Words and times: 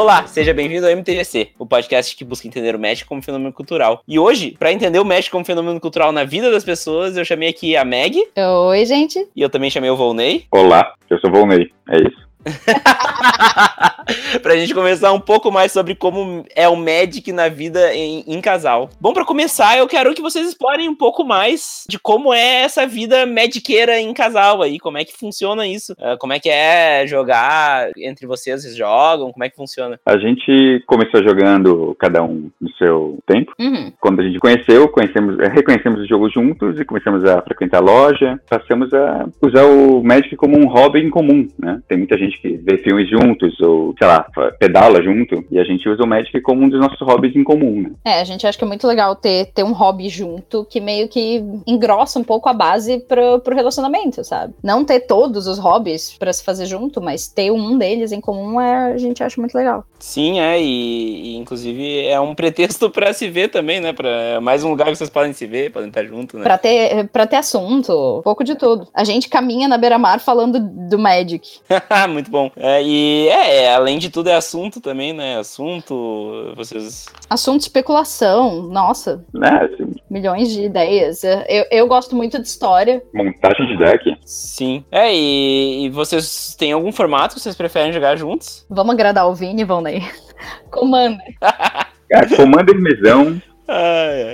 Olá, 0.00 0.26
seja 0.26 0.54
bem-vindo 0.54 0.86
ao 0.86 0.96
MTGC, 0.96 1.50
o 1.58 1.66
podcast 1.66 2.16
que 2.16 2.24
busca 2.24 2.48
entender 2.48 2.74
o 2.74 2.78
Magic 2.78 3.06
como 3.06 3.20
fenômeno 3.20 3.52
cultural. 3.52 4.02
E 4.08 4.18
hoje, 4.18 4.56
para 4.58 4.72
entender 4.72 4.98
o 4.98 5.04
Magic 5.04 5.30
como 5.30 5.44
fenômeno 5.44 5.78
cultural 5.78 6.10
na 6.10 6.24
vida 6.24 6.50
das 6.50 6.64
pessoas, 6.64 7.18
eu 7.18 7.24
chamei 7.24 7.50
aqui 7.50 7.76
a 7.76 7.84
Meg. 7.84 8.16
Oi, 8.34 8.86
gente. 8.86 9.28
E 9.36 9.42
eu 9.42 9.50
também 9.50 9.68
chamei 9.68 9.90
o 9.90 9.96
Volney. 9.98 10.46
Olá, 10.50 10.94
eu 11.10 11.18
sou 11.18 11.28
o 11.28 11.32
Volney, 11.34 11.70
é 11.90 11.98
isso. 11.98 12.29
pra 14.42 14.56
gente 14.56 14.74
conversar 14.74 15.12
um 15.12 15.20
pouco 15.20 15.50
mais 15.50 15.72
sobre 15.72 15.94
como 15.94 16.44
é 16.54 16.68
o 16.68 16.76
Magic 16.76 17.32
na 17.32 17.48
vida 17.48 17.94
em, 17.94 18.24
em 18.26 18.40
casal. 18.40 18.90
Bom, 19.00 19.12
para 19.12 19.24
começar, 19.24 19.78
eu 19.78 19.86
quero 19.86 20.14
que 20.14 20.22
vocês 20.22 20.48
explorem 20.48 20.88
um 20.88 20.94
pouco 20.94 21.24
mais 21.24 21.84
de 21.88 21.98
como 21.98 22.32
é 22.32 22.62
essa 22.62 22.86
vida 22.86 23.26
magiqueira 23.26 23.98
em 23.98 24.12
casal 24.12 24.62
aí, 24.62 24.78
como 24.78 24.98
é 24.98 25.04
que 25.04 25.16
funciona 25.16 25.66
isso, 25.66 25.92
uh, 25.92 26.16
como 26.18 26.32
é 26.32 26.40
que 26.40 26.48
é 26.48 27.06
jogar 27.06 27.90
entre 27.96 28.26
vocês, 28.26 28.62
vocês 28.62 28.76
jogam, 28.76 29.32
como 29.32 29.44
é 29.44 29.50
que 29.50 29.56
funciona? 29.56 29.98
A 30.06 30.18
gente 30.18 30.82
começou 30.86 31.22
jogando 31.22 31.96
cada 31.98 32.22
um 32.22 32.50
no 32.60 32.70
seu 32.76 33.18
tempo. 33.26 33.52
Uhum. 33.58 33.92
Quando 34.00 34.20
a 34.20 34.24
gente 34.24 34.38
conheceu, 34.38 34.88
conhecemos, 34.88 35.36
reconhecemos 35.52 36.00
o 36.00 36.06
jogo 36.06 36.30
juntos 36.30 36.78
e 36.80 36.84
começamos 36.84 37.24
a 37.24 37.42
frequentar 37.42 37.78
a 37.78 37.80
loja, 37.80 38.40
passamos 38.48 38.92
a 38.92 39.28
usar 39.42 39.64
o 39.64 40.02
Magic 40.02 40.36
como 40.36 40.58
um 40.58 40.66
hobby 40.66 41.00
em 41.00 41.10
comum, 41.10 41.46
né? 41.58 41.80
Tem 41.88 41.98
muita 41.98 42.16
gente 42.18 42.29
que 42.36 42.56
vê 42.56 42.78
filmes 42.78 43.08
juntos 43.08 43.58
ou, 43.60 43.94
sei 43.98 44.06
lá, 44.06 44.26
pedala 44.58 45.02
junto 45.02 45.44
e 45.50 45.58
a 45.58 45.64
gente 45.64 45.88
usa 45.88 46.02
o 46.02 46.06
Magic 46.06 46.40
como 46.40 46.62
um 46.62 46.68
dos 46.68 46.80
nossos 46.80 47.00
hobbies 47.00 47.34
em 47.36 47.44
comum, 47.44 47.82
né? 47.82 47.90
É, 48.04 48.20
a 48.20 48.24
gente 48.24 48.46
acha 48.46 48.58
que 48.58 48.64
é 48.64 48.66
muito 48.66 48.86
legal 48.86 49.16
ter, 49.16 49.46
ter 49.46 49.62
um 49.62 49.72
hobby 49.72 50.08
junto 50.08 50.66
que 50.68 50.80
meio 50.80 51.08
que 51.08 51.42
engrossa 51.66 52.18
um 52.18 52.24
pouco 52.24 52.48
a 52.48 52.52
base 52.52 53.00
pro, 53.00 53.40
pro 53.40 53.54
relacionamento, 53.54 54.22
sabe? 54.24 54.54
Não 54.62 54.84
ter 54.84 55.00
todos 55.00 55.46
os 55.46 55.58
hobbies 55.58 56.16
para 56.18 56.32
se 56.32 56.44
fazer 56.44 56.66
junto, 56.66 57.00
mas 57.00 57.28
ter 57.28 57.50
um 57.50 57.78
deles 57.78 58.12
em 58.12 58.20
comum 58.20 58.60
é, 58.60 58.92
a 58.92 58.98
gente 58.98 59.22
acha 59.22 59.40
muito 59.40 59.54
legal. 59.54 59.84
Sim, 59.98 60.40
é, 60.40 60.60
e, 60.60 61.34
e 61.34 61.36
inclusive 61.36 62.06
é 62.06 62.20
um 62.20 62.34
pretexto 62.36 62.90
para 62.90 63.12
se 63.12 63.28
ver 63.28 63.48
também, 63.48 63.80
né? 63.80 63.92
Pra, 63.92 64.08
é 64.08 64.40
mais 64.40 64.64
um 64.64 64.70
lugar 64.70 64.86
que 64.86 64.96
vocês 64.96 65.10
podem 65.10 65.32
se 65.32 65.46
ver, 65.46 65.70
podem 65.72 65.88
estar 65.88 66.04
juntos, 66.04 66.38
né? 66.38 66.44
Pra 66.44 66.58
ter, 66.58 67.08
pra 67.08 67.26
ter 67.26 67.36
assunto, 67.36 68.18
um 68.18 68.22
pouco 68.22 68.44
de 68.44 68.54
tudo. 68.54 68.88
A 68.94 69.04
gente 69.04 69.28
caminha 69.28 69.68
na 69.68 69.78
beira-mar 69.78 70.20
falando 70.20 70.58
do 70.60 70.98
Magic. 70.98 71.60
muito 72.20 72.30
bom. 72.30 72.50
É, 72.56 72.82
e 72.82 73.28
é, 73.28 73.64
é, 73.64 73.74
além 73.74 73.98
de 73.98 74.10
tudo 74.10 74.28
é 74.28 74.34
assunto 74.34 74.80
também, 74.80 75.12
né? 75.12 75.38
Assunto, 75.38 76.52
vocês... 76.56 77.06
Assunto 77.28 77.62
especulação, 77.62 78.62
nossa. 78.62 79.24
É, 79.42 79.64
assim, 79.64 79.94
Milhões 80.08 80.50
de 80.50 80.62
ideias. 80.62 81.24
Eu, 81.24 81.64
eu 81.70 81.88
gosto 81.88 82.14
muito 82.14 82.40
de 82.40 82.46
história. 82.46 83.02
montagem 83.14 83.66
de 83.66 83.78
deck. 83.78 84.16
Sim. 84.24 84.84
É, 84.90 85.12
e, 85.14 85.86
e 85.86 85.90
vocês 85.90 86.54
têm 86.58 86.72
algum 86.72 86.92
formato 86.92 87.34
que 87.34 87.40
vocês 87.40 87.56
preferem 87.56 87.92
jogar 87.92 88.16
juntos? 88.16 88.66
Vamos 88.68 88.94
agradar 88.94 89.28
o 89.28 89.34
Vini, 89.34 89.64
Valnei. 89.64 90.02
Commander. 90.70 91.34
É, 92.12 92.26
Commander 92.34 92.74
mesão. 92.74 93.40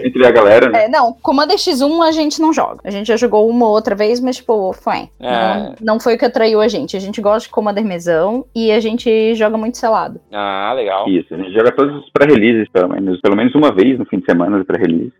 Entre 0.05 0.27
a 0.27 0.31
galera, 0.31 0.69
né? 0.69 0.84
É, 0.84 0.89
não, 0.89 1.12
Commander 1.12 1.56
X1 1.56 2.06
a 2.06 2.12
gente 2.12 2.41
não 2.41 2.53
joga. 2.53 2.81
A 2.84 2.91
gente 2.91 3.06
já 3.06 3.17
jogou 3.17 3.48
uma 3.48 3.67
ou 3.67 3.73
outra 3.73 3.95
vez, 3.95 4.20
mas, 4.20 4.37
tipo, 4.37 4.73
foi. 4.73 5.09
É. 5.20 5.31
Não, 5.31 5.75
não 5.81 6.01
foi 6.01 6.15
o 6.15 6.19
que 6.19 6.25
atraiu 6.25 6.61
a 6.61 6.69
gente. 6.69 6.97
A 6.97 7.01
gente 7.01 7.20
gosta 7.20 7.48
de 7.48 7.53
Commander 7.53 7.84
mesão 7.84 8.45
e 8.55 8.73
a 8.73 8.81
gente 8.81 9.34
joga 9.34 9.57
muito 9.57 9.79
selado. 9.79 10.20
Ah, 10.33 10.73
legal. 10.75 11.09
Isso, 11.09 11.34
a 11.34 11.37
gente 11.37 11.53
joga 11.53 11.73
todos 11.73 12.05
os 12.05 12.11
pré-releases, 12.11 12.69
pelo 12.70 12.89
menos, 12.89 13.20
pelo 13.20 13.37
menos 13.37 13.55
uma 13.55 13.73
vez 13.73 13.98
no 13.98 14.07
fim 14.07 14.19
de 14.19 14.27
semana 14.27 14.59
do 14.59 14.64
pré-release. 14.64 15.12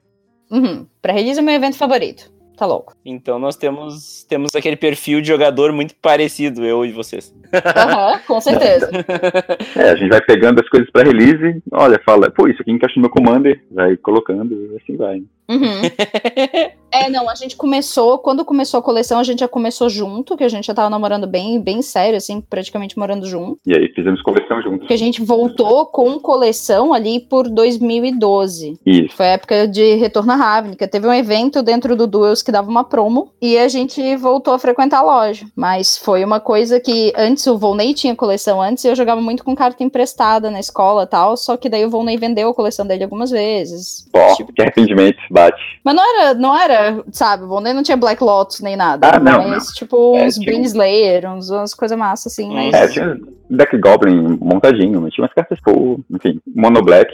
Uhum. 0.51 0.87
Pra 1.03 1.13
release 1.13 1.39
é 1.39 1.43
meu 1.43 1.55
evento 1.55 1.77
favorito. 1.77 2.31
Tá 2.57 2.65
louco. 2.65 2.95
Então 3.05 3.39
nós 3.39 3.55
temos, 3.57 4.25
temos 4.25 4.55
aquele 4.55 4.77
perfil 4.77 5.21
de 5.21 5.29
jogador 5.29 5.73
muito 5.73 5.95
parecido, 6.01 6.65
eu 6.65 6.85
e 6.85 6.93
vocês. 6.93 7.35
Aham, 7.53 8.19
com 8.27 8.41
certeza. 8.41 8.91
É, 9.77 9.91
a 9.91 9.97
gente 9.97 10.09
vai 10.09 10.21
pegando 10.23 10.61
as 10.61 10.69
coisas 10.69 10.91
pré-release, 10.91 11.63
olha, 11.71 12.01
fala, 12.05 12.31
pô, 12.31 12.49
isso 12.49 12.63
aqui 12.63 12.71
encaixa 12.71 12.95
no 12.97 13.03
meu 13.03 13.11
Commander, 13.11 13.63
vai 13.71 13.97
colocando 13.97 14.55
e 14.55 14.77
assim 14.77 14.97
vai. 14.97 15.23
Uhum. 15.49 15.83
É, 16.93 17.11
não, 17.11 17.29
a 17.29 17.35
gente 17.35 17.57
começou, 17.57 18.19
quando 18.19 18.45
começou 18.45 18.81
a 18.81 18.83
coleção, 18.83 19.19
a 19.19 19.23
gente 19.23 19.41
já 19.41 19.49
começou 19.49 19.89
junto, 19.89 20.37
que 20.37 20.45
a 20.45 20.49
gente 20.49 20.67
já 20.67 20.73
tava 20.73 20.89
namorando 20.89 21.27
bem, 21.27 21.61
bem 21.61 21.83
sério, 21.83 22.17
assim, 22.17 22.41
praticamente 22.41 22.99
morando 22.99 23.27
junto. 23.27 23.59
E 23.67 23.77
aí 23.77 23.93
fizemos 23.93 24.23
coleção 24.23 24.63
juntos. 24.63 24.87
Que 24.87 24.95
a 24.95 24.97
gente 24.99 25.23
voltou 25.23 25.85
com 25.87 26.19
coleção 26.19 26.95
ali 26.95 27.21
por 27.21 27.51
2012. 27.51 28.79
Isso. 28.87 29.17
Foi 29.17 29.27
a 29.27 29.31
época 29.31 29.69
de 29.69 29.97
Retorno 29.97 30.33
à 30.33 30.37
Ravnica. 30.37 30.89
Teve 30.89 31.07
um 31.07 31.13
evento 31.13 31.63
dentro 31.63 31.97
do 31.97 32.07
Duels 32.07 32.43
que 32.43 32.53
dava 32.53 32.71
uma 32.71 32.85
promo 32.85 33.31
e 33.43 33.59
a 33.59 33.69
gente 33.69 34.17
voltou 34.17 34.55
a 34.55 34.59
frequentar 34.59 35.01
a 35.01 35.03
loja. 35.03 35.45
Mas 35.55 35.99
foi 35.99 36.25
uma 36.25 36.41
coisa 36.41 36.81
que 36.81 37.13
antes 37.17 37.47
o 37.47 37.59
Volney 37.59 37.93
tinha 37.93 38.15
coleção 38.15 38.63
antes 38.63 38.85
e 38.85 38.89
eu 38.89 38.97
jogava 38.97 39.21
muito 39.21 39.45
com 39.45 39.55
carta 39.55 39.85
emprestada 39.85 40.51
na 40.51 40.61
escola 40.61 41.03
e 41.03 41.07
tal. 41.07 41.37
Só 41.37 41.57
que 41.57 41.69
daí 41.69 41.85
o 41.85 41.91
Volney 41.91 42.17
vendeu 42.17 42.49
a 42.49 42.55
coleção 42.55 42.87
dele 42.87 43.05
algumas 43.05 43.31
vezes. 43.31 44.09
Pô, 44.13 44.35
Tipo, 44.37 44.53
que 44.53 44.63
arrependimento, 44.63 45.19
bate. 45.37 45.81
mas 45.85 45.95
não 45.95 46.03
era, 46.21 46.35
não 46.35 46.59
era, 46.59 47.05
sabe, 47.13 47.45
o 47.45 47.49
Volney 47.49 47.73
não 47.73 47.83
tinha 47.83 47.97
Black 47.97 48.23
Lotus 48.23 48.61
nem 48.61 48.75
nada. 48.77 49.09
Ah, 49.15 49.21
não, 49.21 49.49
mas, 49.49 49.67
tipo, 49.69 50.17
É, 50.17 50.25
uns 50.27 50.35
tinha 50.35 50.47
Brain 50.47 50.63
Slayer, 50.63 51.31
uns, 51.31 51.51
umas 51.51 51.75
coisas 51.75 51.97
massas 51.99 52.33
assim. 52.33 52.53
Mas... 52.53 52.75
É, 52.75 52.89
tinha 52.89 53.17
deck 53.51 53.77
Goblin 53.79 54.39
montadinho, 54.41 55.01
mas 55.01 55.13
tinha 55.13 55.25
umas 55.25 55.35
cartas 55.35 55.59
full, 55.63 56.01
enfim, 56.11 56.41
Mono 56.55 56.83
Black, 56.83 57.13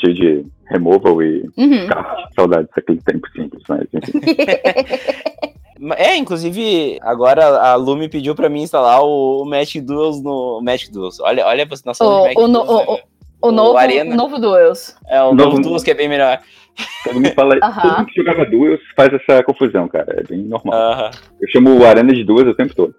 cheio 0.00 0.14
de 0.14 0.46
removal 0.66 1.22
e 1.22 1.48
Uhum. 1.56 1.86
card. 1.88 2.28
Saudades 2.34 2.68
daquele 2.74 3.00
tempo 3.02 3.26
simples, 3.34 3.62
mas 3.68 3.82
enfim. 3.94 4.20
É, 5.96 6.14
inclusive, 6.14 6.98
agora 7.00 7.42
a 7.70 7.74
Lu 7.74 7.96
me 7.96 8.06
pediu 8.06 8.34
pra 8.34 8.50
mim 8.50 8.60
instalar 8.60 9.00
o, 9.02 9.46
Magic 9.46 9.80
Duels 9.80 10.22
no. 10.22 10.60
Magic 10.62 10.92
Duels. 10.92 11.18
Olha, 11.20 11.46
olha 11.46 11.66
nossa 11.86 12.04
O- 12.04 12.20
Magic 12.24 12.38
o 12.38 12.46
Duels, 12.48 12.68
o- 12.68 12.76
né? 12.76 12.84
O, 13.42 13.48
O 13.48 13.50
novo, 13.50 13.78
Arena. 13.78 14.14
novo 14.14 14.38
Duels. 14.38 14.94
É, 15.08 15.22
o 15.22 15.32
Novo- 15.32 15.52
novo 15.56 15.62
Duels 15.62 15.82
que 15.82 15.90
é 15.90 15.94
bem 15.94 16.06
melhor. 16.06 16.38
Todo 17.04 17.14
mundo 17.14 17.32
fala, 17.34 17.58
todo 17.58 17.98
mundo 17.98 18.06
que 18.06 18.20
jogava 18.20 18.44
duels 18.44 18.80
faz 18.96 19.12
essa 19.12 19.42
confusão, 19.42 19.88
cara, 19.88 20.16
é 20.18 20.22
bem 20.22 20.42
normal. 20.42 21.10
Eu 21.40 21.48
chamo 21.48 21.78
o 21.78 21.86
Arena 21.86 22.12
de 22.12 22.24
duas 22.24 22.46
o 22.46 22.54
tempo 22.54 22.74
todo. 22.74 22.94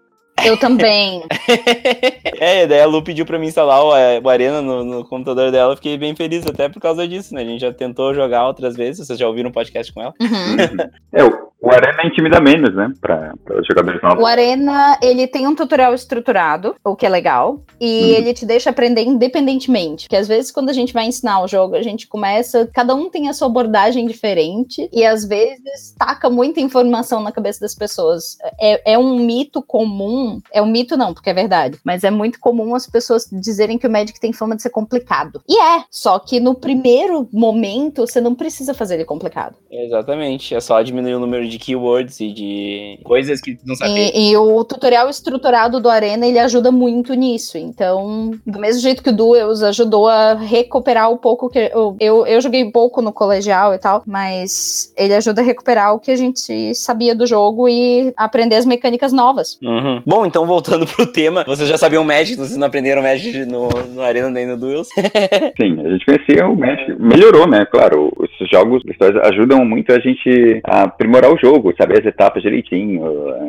Eu 0.46 0.58
também. 0.58 1.24
é, 2.40 2.66
daí 2.68 2.82
a 2.82 2.86
Lu 2.86 3.04
pediu 3.04 3.26
pra 3.26 3.38
mim 3.40 3.48
instalar 3.48 3.84
o, 3.84 3.96
é, 3.96 4.22
Arena 4.26 4.62
no, 4.62 4.84
no 4.84 5.06
computador 5.06 5.52
dela. 5.52 5.74
eu 5.74 5.76
Fiquei 5.78 5.98
bem 5.98 6.16
feliz 6.16 6.46
até 6.46 6.70
por 6.70 6.80
causa 6.82 7.08
disso, 7.08 7.34
né? 7.34 7.42
A 7.42 7.46
gente 7.46 7.62
já 7.62 7.74
tentou 7.74 8.14
jogar 8.14 8.48
outras 8.48 8.76
vezes. 8.76 9.06
Vocês 9.06 9.20
já 9.20 9.28
ouviram 9.28 9.50
um 9.50 9.54
podcast 9.54 9.92
com 9.94 10.02
ela? 10.02 10.14
Uhum. 10.22 10.78
É, 11.14 11.24
o, 11.24 11.52
o 11.62 11.70
Arena 11.72 12.06
intimida 12.06 12.40
menos, 12.40 12.74
né, 12.74 12.92
pra, 13.02 13.34
pra 13.44 13.62
jogadores 13.64 14.02
novos. 14.02 14.24
O 14.24 14.26
Arena, 14.26 14.98
ele 15.02 15.28
tem 15.28 15.46
um 15.48 15.54
tutorial 15.56 15.94
estruturado, 15.94 16.76
o 16.84 16.96
que 16.96 17.06
é 17.06 17.10
legal, 17.10 17.62
e 17.80 18.02
Uhum. 18.02 18.18
ele 18.18 18.34
te 18.34 18.46
deixa 18.46 18.70
aprender 18.70 19.02
independentemente. 19.04 20.06
Porque 20.06 20.16
às 20.16 20.28
vezes, 20.28 20.52
quando 20.52 20.70
a 20.70 20.74
gente 20.74 20.94
vai 20.94 21.06
ensinar 21.06 21.44
o 21.44 21.48
jogo, 21.48 21.76
a 21.76 21.82
gente 21.82 22.08
começa. 22.08 22.70
Cada 22.74 22.96
um 22.96 23.10
tem 23.10 23.28
a 23.30 23.34
sua 23.34 23.48
abordagem 23.48 24.08
diferente, 24.08 24.90
e 24.92 25.04
às 25.06 25.26
vezes 25.26 25.94
taca 25.98 26.30
muita 26.30 26.62
informação 26.62 27.22
na 27.22 27.32
cabeça 27.32 27.60
das 27.60 27.76
pessoas. 27.76 28.38
É, 28.60 28.94
é 28.94 28.98
um 28.98 29.18
mito 29.18 29.62
comum. 29.62 30.31
É 30.54 30.62
um 30.62 30.68
mito, 30.68 30.96
não, 30.96 31.14
porque 31.14 31.30
é 31.30 31.34
verdade. 31.34 31.80
Mas 31.84 32.04
é 32.04 32.12
muito 32.12 32.40
comum 32.40 32.76
as 32.76 32.88
pessoas 32.88 33.28
dizerem 33.32 33.78
que 33.78 33.88
o 33.88 33.92
Magic 33.92 34.20
tem 34.20 34.32
fama 34.32 34.56
de 34.56 34.62
ser 34.62 34.70
complicado. 34.70 35.42
E 35.48 35.60
é, 35.60 35.84
só 35.90 36.20
que 36.20 36.40
no 36.40 36.56
primeiro 36.56 37.28
momento 37.32 38.06
você 38.06 38.22
não 38.22 38.36
precisa 38.36 38.74
fazer 38.74 38.96
ele 38.96 39.06
complicado. 39.06 39.56
Exatamente. 39.70 40.54
É 40.54 40.60
só 40.60 40.82
diminuir 40.82 41.16
o 41.16 41.20
número 41.20 41.48
de 41.48 41.58
keywords 41.58 42.20
e 42.20 42.32
de 42.32 43.00
coisas 43.04 43.42
que 43.42 43.58
não 43.66 43.76
sabia. 43.76 44.16
E, 44.16 44.32
e 44.32 44.38
o 44.38 44.64
tutorial 44.64 45.10
estruturado 45.10 45.80
do 45.80 45.90
Arena, 45.90 46.28
ele 46.28 46.40
ajuda 46.40 46.72
muito 46.72 47.14
nisso. 47.14 47.58
Então, 47.58 48.32
do 48.46 48.60
mesmo 48.60 48.82
jeito 48.82 49.04
que 49.04 49.10
o 49.10 49.16
Duels 49.16 49.64
ajudou 49.64 50.08
a 50.08 50.34
recuperar 50.34 51.12
o 51.12 51.18
pouco 51.18 51.50
que... 51.50 51.60
Eu, 51.74 51.96
eu, 52.00 52.26
eu 52.26 52.42
joguei 52.42 52.70
pouco 52.72 53.02
no 53.02 53.12
colegial 53.12 53.74
e 53.74 53.78
tal, 53.78 54.04
mas 54.06 54.94
ele 54.98 55.14
ajuda 55.14 55.42
a 55.42 55.44
recuperar 55.44 55.94
o 55.94 56.00
que 56.00 56.12
a 56.12 56.16
gente 56.16 56.76
sabia 56.76 57.16
do 57.16 57.26
jogo 57.26 57.68
e 57.68 58.14
aprender 58.18 58.56
as 58.56 58.66
mecânicas 58.66 59.12
novas. 59.12 59.58
Uhum. 59.62 60.02
Bom, 60.06 60.21
então 60.26 60.46
voltando 60.46 60.86
pro 60.88 61.06
tema, 61.06 61.44
vocês 61.46 61.68
já 61.68 61.78
sabiam 61.78 62.04
Magic, 62.04 62.38
vocês 62.38 62.58
não 62.58 62.68
aprenderam 62.68 63.02
Magic 63.02 63.46
no, 63.46 63.70
no 63.94 64.02
Arena 64.02 64.30
nem 64.30 64.46
no 64.46 64.58
Duels. 64.58 64.90
Sim, 65.60 65.80
a 65.86 65.90
gente 65.90 66.06
conhecia 66.06 66.48
o 66.48 66.56
Magic, 66.56 66.96
melhorou, 67.00 67.48
né, 67.48 67.66
claro, 67.66 68.12
esses 68.24 68.50
jogos 68.50 68.84
ajudam 69.24 69.66
muito 69.66 69.92
a 69.92 70.00
gente 70.00 70.62
a 70.64 70.84
aprimorar 70.84 71.32
o 71.32 71.38
jogo, 71.38 71.74
saber 71.78 72.00
as 72.00 72.06
etapas 72.06 72.42
direitinho, 72.42 73.04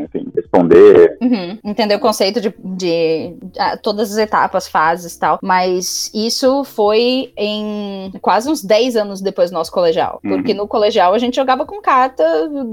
enfim, 0.04 0.26
responder. 0.34 1.16
Uhum. 1.20 1.58
Entender 1.64 1.94
o 1.94 2.00
conceito 2.00 2.40
de, 2.40 2.54
de 2.58 3.34
ah, 3.58 3.76
todas 3.76 4.12
as 4.12 4.18
etapas, 4.18 4.68
fases 4.68 5.14
e 5.14 5.20
tal. 5.20 5.38
Mas 5.42 6.10
isso 6.14 6.64
foi 6.64 7.32
em 7.36 8.12
quase 8.20 8.50
uns 8.50 8.62
10 8.62 8.96
anos 8.96 9.20
depois 9.20 9.50
do 9.50 9.54
nosso 9.54 9.72
colegial. 9.72 10.20
Uhum. 10.24 10.36
Porque 10.36 10.54
no 10.54 10.68
colegial 10.68 11.14
a 11.14 11.18
gente 11.18 11.36
jogava 11.36 11.64
com 11.64 11.80
carta, 11.80 12.24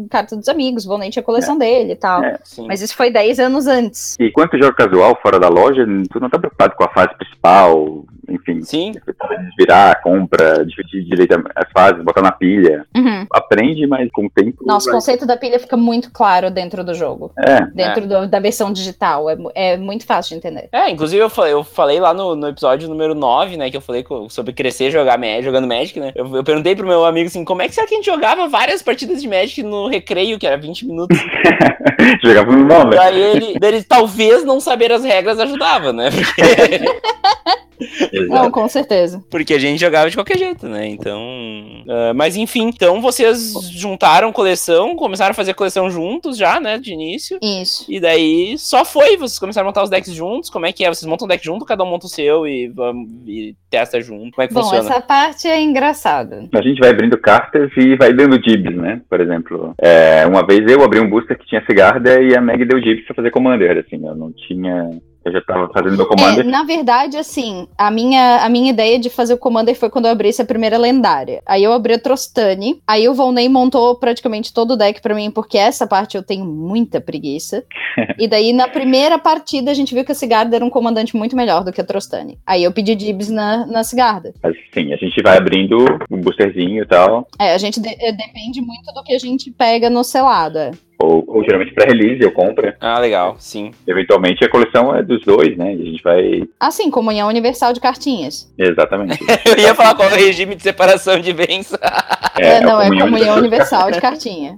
carta 0.10 0.36
dos 0.36 0.50
amigos, 0.50 0.86
o 0.86 1.00
tinha 1.10 1.22
a 1.22 1.26
coleção 1.26 1.58
dele 1.58 1.94
e 1.94 1.96
tal. 1.96 2.24
É. 2.24 2.38
Mas 2.68 2.82
isso 2.82 2.96
foi 2.96 3.10
10 3.10 3.40
anos 3.40 3.68
antes. 3.68 3.89
E 4.20 4.32
quando 4.32 4.52
tu 4.52 4.58
joga 4.58 4.74
casual, 4.74 5.20
fora 5.22 5.40
da 5.40 5.50
loja, 5.50 5.86
tu 6.12 6.20
não 6.20 6.30
tá 6.30 6.38
preocupado 6.38 6.76
com 6.76 6.84
a 6.84 6.90
fase 6.90 7.16
principal, 7.18 8.06
enfim. 8.32 8.62
Sim. 8.64 8.92
Desvirar, 9.48 10.02
compra, 10.02 10.66
dividir 10.66 11.04
direito 11.06 11.34
as 11.56 11.72
fases, 11.72 12.04
botar 12.04 12.22
na 12.22 12.32
pilha. 12.32 12.86
Uhum. 12.96 13.26
Aprende, 13.32 13.86
mas 13.88 14.10
com 14.12 14.26
o 14.26 14.30
tempo. 14.30 14.64
Nossa, 14.66 14.86
o 14.90 14.92
vai- 14.92 14.96
conceito 14.96 15.26
da 15.26 15.38
pilha 15.38 15.60
fica 15.60 15.78
muito 15.78 16.12
claro 16.12 16.50
dentro 16.52 16.84
do 16.84 16.94
jogo. 16.94 17.32
É, 17.38 17.62
Dentro 17.74 18.08
do- 18.08 18.28
da 18.28 18.40
versão 18.40 18.72
digital. 18.74 19.30
É, 19.30 19.38
é 19.56 19.78
muito 19.78 20.06
fácil 20.06 20.30
de 20.30 20.36
entender. 20.48 20.70
É, 20.72 20.90
inclusive 20.90 21.22
eu 21.22 21.30
falei, 21.30 21.54
eu 21.54 21.64
falei 21.64 22.00
lá 22.00 22.14
no, 22.14 22.36
no 22.36 22.48
episódio 22.48 22.88
número 22.90 23.14
9, 23.16 23.58
né, 23.58 23.70
que 23.70 23.78
eu 23.78 23.82
falei 23.82 24.06
sobre 24.30 24.54
crescer 24.54 24.92
jogar, 24.92 25.20
jogando 25.42 25.68
Magic, 25.68 26.00
né? 26.00 26.12
Eu, 26.16 26.36
eu 26.36 26.44
perguntei 26.44 26.76
pro 26.76 26.88
meu 26.88 27.06
amigo 27.06 27.28
assim, 27.28 27.44
como 27.46 27.62
é 27.62 27.68
que 27.68 27.76
será 27.76 27.88
que 27.88 27.94
a 27.94 27.98
gente 27.98 28.06
jogava 28.06 28.48
várias 28.48 28.82
partidas 28.82 29.22
de 29.22 29.28
Magic 29.28 29.62
no 29.64 29.88
recreio, 29.88 30.38
que 30.40 30.48
era 30.48 30.58
20 30.58 30.86
minutos? 30.88 31.18
jogava 32.24 32.52
no 32.52 32.66
nome. 32.66 32.96
Daí 32.96 33.22
ele, 33.22 33.60
daí 33.60 33.74
ele 33.76 33.84
talvez 33.84 34.44
não 34.44 34.60
saber 34.60 34.92
as 34.92 35.04
regras 35.04 35.40
ajudava, 35.40 35.92
né? 35.94 36.10
Porque, 36.12 36.42
Não, 38.28 38.52
com 38.52 38.68
certeza. 38.68 39.24
porque 39.30 39.54
a 39.54 39.60
gente 39.60 39.80
jogava 39.80 40.10
de 40.10 40.18
qualquer 40.18 40.38
jeito, 40.38 40.68
né? 40.68 40.88
Então. 40.88 41.20
ah, 41.88 42.14
mas 42.14 42.36
enfim, 42.36 42.68
então 42.68 43.02
vocês 43.02 43.54
juntaram 43.72 44.32
coleção, 44.32 44.96
começaram 44.96 45.32
a 45.32 45.36
fazer 45.36 45.54
coleção 45.54 45.90
juntos 45.90 46.38
já, 46.38 46.60
né? 46.60 46.78
De 46.78 46.94
início. 46.94 47.40
Isso. 47.42 47.86
E 47.88 48.00
daí 48.00 48.58
só 48.58 48.84
foi, 48.84 49.18
vocês 49.18 49.40
começaram 49.40 49.68
a 49.68 49.70
montar 49.70 49.84
os 49.84 49.90
decks 49.90 50.14
juntos. 50.14 50.50
Como 50.50 50.66
é 50.66 50.72
que 50.72 50.84
é? 50.84 50.90
Vocês 50.90 51.10
montam 51.10 51.26
um 51.26 51.30
deck 51.30 51.44
junto, 51.44 51.66
cada 51.66 51.84
um 51.84 51.88
monta 51.88 52.06
o 52.06 52.10
seu 52.10 52.48
e, 52.48 52.72
e 53.26 53.56
testa 53.70 54.02
junto. 54.02 54.32
Como 54.32 54.44
é 54.44 54.48
que 54.48 54.54
Bom, 54.54 54.62
funciona? 54.62 54.90
essa 54.90 55.02
parte 55.02 55.48
é 55.48 55.62
engraçada. 55.62 56.48
A 56.54 56.62
gente 56.62 56.80
vai 56.80 56.90
abrindo 56.90 57.18
cartas 57.18 57.72
e 57.78 57.96
vai 57.96 58.14
dando 58.14 58.40
dibs, 58.40 58.76
né? 58.76 59.02
Por 59.10 59.20
exemplo, 59.22 59.74
é, 59.82 60.26
uma 60.26 60.46
vez 60.46 60.70
eu 60.70 60.84
abri 60.84 61.00
um 61.00 61.10
booster 61.10 61.38
que 61.38 61.48
tinha 61.48 61.64
Sigarda 61.66 62.22
e 62.22 62.36
a 62.36 62.42
Meg 62.42 62.66
deu 62.66 62.80
dibs 62.80 63.06
pra 63.06 63.16
fazer 63.16 63.32
Commander, 63.32 63.78
assim, 63.86 64.06
eu 64.06 64.16
não 64.16 64.32
tinha... 64.32 64.90
Eu 65.30 65.34
já 65.34 65.42
tava 65.42 65.70
fazendo 65.72 65.96
meu 65.96 66.06
É, 66.06 66.10
Commander. 66.10 66.46
na 66.46 66.64
verdade, 66.64 67.16
assim, 67.18 67.68
a 67.78 67.92
minha, 67.92 68.38
a 68.44 68.50
minha 68.50 68.70
ideia 68.72 68.98
de 68.98 69.10
fazer 69.10 69.34
o 69.36 69.38
Commander 69.38 69.76
foi 69.76 69.90
quando 69.90 70.06
eu 70.06 70.12
abri 70.12 70.30
essa 70.30 70.44
primeira 70.44 70.78
lendária. 70.78 71.42
Aí 71.46 71.64
eu 71.64 71.72
abri 71.72 71.94
a 71.94 72.00
Trostani, 72.00 72.82
aí 72.88 73.08
o 73.08 73.14
Volney 73.14 73.48
montou 73.48 73.96
praticamente 73.96 74.52
todo 74.54 74.72
o 74.72 74.76
deck 74.76 75.02
pra 75.02 75.14
mim, 75.14 75.30
porque 75.30 75.58
essa 75.58 75.86
parte 75.86 76.18
eu 76.18 76.24
tenho 76.24 76.46
muita 76.46 77.00
preguiça. 77.00 77.64
e 78.18 78.28
daí, 78.28 78.52
na 78.54 78.68
primeira 78.68 79.20
partida, 79.20 79.70
a 79.72 79.74
gente 79.74 79.94
viu 79.94 80.04
que 80.04 80.12
a 80.12 80.16
Sigarda 80.16 80.56
era 80.56 80.66
um 80.66 80.70
comandante 80.70 81.16
muito 81.16 81.36
melhor 81.36 81.64
do 81.64 81.72
que 81.72 81.82
a 81.82 81.84
Trostani. 81.86 82.40
Aí 82.46 82.64
eu 82.64 82.72
pedi 82.72 82.96
dibs 82.96 83.30
na, 83.30 83.66
na 83.68 83.84
Sigarda. 83.84 84.34
Mas 84.42 84.56
sim, 84.74 84.92
a 84.94 84.98
gente 84.98 85.22
vai 85.22 85.38
abrindo 85.38 85.78
o 86.10 86.18
boosterzinho 86.18 86.84
e 86.84 86.88
tal. 86.88 87.28
É, 87.40 87.54
a 87.54 87.58
gente 87.58 87.80
de- 87.80 87.90
é, 88.00 88.12
depende 88.12 88.62
muito 88.62 88.92
do 88.94 89.04
que 89.04 89.14
a 89.14 89.20
gente 89.20 89.52
pega 89.52 89.90
no 89.90 90.04
selado, 90.04 90.58
é. 90.58 90.72
Ou, 91.02 91.24
ou 91.28 91.44
geralmente 91.44 91.74
pré-release 91.74 92.22
eu 92.22 92.32
compro. 92.32 92.74
Ah, 92.82 93.00
legal, 93.00 93.38
sim. 93.40 93.72
Eventualmente 93.88 94.44
a 94.44 94.50
coleção 94.50 94.94
é 94.94 95.02
dos 95.02 95.22
dois, 95.24 95.56
né? 95.58 95.74
E 95.74 95.82
a 95.82 95.86
gente 95.86 96.04
vai. 96.04 96.44
Assim, 96.60 96.92
comunhão 96.92 97.30
universal 97.30 97.72
de 97.72 97.80
cartinhas. 97.80 98.52
Exatamente. 98.58 99.18
Eu 99.46 99.58
ia 99.58 99.74
falar 99.74 99.96
qual 99.96 100.10
é 100.10 100.14
o 100.14 100.16
regime 100.16 100.56
de 100.56 100.64
separação 100.64 101.20
de 101.20 101.32
bens. 101.32 101.72
É, 102.38 102.60
não, 102.62 102.78
a 102.80 102.84
é 102.84 102.88
comunhão 102.88 103.08
comunhão 103.08 103.34
de- 103.36 103.40
universal 103.40 103.92
de 103.92 104.02
cartinha. 104.02 104.58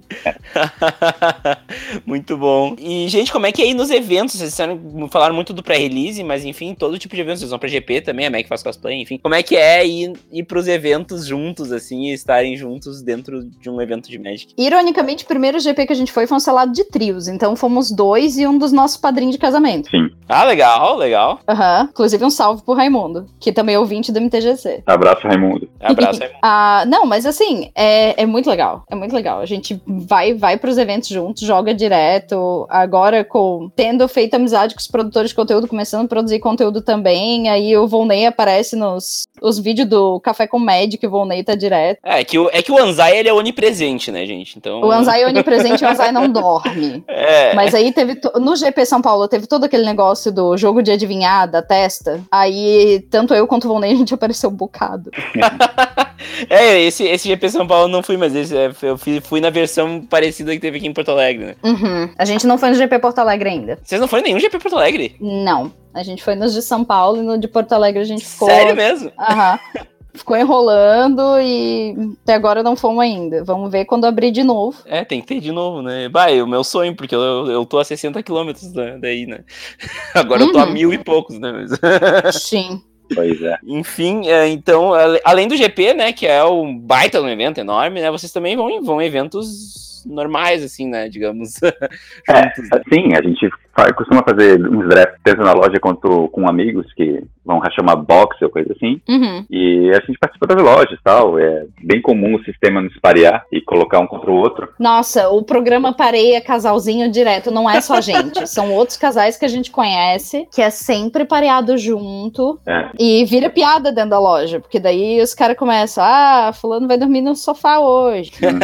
muito 2.05 2.37
bom. 2.37 2.75
E, 2.79 3.07
gente, 3.07 3.31
como 3.31 3.45
é 3.45 3.51
que 3.51 3.61
é 3.61 3.65
aí 3.65 3.73
nos 3.73 3.89
eventos? 3.89 4.35
Vocês 4.35 4.49
disseram- 4.49 4.79
falaram 5.11 5.35
muito 5.35 5.53
do 5.53 5.63
pré-release, 5.63 6.23
mas 6.23 6.45
enfim, 6.45 6.73
todo 6.73 6.97
tipo 6.97 7.15
de 7.15 7.21
eventos. 7.21 7.39
Vocês 7.41 7.49
vão 7.51 7.59
pra 7.59 7.69
GP 7.69 8.01
também, 8.01 8.25
a 8.25 8.29
Mac 8.31 8.47
faz 8.47 8.63
cosplay, 8.63 9.01
enfim. 9.01 9.17
Como 9.21 9.35
é 9.35 9.43
que 9.43 9.55
é 9.55 9.85
ir, 9.85 10.13
ir 10.31 10.43
pros 10.43 10.67
eventos 10.67 11.25
juntos, 11.25 11.71
assim, 11.71 12.07
e 12.09 12.13
estarem 12.13 12.55
juntos 12.57 13.01
dentro 13.01 13.43
de 13.43 13.69
um 13.69 13.81
evento 13.81 14.09
de 14.09 14.17
Magic? 14.17 14.53
Ironicamente, 14.57 15.23
o 15.23 15.27
primeiro 15.27 15.59
GP 15.59 15.85
que 15.85 15.93
a 15.93 15.95
gente 15.95 16.11
foi 16.11 16.27
foi 16.31 16.37
um 16.37 16.39
selado 16.39 16.71
de 16.71 16.85
trios. 16.85 17.27
Então 17.27 17.55
fomos 17.57 17.91
dois 17.91 18.37
e 18.37 18.47
um 18.47 18.57
dos 18.57 18.71
nossos 18.71 18.95
padrinhos 18.95 19.35
de 19.35 19.39
casamento. 19.39 19.89
Sim. 19.89 20.09
Ah, 20.29 20.45
legal, 20.45 20.95
legal. 20.95 21.39
Aham. 21.45 21.89
Inclusive 21.91 22.23
um 22.23 22.29
salve 22.29 22.63
pro 22.63 22.73
Raimundo, 22.73 23.25
que 23.37 23.51
também 23.51 23.75
é 23.75 23.79
ouvinte 23.79 24.13
do 24.13 24.21
MTGC. 24.21 24.83
Abraço, 24.85 25.27
Raimundo. 25.27 25.67
Abraço 25.81 26.23
aí. 26.23 26.29
Ah, 26.41 26.85
não, 26.87 27.05
mas 27.05 27.25
assim, 27.25 27.69
é, 27.75 28.21
é 28.21 28.25
muito 28.25 28.49
legal. 28.49 28.83
É 28.89 28.95
muito 28.95 29.13
legal. 29.13 29.41
A 29.41 29.45
gente 29.45 29.81
vai 29.85 30.33
vai 30.33 30.57
pros 30.57 30.77
eventos 30.77 31.09
juntos, 31.09 31.43
joga 31.43 31.73
direto. 31.73 32.65
Agora, 32.69 33.25
com 33.25 33.69
tendo 33.75 34.07
feito 34.07 34.35
amizade 34.35 34.73
com 34.73 34.79
os 34.79 34.87
produtores 34.87 35.31
de 35.31 35.35
conteúdo, 35.35 35.67
começando 35.67 36.05
a 36.05 36.07
produzir 36.07 36.39
conteúdo 36.39 36.81
também. 36.81 37.49
Aí 37.49 37.75
o 37.77 37.87
Volney 37.87 38.25
aparece 38.25 38.77
nos 38.77 39.23
os 39.41 39.57
vídeos 39.57 39.89
do 39.89 40.19
Café 40.19 40.45
com 40.45 40.59
Magic, 40.59 41.05
o 41.05 41.09
Volney 41.09 41.43
tá 41.43 41.55
direto. 41.55 41.99
É, 42.03 42.23
que 42.23 42.37
o, 42.37 42.47
é 42.53 42.61
que 42.61 42.71
o 42.71 42.77
Anzai, 42.77 43.17
ele 43.17 43.27
é 43.27 43.33
onipresente, 43.33 44.11
né, 44.11 44.25
gente? 44.25 44.57
Então... 44.57 44.81
O 44.81 44.91
Anzai 44.91 45.23
é 45.23 45.27
onipresente, 45.27 45.83
o 45.83 45.87
Anzai 45.87 46.11
não 46.11 46.20
dorme. 46.27 47.03
É, 47.11 47.53
Mas 47.53 47.75
aí 47.75 47.91
teve. 47.91 48.19
No 48.39 48.55
GP 48.55 48.85
São 48.85 49.01
Paulo 49.01 49.27
teve 49.27 49.45
todo 49.45 49.65
aquele 49.65 49.85
negócio 49.85 50.31
do 50.31 50.57
jogo 50.57 50.81
de 50.81 50.91
adivinhar 50.91 51.49
da 51.49 51.61
testa. 51.61 52.21
Aí, 52.31 53.05
tanto 53.11 53.33
eu 53.33 53.45
quanto 53.45 53.65
o 53.65 53.67
Volney, 53.67 53.91
a 53.91 53.95
gente 53.95 54.13
apareceu 54.13 54.49
um 54.49 54.55
bocado. 54.55 55.11
é 56.49 56.79
esse, 56.81 57.03
esse 57.03 57.27
GP 57.27 57.49
São 57.49 57.67
Paulo 57.67 57.85
eu 57.85 57.89
não 57.89 58.01
fui, 58.01 58.17
mas 58.17 58.33
esse, 58.35 58.57
é, 58.57 58.71
eu 58.81 58.97
fui, 58.97 59.21
fui 59.21 59.39
na 59.39 59.49
versão 59.49 60.01
parecida 60.01 60.53
que 60.53 60.59
teve 60.59 60.77
aqui 60.77 60.87
em 60.87 60.93
Porto 60.93 61.11
Alegre, 61.11 61.45
né? 61.45 61.55
Uhum. 61.63 62.09
A 62.17 62.25
gente 62.25 62.47
não 62.47 62.57
foi 62.57 62.69
no 62.69 62.75
GP 62.75 62.99
Porto 62.99 63.19
Alegre 63.19 63.49
ainda. 63.49 63.77
Vocês 63.83 64.01
não 64.01 64.07
foram 64.07 64.21
em 64.21 64.27
nenhum 64.27 64.39
GP 64.39 64.57
Porto 64.59 64.77
Alegre? 64.77 65.15
Não. 65.19 65.71
A 65.93 66.03
gente 66.03 66.23
foi 66.23 66.35
nos 66.35 66.53
de 66.53 66.61
São 66.61 66.83
Paulo 66.83 67.17
e 67.17 67.21
no 67.21 67.37
de 67.37 67.47
Porto 67.47 67.73
Alegre 67.73 68.01
a 68.01 68.05
gente 68.05 68.25
ficou. 68.25 68.47
Sério 68.49 68.75
mesmo? 68.75 69.11
Aham. 69.19 69.59
Ficou 70.13 70.35
enrolando 70.37 71.39
e 71.39 71.95
até 72.23 72.33
agora 72.33 72.61
não 72.61 72.75
fomos 72.75 72.99
ainda. 73.01 73.43
Vamos 73.43 73.71
ver 73.71 73.85
quando 73.85 74.05
abrir 74.05 74.31
de 74.31 74.43
novo. 74.43 74.77
É, 74.85 75.05
tem 75.05 75.21
que 75.21 75.27
ter 75.27 75.39
de 75.39 75.51
novo, 75.51 75.81
né? 75.81 76.09
É 76.29 76.43
o 76.43 76.47
meu 76.47 76.63
sonho, 76.63 76.95
porque 76.95 77.15
eu, 77.15 77.47
eu 77.49 77.65
tô 77.65 77.79
a 77.79 77.85
60 77.85 78.21
quilômetros 78.21 78.71
da- 78.73 78.97
daí, 78.97 79.25
né? 79.25 79.39
Agora 80.13 80.41
eu 80.43 80.51
tô 80.51 80.59
a 80.59 80.65
Uhum. 80.65 80.73
mil 80.73 80.93
e 80.93 80.97
poucos, 80.97 81.39
né? 81.39 81.51
Mas- 81.51 82.35
Sim. 82.43 82.81
Pois 83.13 83.41
é. 83.41 83.57
Enfim, 83.65 84.27
é, 84.27 84.47
então, 84.47 84.91
além 85.25 85.47
do 85.47 85.57
GP, 85.57 85.93
né, 85.93 86.13
que 86.13 86.25
é 86.25 86.43
um 86.45 86.77
baita 86.77 87.21
um 87.21 87.27
evento 87.27 87.59
enorme, 87.59 87.99
né? 88.01 88.09
Vocês 88.09 88.31
também 88.31 88.55
vão 88.55 88.69
em, 88.69 88.81
vão 88.81 89.01
em 89.01 89.05
eventos 89.05 90.01
normais, 90.05 90.63
assim, 90.63 90.87
né? 90.87 91.09
Digamos. 91.09 91.51
juntos, 91.59 92.69
né? 92.71 92.81
Sim, 92.91 93.13
a 93.13 93.21
gente 93.21 93.49
costuma 93.95 94.23
fazer 94.23 94.59
uns 94.65 94.87
drafts 94.87 95.19
tanto 95.23 95.41
na 95.41 95.53
loja 95.53 95.79
quanto 95.79 96.27
com 96.29 96.47
amigos 96.47 96.85
que 96.93 97.21
vão 97.45 97.59
rachar 97.59 97.83
uma 97.83 97.95
box 97.95 98.41
ou 98.41 98.49
coisa 98.49 98.73
assim. 98.73 99.01
Uhum. 99.07 99.45
E 99.49 99.89
a 99.91 100.05
gente 100.05 100.17
participa 100.19 100.47
das 100.47 100.61
lojas 100.61 100.97
e 100.99 101.03
tal. 101.03 101.37
É 101.39 101.65
bem 101.83 102.01
comum 102.01 102.35
o 102.35 102.43
sistema 102.43 102.81
nos 102.81 102.97
parear 102.99 103.45
e 103.51 103.61
colocar 103.61 103.99
um 103.99 104.07
contra 104.07 104.31
o 104.31 104.35
outro. 104.35 104.69
Nossa, 104.79 105.29
o 105.29 105.43
programa 105.43 105.93
pareia 105.93 106.41
casalzinho 106.41 107.11
direto, 107.11 107.51
não 107.51 107.69
é 107.69 107.81
só 107.81 107.95
a 107.95 108.01
gente. 108.01 108.47
São 108.47 108.73
outros 108.73 108.97
casais 108.97 109.37
que 109.37 109.45
a 109.45 109.49
gente 109.49 109.71
conhece, 109.71 110.47
que 110.53 110.61
é 110.61 110.69
sempre 110.69 111.25
pareado 111.25 111.77
junto. 111.77 112.59
É. 112.67 112.89
E 112.99 113.25
vira 113.25 113.49
piada 113.49 113.91
dentro 113.91 114.11
da 114.11 114.19
loja, 114.19 114.59
porque 114.59 114.79
daí 114.79 115.21
os 115.21 115.33
caras 115.33 115.57
começam, 115.57 116.03
ah, 116.03 116.51
fulano 116.53 116.87
vai 116.87 116.97
dormir 116.97 117.21
no 117.21 117.35
sofá 117.35 117.79
hoje. 117.79 118.31
Hum, 118.41 118.59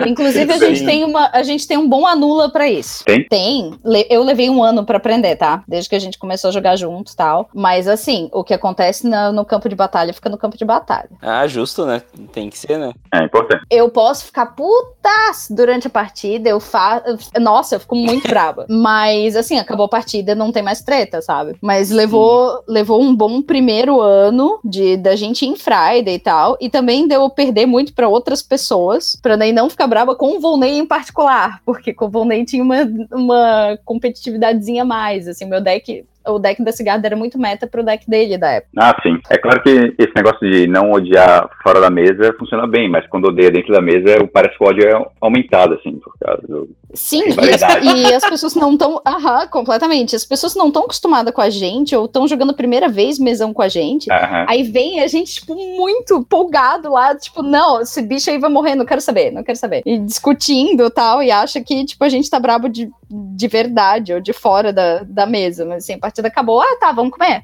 Inclusive, 0.06 0.52
a 0.52 0.58
gente 0.58 0.80
Sim. 0.80 0.86
tem 0.86 1.04
uma, 1.04 1.30
a 1.32 1.42
gente 1.42 1.66
tem 1.66 1.78
um 1.78 1.88
bom 1.88 2.06
anula 2.06 2.50
pra 2.50 2.68
isso. 2.68 3.04
Tem? 3.04 3.24
Tem. 3.28 3.74
Eu 4.08 4.22
levei 4.22 4.50
um 4.50 4.62
ano 4.62 4.84
pra 4.84 4.96
aprender, 4.96 5.36
tá? 5.36 5.62
Desde 5.66 5.88
que 5.88 5.96
a 5.96 6.00
gente 6.00 6.18
começou 6.18 6.48
a 6.48 6.52
jogar 6.52 6.76
junto 6.76 7.12
e 7.12 7.16
tal. 7.16 7.48
Mas 7.54 7.86
assim, 7.86 8.28
o 8.32 8.42
que 8.42 8.52
acontece 8.52 9.06
na- 9.08 9.30
no 9.32 9.44
campo 9.44 9.68
de 9.68 9.76
batalha 9.76 10.12
fica 10.12 10.28
no 10.28 10.36
campo 10.36 10.56
de 10.58 10.64
batalha. 10.64 11.08
Ah, 11.22 11.46
justo, 11.46 11.86
né? 11.86 12.02
Tem 12.32 12.50
que 12.50 12.58
ser, 12.58 12.78
né? 12.78 12.92
é 13.12 13.22
importante. 13.24 13.64
Eu 13.70 13.88
posso 13.90 14.24
ficar 14.26 14.46
putas 14.46 15.46
durante 15.50 15.86
a 15.86 15.90
partida, 15.90 16.48
eu 16.48 16.58
faço. 16.58 17.04
Nossa, 17.40 17.76
eu 17.76 17.80
fico 17.80 17.94
muito 17.94 18.26
brava. 18.28 18.66
Mas, 18.68 19.36
assim, 19.36 19.58
acabou 19.58 19.86
a 19.86 19.88
partida, 19.88 20.34
não 20.34 20.50
tem 20.50 20.62
mais 20.62 20.82
treta, 20.82 21.22
sabe? 21.22 21.56
Mas 21.62 21.90
levou, 21.90 22.62
levou 22.66 23.00
um 23.00 23.14
bom 23.14 23.40
primeiro 23.40 24.00
ano 24.00 24.58
de 24.64 24.96
da 24.96 25.14
gente 25.14 25.46
em 25.46 25.54
Friday 25.56 26.14
e 26.14 26.18
tal. 26.18 26.56
E 26.60 26.68
também 26.68 27.06
deu 27.06 27.22
eu 27.22 27.30
perder 27.30 27.66
muito 27.66 27.94
pra 27.94 28.08
outras 28.08 28.42
pessoas, 28.42 29.16
pra 29.22 29.36
daí 29.36 29.52
não 29.52 29.70
ficar 29.70 29.86
brava 29.86 30.14
com 30.16 30.36
o 30.36 30.40
Volney 30.40 30.78
em 30.78 30.86
particular. 30.86 31.60
Porque 31.64 31.94
com 31.94 32.06
o 32.06 32.10
Volney 32.10 32.44
tinha 32.44 32.62
uma, 32.62 32.78
uma 33.12 33.78
competitividadezinha 33.84 34.82
a 34.82 34.86
mais. 34.86 35.28
Assim, 35.28 35.44
meu 35.44 35.60
deck. 35.60 36.04
O 36.26 36.38
deck 36.38 36.62
da 36.62 36.72
Cigarda 36.72 37.06
era 37.06 37.16
muito 37.16 37.38
meta 37.38 37.66
pro 37.66 37.84
deck 37.84 38.08
dele 38.08 38.38
da 38.38 38.50
época. 38.50 38.72
Ah, 38.78 38.96
sim. 39.02 39.18
É 39.30 39.38
claro 39.38 39.62
que 39.62 39.94
esse 39.98 40.12
negócio 40.14 40.50
de 40.50 40.66
não 40.66 40.92
odiar 40.92 41.48
fora 41.62 41.80
da 41.80 41.90
mesa 41.90 42.34
funciona 42.38 42.66
bem, 42.66 42.88
mas 42.88 43.06
quando 43.08 43.28
odeia 43.28 43.50
dentro 43.50 43.72
da 43.72 43.80
mesa, 43.80 44.26
parece 44.32 44.56
que 44.56 44.64
o 44.64 44.66
ódio 44.66 44.88
é 44.88 45.06
aumentado, 45.20 45.74
assim, 45.74 45.98
por 45.98 46.14
causa 46.18 46.42
do. 46.46 46.68
Sim, 46.94 47.22
e 47.28 48.08
e 48.08 48.14
as 48.14 48.24
pessoas 48.28 48.54
não 48.54 48.72
estão. 48.72 49.00
Aham, 49.06 49.46
completamente. 49.48 50.14
As 50.14 50.24
pessoas 50.24 50.54
não 50.54 50.68
estão 50.68 50.84
acostumadas 50.84 51.34
com 51.34 51.40
a 51.40 51.50
gente, 51.50 51.94
ou 51.94 52.06
estão 52.06 52.26
jogando 52.26 52.50
a 52.50 52.54
primeira 52.54 52.88
vez 52.88 53.18
mesão 53.18 53.52
com 53.52 53.62
a 53.62 53.68
gente. 53.68 54.10
Aham. 54.10 54.46
Aí 54.48 54.62
vem 54.62 55.00
a 55.00 55.06
gente, 55.06 55.34
tipo, 55.34 55.54
muito 55.54 56.14
empolgado 56.14 56.90
lá, 56.90 57.14
tipo, 57.14 57.42
não, 57.42 57.80
esse 57.80 58.00
bicho 58.02 58.30
aí 58.30 58.38
vai 58.38 58.50
morrer, 58.50 58.74
não 58.74 58.86
quero 58.86 59.00
saber, 59.00 59.30
não 59.30 59.42
quero 59.42 59.58
saber. 59.58 59.82
E 59.84 59.98
discutindo 59.98 60.86
e 60.86 60.90
tal, 60.90 61.22
e 61.22 61.30
acha 61.30 61.60
que, 61.60 61.84
tipo, 61.84 62.02
a 62.04 62.08
gente 62.08 62.30
tá 62.30 62.38
brabo 62.38 62.68
de, 62.68 62.90
de 63.10 63.48
verdade, 63.48 64.12
ou 64.14 64.20
de 64.20 64.32
fora 64.32 64.72
da, 64.72 65.02
da 65.04 65.26
mesa. 65.26 65.64
Mas 65.64 65.84
assim, 65.84 65.98
a 66.00 66.10
partida 66.14 66.28
acabou, 66.28 66.60
ah, 66.60 66.76
tá, 66.78 66.92
vamos 66.92 67.12
comer. 67.12 67.42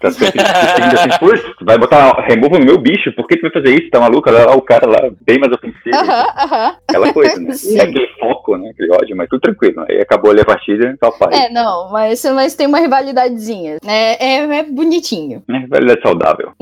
Tá 0.00 0.08
assim, 0.08 0.24
tu 1.58 1.64
vai 1.66 1.76
botar 1.76 2.12
removal 2.22 2.58
no 2.58 2.64
meu 2.64 2.78
bicho, 2.78 3.12
por 3.12 3.26
que 3.26 3.36
tu 3.36 3.42
vai 3.42 3.50
fazer 3.50 3.78
isso? 3.78 3.90
Tá 3.90 4.00
maluco? 4.00 4.30
Olha 4.30 4.46
lá 4.46 4.56
o 4.56 4.62
cara 4.62 4.88
lá, 4.88 5.10
bem 5.20 5.38
mais 5.38 5.52
ofensivo. 5.52 5.94
Aham, 5.94 6.26
aham. 6.38 6.76
Aquela 6.88 7.12
coisa, 7.12 7.38
né? 7.38 7.52
Sim. 7.52 7.76
E 7.76 7.80
aquele 7.80 8.06
foco 8.18 8.56
né? 8.56 8.70
Aquele 8.70 8.90
ódio, 8.92 9.14
mas 9.14 9.28
tudo 9.28 9.42
tranquilo. 9.42 9.84
Aí 9.86 10.00
acabou 10.00 10.30
ali 10.30 10.40
a 10.40 10.44
partida, 10.44 10.96
só 11.04 11.10
pai. 11.10 11.44
É, 11.44 11.50
não, 11.50 11.90
mas, 11.90 12.24
mas 12.24 12.54
tem 12.54 12.66
uma 12.66 12.78
rivalidadezinha. 12.78 13.76
É, 13.86 14.26
é, 14.26 14.58
é 14.60 14.62
bonitinho. 14.62 15.42
É 15.46 15.58
rivalidade 15.58 16.00
saudável. 16.00 16.52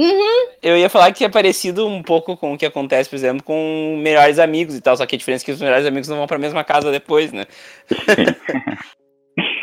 Eu 0.60 0.76
ia 0.76 0.90
falar 0.90 1.12
que 1.12 1.24
é 1.24 1.28
parecido 1.28 1.86
um 1.86 2.02
pouco 2.02 2.36
com 2.36 2.54
o 2.54 2.58
que 2.58 2.66
acontece, 2.66 3.08
por 3.08 3.14
exemplo, 3.14 3.44
com 3.44 4.00
melhores 4.02 4.40
amigos 4.40 4.74
e 4.74 4.80
tal, 4.80 4.96
só 4.96 5.06
que 5.06 5.14
a 5.14 5.18
diferença 5.18 5.44
é 5.44 5.46
que 5.46 5.52
os 5.52 5.60
melhores 5.60 5.86
amigos 5.86 6.08
não 6.08 6.16
vão 6.16 6.26
pra 6.26 6.38
mesma 6.38 6.64
casa 6.64 6.90
depois, 6.90 7.32
né? 7.32 7.46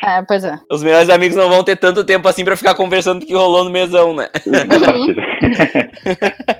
É, 0.06 0.22
pois 0.22 0.44
é. 0.44 0.60
Os 0.70 0.84
melhores 0.84 1.10
amigos 1.10 1.36
não 1.36 1.50
vão 1.50 1.64
ter 1.64 1.76
tanto 1.76 2.04
tempo 2.04 2.28
assim 2.28 2.46
pra 2.46 2.56
ficar 2.56 2.76
conversando 2.76 3.22
do 3.22 3.26
que 3.26 3.34
rolou 3.34 3.64
no 3.64 3.72
mesão, 3.72 4.16
né? 4.16 4.30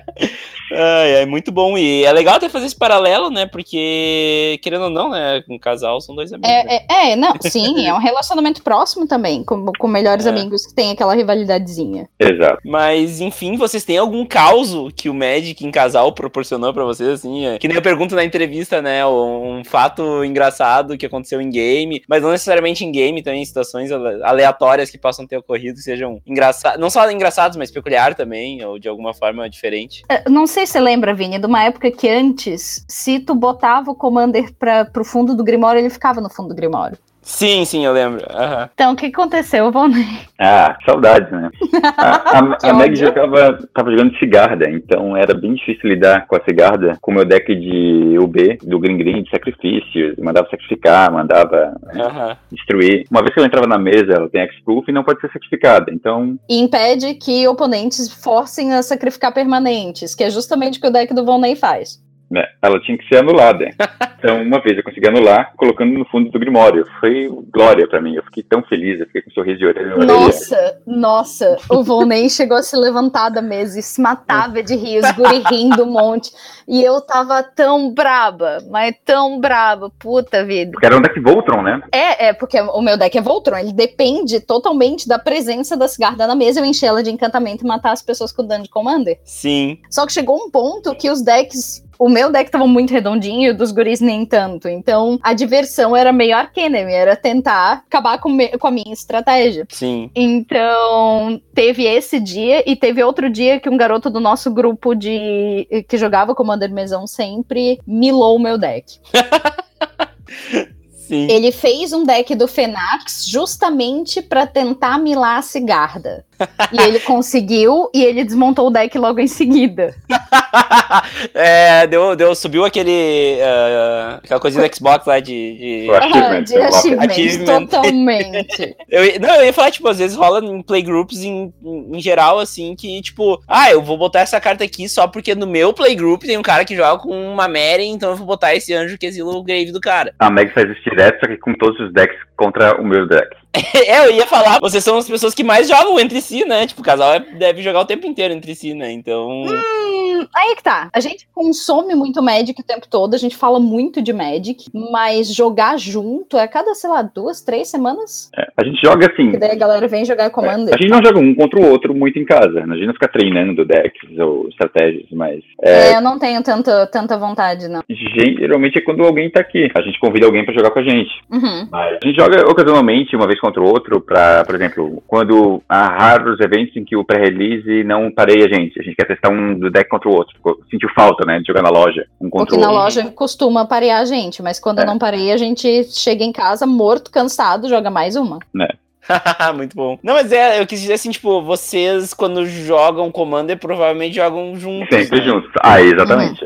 Ai, 0.76 1.22
é 1.22 1.26
muito 1.26 1.50
bom. 1.50 1.76
E 1.78 2.04
é 2.04 2.12
legal 2.12 2.36
até 2.36 2.48
fazer 2.48 2.66
esse 2.66 2.76
paralelo, 2.76 3.30
né? 3.30 3.46
Porque, 3.46 4.58
querendo 4.62 4.84
ou 4.84 4.90
não, 4.90 5.10
né? 5.10 5.42
Com 5.46 5.54
um 5.54 5.58
casal 5.58 6.00
são 6.00 6.14
dois 6.14 6.32
amigos. 6.32 6.48
né? 6.50 6.64
É, 6.68 6.76
é, 7.08 7.12
é, 7.12 7.16
não, 7.16 7.32
sim, 7.40 7.86
é 7.86 7.92
um 7.94 7.98
relacionamento 7.98 8.62
próximo 8.62 9.06
também, 9.06 9.42
com, 9.44 9.64
com 9.78 9.88
melhores 9.88 10.26
É. 10.26 10.30
amigos 10.30 10.66
que 10.66 10.74
tem 10.74 10.90
aquela 10.90 11.14
rivalidadezinha. 11.14 12.08
Exato. 12.18 12.60
Mas, 12.64 13.20
enfim, 13.20 13.56
vocês 13.56 13.84
têm 13.84 13.98
algum 13.98 14.24
caos 14.26 14.70
que 14.96 15.08
o 15.08 15.14
Magic 15.14 15.64
em 15.66 15.70
casal 15.70 16.12
proporcionou 16.12 16.72
pra 16.74 16.84
vocês, 16.84 17.08
assim? 17.08 17.46
é? 17.46 17.58
Que 17.58 17.68
nem 17.68 17.76
eu 17.76 17.82
pergunto 17.82 18.14
na 18.14 18.24
entrevista, 18.24 18.82
né? 18.82 19.06
Um 19.06 19.62
fato 19.64 20.24
engraçado 20.24 20.96
que 20.98 21.06
aconteceu 21.06 21.40
em 21.40 21.50
game, 21.50 22.02
mas 22.08 22.22
não 22.22 22.30
necessariamente 22.30 22.84
em 22.84 22.92
game, 22.92 23.22
também 23.22 23.44
situações 23.44 23.90
ale- 23.92 24.22
aleatórias 24.22 24.90
que 24.90 24.98
possam 24.98 25.26
ter 25.26 25.36
ocorrido, 25.36 25.76
que 25.76 25.82
sejam 25.82 26.20
engraçados, 26.26 26.80
não 26.80 26.90
só 26.90 27.10
engraçados, 27.10 27.56
mas 27.56 27.70
peculiar 27.70 28.14
também, 28.14 28.64
ou 28.64 28.78
de 28.78 28.88
alguma 28.88 29.14
forma 29.14 29.48
diferente. 29.48 30.02
É, 30.08 30.28
Não 30.28 30.46
sei 30.46 30.65
se 30.66 30.72
você 30.72 30.80
lembra, 30.80 31.14
Vini, 31.14 31.38
de 31.38 31.46
uma 31.46 31.62
época 31.62 31.90
que 31.90 32.08
antes, 32.08 32.84
se 32.88 33.20
tu 33.20 33.34
botava 33.34 33.90
o 33.90 33.94
Commander 33.94 34.52
pra, 34.54 34.84
pro 34.84 35.04
fundo 35.04 35.34
do 35.34 35.44
Grimório, 35.44 35.78
ele 35.78 35.90
ficava 35.90 36.20
no 36.20 36.28
fundo 36.28 36.48
do 36.48 36.54
Grimório. 36.54 36.98
Sim, 37.28 37.64
sim, 37.64 37.84
eu 37.84 37.92
lembro. 37.92 38.24
Aham. 38.30 38.70
Então, 38.72 38.92
o 38.92 38.96
que 38.96 39.06
aconteceu, 39.06 39.70
Valnei? 39.72 40.06
Ah, 40.38 40.76
saudades, 40.86 41.28
né? 41.32 41.50
A, 41.82 42.38
a, 42.38 42.58
a 42.70 42.72
Meg 42.72 42.92
ódio. 42.92 43.06
jogava, 43.06 43.58
tava 43.74 43.90
jogando 43.90 44.16
Cigarda, 44.18 44.70
então 44.70 45.16
era 45.16 45.34
bem 45.34 45.54
difícil 45.54 45.90
lidar 45.90 46.24
com 46.28 46.36
a 46.36 46.44
Cigarda, 46.44 46.96
com 47.00 47.10
o 47.10 47.14
meu 47.14 47.24
deck 47.24 47.52
de 47.52 48.16
UB, 48.16 48.58
do 48.62 48.78
Green 48.78 48.96
Green, 48.96 49.24
de 49.24 49.30
sacrifícios, 49.30 50.14
mandava 50.18 50.48
sacrificar, 50.48 51.12
mandava 51.12 51.74
Aham. 51.96 52.36
destruir. 52.52 53.04
Uma 53.10 53.22
vez 53.22 53.34
que 53.34 53.40
ela 53.40 53.48
entrava 53.48 53.66
na 53.66 53.78
mesa, 53.78 54.12
ela 54.12 54.30
tem 54.30 54.42
X-Proof 54.42 54.88
e 54.88 54.92
não 54.92 55.02
pode 55.02 55.20
ser 55.20 55.30
sacrificada, 55.32 55.92
então 55.92 56.38
E 56.48 56.60
impede 56.60 57.12
que 57.14 57.46
oponentes 57.48 58.08
forcem 58.08 58.72
a 58.72 58.82
sacrificar 58.82 59.34
permanentes, 59.34 60.14
que 60.14 60.22
é 60.22 60.30
justamente 60.30 60.78
o 60.78 60.80
que 60.80 60.86
o 60.86 60.92
deck 60.92 61.12
do 61.12 61.24
Volney 61.24 61.56
faz. 61.56 62.00
Né, 62.30 62.44
ela 62.60 62.80
tinha 62.80 62.98
que 62.98 63.06
ser 63.08 63.18
anulada. 63.18 63.70
Então, 64.18 64.42
uma 64.42 64.60
vez 64.60 64.76
eu 64.76 64.82
consegui 64.82 65.06
anular, 65.06 65.52
colocando 65.56 65.92
no 65.96 66.04
fundo 66.06 66.30
do 66.30 66.38
Grimório. 66.38 66.86
Foi 66.98 67.30
glória 67.52 67.86
pra 67.86 68.00
mim, 68.00 68.14
eu 68.14 68.24
fiquei 68.24 68.42
tão 68.42 68.62
feliz, 68.62 68.98
eu 68.98 69.06
fiquei 69.06 69.22
com 69.22 69.30
um 69.30 69.34
sorriso 69.34 69.58
de 69.58 69.66
orelha 69.66 69.88
na 69.88 69.94
orelha. 69.94 70.06
Nossa, 70.06 70.78
nossa, 70.86 71.56
o 71.70 71.84
Volney 71.84 72.28
chegou 72.30 72.56
a 72.56 72.62
se 72.62 72.76
levantar 72.76 73.28
da 73.28 73.42
mesa 73.42 73.78
e 73.78 73.82
se 73.82 74.00
matava 74.00 74.62
de 74.62 74.74
rir, 74.74 75.04
os 75.04 75.12
guri 75.12 75.42
rindo 75.48 75.84
um 75.84 75.92
monte. 75.92 76.32
E 76.66 76.82
eu 76.82 77.00
tava 77.00 77.42
tão 77.42 77.92
braba, 77.92 78.58
mas 78.68 78.96
tão 79.04 79.38
braba, 79.38 79.90
puta 79.98 80.44
vida. 80.44 80.72
Porque 80.72 80.86
era 80.86 80.96
um 80.96 81.02
deck 81.02 81.20
Voltron, 81.20 81.62
né? 81.62 81.80
É, 81.92 82.28
é, 82.28 82.32
porque 82.32 82.60
o 82.60 82.80
meu 82.80 82.96
deck 82.96 83.16
é 83.16 83.20
Voltron, 83.20 83.58
ele 83.58 83.72
depende 83.72 84.40
totalmente 84.40 85.06
da 85.06 85.18
presença 85.18 85.76
da 85.76 85.86
cigarda 85.86 86.26
na 86.26 86.34
mesa, 86.34 86.58
eu 86.58 86.64
encher 86.64 86.86
ela 86.86 87.02
de 87.02 87.10
encantamento 87.10 87.64
e 87.64 87.68
matar 87.68 87.92
as 87.92 88.02
pessoas 88.02 88.32
com 88.32 88.44
dano 88.44 88.64
de 88.64 88.70
Commander. 88.70 89.20
Sim. 89.24 89.78
Só 89.90 90.06
que 90.06 90.12
chegou 90.12 90.36
um 90.36 90.50
ponto 90.50 90.94
que 90.94 91.10
os 91.10 91.22
decks. 91.22 91.84
O 91.98 92.08
meu 92.08 92.30
deck 92.30 92.50
tava 92.50 92.66
muito 92.66 92.92
redondinho 92.92 93.50
e 93.50 93.52
dos 93.52 93.72
guris 93.72 94.00
nem 94.00 94.24
tanto. 94.26 94.68
Então 94.68 95.18
a 95.22 95.32
diversão 95.32 95.96
era 95.96 96.12
meio 96.12 96.36
Arcanemy, 96.36 96.92
era 96.92 97.16
tentar 97.16 97.84
acabar 97.86 98.18
com, 98.18 98.28
me- 98.28 98.56
com 98.58 98.66
a 98.66 98.70
minha 98.70 98.92
estratégia. 98.92 99.66
Sim. 99.70 100.10
Então, 100.14 101.40
teve 101.54 101.84
esse 101.84 102.20
dia 102.20 102.62
e 102.68 102.76
teve 102.76 103.02
outro 103.02 103.30
dia 103.30 103.58
que 103.58 103.68
um 103.68 103.76
garoto 103.76 104.10
do 104.10 104.20
nosso 104.20 104.50
grupo 104.50 104.94
de 104.94 105.66
que 105.88 105.96
jogava 105.96 106.34
Commander 106.34 106.70
Mesão 106.72 107.06
sempre 107.06 107.80
milou 107.86 108.36
o 108.36 108.40
meu 108.40 108.58
deck. 108.58 108.98
Sim. 111.06 111.28
Ele 111.30 111.52
fez 111.52 111.92
um 111.92 112.04
deck 112.04 112.34
do 112.34 112.48
Fenax 112.48 113.26
justamente 113.28 114.20
pra 114.20 114.44
tentar 114.44 114.98
milar 114.98 115.38
a 115.38 115.42
cigarda. 115.42 116.25
E 116.72 116.80
ele 116.80 117.00
conseguiu 117.00 117.88
e 117.94 118.04
ele 118.04 118.24
desmontou 118.24 118.66
o 118.68 118.70
deck 118.70 118.96
logo 118.98 119.20
em 119.20 119.26
seguida. 119.26 119.94
é, 121.34 121.86
deu, 121.86 122.14
deu, 122.16 122.34
subiu 122.34 122.64
aquele. 122.64 123.38
ah, 123.42 124.20
aquela 124.22 124.40
coisinha 124.40 124.66
do 124.68 124.74
Xbox 124.76 125.06
lá 125.06 125.20
de. 125.20 125.56
de- 125.86 125.90
O 125.90 125.94
achievement, 125.94 126.42
de 126.42 126.56
achievement, 126.56 127.04
Achievement. 127.10 127.66
totalmente. 127.66 128.76
Eu, 128.88 129.20
não, 129.20 129.34
eu 129.36 129.46
ia 129.46 129.52
falar, 129.52 129.70
tipo, 129.70 129.88
às 129.88 129.98
vezes 129.98 130.16
rola 130.16 130.44
em 130.44 130.62
playgroups 130.62 131.22
em, 131.22 131.52
em, 131.62 131.96
em 131.96 132.00
geral, 132.00 132.38
assim, 132.38 132.74
que, 132.76 133.00
tipo, 133.02 133.40
ah, 133.48 133.70
eu 133.70 133.82
vou 133.82 133.98
botar 133.98 134.20
essa 134.20 134.40
carta 134.40 134.64
aqui 134.64 134.88
só 134.88 135.06
porque 135.08 135.34
no 135.34 135.46
meu 135.46 135.72
playgroup 135.72 136.22
tem 136.22 136.38
um 136.38 136.42
cara 136.42 136.64
que 136.64 136.76
joga 136.76 137.02
com 137.02 137.10
uma 137.32 137.48
Mary, 137.48 137.86
então 137.86 138.10
eu 138.10 138.16
vou 138.16 138.26
botar 138.26 138.54
esse 138.54 138.72
anjo 138.72 138.96
que 138.96 139.06
exila 139.06 139.32
o 139.34 139.42
grave 139.42 139.72
do 139.72 139.80
cara. 139.80 140.14
A 140.18 140.30
Meg 140.30 140.52
faz 140.52 140.68
isso 140.70 140.82
direto, 140.88 141.20
só 141.20 141.26
que 141.26 141.36
com 141.36 141.52
todos 141.54 141.78
os 141.80 141.92
decks 141.92 142.16
contra 142.36 142.80
o 142.80 142.84
meu 142.84 143.06
deck. 143.06 143.28
é, 143.86 144.06
eu 144.06 144.12
ia 144.12 144.26
falar, 144.26 144.58
vocês 144.60 144.82
são 144.84 144.98
as 144.98 145.08
pessoas 145.08 145.34
que 145.34 145.44
mais 145.44 145.68
jogam 145.68 145.98
entre 145.98 146.20
si, 146.20 146.44
né? 146.44 146.66
Tipo, 146.66 146.80
o 146.80 146.84
casal 146.84 147.14
é- 147.14 147.20
deve 147.20 147.62
jogar 147.62 147.80
o 147.80 147.84
tempo 147.86 148.06
inteiro 148.06 148.34
entre 148.34 148.54
si, 148.54 148.74
né? 148.74 148.90
Então. 148.92 149.28
Hum, 149.44 150.26
aí 150.34 150.54
que 150.56 150.62
tá. 150.62 150.88
A 150.92 151.00
gente 151.00 151.26
consome 151.34 151.94
muito 151.94 152.22
Magic 152.22 152.60
o 152.60 152.64
tempo 152.64 152.86
todo, 152.88 153.14
a 153.14 153.18
gente 153.18 153.36
fala 153.36 153.58
muito 153.60 154.00
de 154.02 154.12
Magic, 154.12 154.66
mas 154.74 155.32
jogar 155.34 155.78
junto 155.78 156.36
é 156.38 156.46
cada, 156.46 156.74
sei 156.74 156.90
lá, 156.90 157.02
duas, 157.02 157.40
três 157.42 157.68
semanas? 157.68 158.30
É, 158.36 158.46
a 158.56 158.64
gente 158.64 158.80
joga 158.82 159.10
assim. 159.12 159.30
Que 159.32 159.38
daí 159.38 159.52
a 159.52 159.56
galera 159.56 159.86
vem 159.88 160.04
jogar 160.04 160.30
Commander. 160.30 160.74
A 160.74 160.78
gente 160.78 160.90
não 160.90 161.02
joga 161.02 161.18
um 161.18 161.34
contra 161.34 161.60
o 161.60 161.70
outro 161.70 161.94
muito 161.94 162.18
em 162.18 162.24
casa. 162.24 162.66
né? 162.66 162.74
A 162.74 162.76
gente 162.76 162.86
não 162.86 162.94
fica 162.94 163.08
treinando 163.08 163.64
decks 163.64 164.18
ou 164.18 164.48
estratégias, 164.48 165.06
mas 165.12 165.40
É, 165.62 165.96
eu 165.96 166.00
não 166.00 166.18
tenho 166.18 166.42
tanta, 166.42 166.86
tanta 166.86 167.16
vontade, 167.18 167.68
não. 167.68 167.82
geralmente 167.88 168.78
é 168.78 168.80
quando 168.80 169.02
alguém 169.04 169.30
tá 169.30 169.40
aqui. 169.40 169.68
A 169.74 169.80
gente 169.82 169.98
convida 169.98 170.26
alguém 170.26 170.44
pra 170.44 170.54
jogar 170.54 170.70
com 170.70 170.78
a 170.78 170.82
gente. 170.82 171.10
Uhum. 171.30 171.68
Mas 171.70 171.98
a 172.02 172.06
gente 172.06 172.16
joga 172.18 172.48
ocasionalmente, 172.50 173.16
uma 173.16 173.26
vez 173.26 173.38
contra 173.46 173.62
o 173.62 173.66
outro, 173.66 174.00
pra, 174.00 174.44
por 174.44 174.54
exemplo, 174.54 175.02
quando 175.06 175.62
há 175.68 175.86
raros 175.86 176.40
eventos 176.40 176.76
em 176.76 176.84
que 176.84 176.96
o 176.96 177.04
pré-release 177.04 177.84
não 177.84 178.10
pareia 178.10 178.46
a 178.46 178.48
gente. 178.48 178.78
A 178.80 178.82
gente 178.82 178.96
quer 178.96 179.06
testar 179.06 179.30
um 179.30 179.58
do 179.58 179.70
deck 179.70 179.88
contra 179.88 180.08
o 180.08 180.12
outro. 180.14 180.34
Sentiu 180.70 180.88
falta, 180.94 181.24
né? 181.24 181.38
De 181.38 181.46
jogar 181.46 181.62
na 181.62 181.70
loja. 181.70 182.06
Um 182.20 182.28
contra 182.28 182.46
Porque 182.46 182.56
o 182.56 182.60
na 182.60 182.68
outro. 182.70 182.82
loja 182.82 183.10
costuma 183.12 183.64
parear 183.64 184.00
a 184.00 184.04
gente, 184.04 184.42
mas 184.42 184.58
quando 184.58 184.80
É. 184.80 184.84
não 184.84 184.98
pareia, 184.98 185.34
a 185.34 185.38
gente 185.38 185.84
chega 185.92 186.24
em 186.24 186.32
casa 186.32 186.66
morto, 186.66 187.10
cansado, 187.10 187.68
joga 187.68 187.90
mais 187.90 188.16
uma. 188.16 188.38
Muito 189.54 189.76
bom. 189.76 189.98
Não, 190.02 190.14
mas 190.14 190.32
é, 190.32 190.60
eu 190.60 190.66
quis 190.66 190.80
dizer 190.80 190.94
assim, 190.94 191.10
tipo, 191.10 191.40
vocês, 191.42 192.12
quando 192.12 192.44
jogam 192.46 193.10
Commander, 193.12 193.56
provavelmente 193.58 194.16
jogam 194.16 194.56
juntos. 194.56 194.88
Sempre 194.90 195.20
né? 195.20 195.24
juntos. 195.26 195.50
Ah, 195.62 195.80
exatamente. 195.80 196.44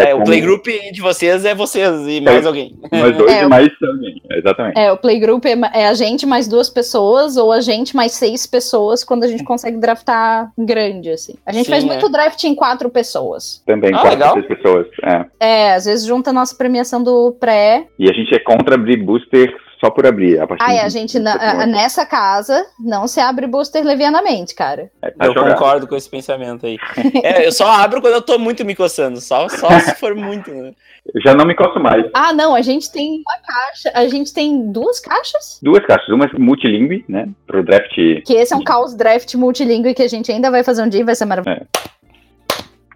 É, 0.00 0.10
É, 0.10 0.14
o 0.14 0.18
como 0.18 0.26
playgroup 0.26 0.66
de 0.92 1.00
vocês 1.00 1.44
é 1.44 1.54
vocês 1.54 2.06
e 2.06 2.20
mais 2.20 2.46
alguém. 2.46 2.76
Nós 2.92 3.16
dois 3.16 3.32
É, 3.32 3.42
e 3.42 3.46
o- 3.46 3.48
mais 3.50 3.68
alguém. 3.82 4.22
Exatamente. 4.30 4.78
É, 4.78 4.92
o 4.92 4.96
playgroup 4.96 5.44
é, 5.46 5.54
é 5.74 5.88
a 5.88 5.94
gente 5.94 6.26
mais 6.26 6.46
duas 6.48 6.70
pessoas 6.70 7.36
ou 7.36 7.52
a 7.52 7.60
gente 7.60 7.94
mais 7.94 8.12
seis 8.12 8.46
pessoas 8.46 9.02
quando 9.04 9.24
a 9.24 9.28
gente 9.28 9.44
consegue 9.44 9.76
draftar 9.78 10.50
grande, 10.58 11.10
assim. 11.10 11.34
A 11.44 11.52
gente 11.52 11.64
Sim, 11.66 11.70
faz 11.72 11.84
é. 11.84 11.86
muito 11.86 12.08
draft 12.08 12.42
em 12.44 12.54
quatro 12.54 12.88
pessoas. 12.90 13.62
Também, 13.66 13.90
Ah, 13.94 13.98
quatro, 13.98 14.10
legal. 14.10 14.32
seis 14.34 14.46
pessoas. 14.46 14.86
É. 15.02 15.24
É, 15.40 15.74
às 15.74 15.84
vezes 15.84 16.06
junta 16.06 16.30
a 16.30 16.32
nossa 16.32 16.54
premiação 16.56 17.02
do 17.02 17.32
pré. 17.38 17.86
E 17.98 18.08
a 18.08 18.12
gente 18.12 18.34
é 18.34 18.38
contra 18.38 18.74
abrir 18.74 18.96
booster 18.96 19.52
só 19.80 19.90
por 19.90 20.06
abrir. 20.06 20.38
A 20.38 20.46
partir 20.46 20.62
Ah, 20.64 20.74
é, 20.74 20.80
a 20.80 20.86
de- 20.88 20.90
gente, 20.92 21.18
na- 21.18 21.66
nessa 21.66 22.04
casa, 22.04 22.66
não 22.78 23.08
se 23.08 23.18
abre 23.18 23.46
booster 23.46 23.82
levianamente, 23.84 24.54
cara. 24.54 24.90
É, 25.00 25.10
pra 25.10 25.26
Eu 25.26 25.32
jogar. 25.34 25.54
concordo 25.54 25.86
com 25.88 25.96
esse 25.96 26.08
pensamento 26.08 26.66
aí. 26.66 26.76
É, 27.24 27.46
eu 27.46 27.52
só 27.52 27.66
abro 27.66 28.00
quando 28.00 28.14
eu 28.14 28.22
tô 28.22 28.38
muito 28.38 28.64
me 28.64 28.74
coçando, 28.74 29.20
só, 29.20 29.48
só 29.48 29.68
se 29.80 29.94
for 29.94 30.14
muito, 30.14 30.50
né? 30.50 30.72
Eu 31.14 31.20
já 31.22 31.34
não 31.34 31.46
me 31.46 31.54
encosto 31.54 31.80
mais. 31.80 32.04
Ah, 32.14 32.32
não, 32.32 32.54
a 32.54 32.60
gente 32.60 32.92
tem 32.92 33.22
uma 33.26 33.38
caixa, 33.38 33.90
a 33.94 34.06
gente 34.06 34.34
tem 34.34 34.70
duas 34.70 35.00
caixas? 35.00 35.58
Duas 35.62 35.84
caixas. 35.86 36.08
Uma 36.10 36.26
é 36.26 36.38
multilingue, 36.38 37.04
né? 37.08 37.26
Pro 37.46 37.64
draft. 37.64 37.94
Que 37.94 38.34
esse 38.34 38.52
é 38.52 38.56
um 38.56 38.62
caos 38.62 38.94
draft 38.94 39.34
multilingüe 39.34 39.94
que 39.94 40.02
a 40.02 40.08
gente 40.08 40.30
ainda 40.30 40.50
vai 40.50 40.62
fazer 40.62 40.82
um 40.82 40.88
dia 40.88 41.00
e 41.00 41.04
vai 41.04 41.14
ser 41.14 41.24
maravilhoso. 41.24 41.66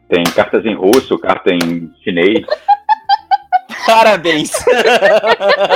Tem 0.09 0.23
cartas 0.35 0.64
em 0.67 0.75
russo, 0.75 1.19
carta 1.19 1.50
em 1.50 1.91
chinês. 2.05 2.45
Parabéns! 3.87 4.53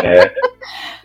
É, 0.05 0.33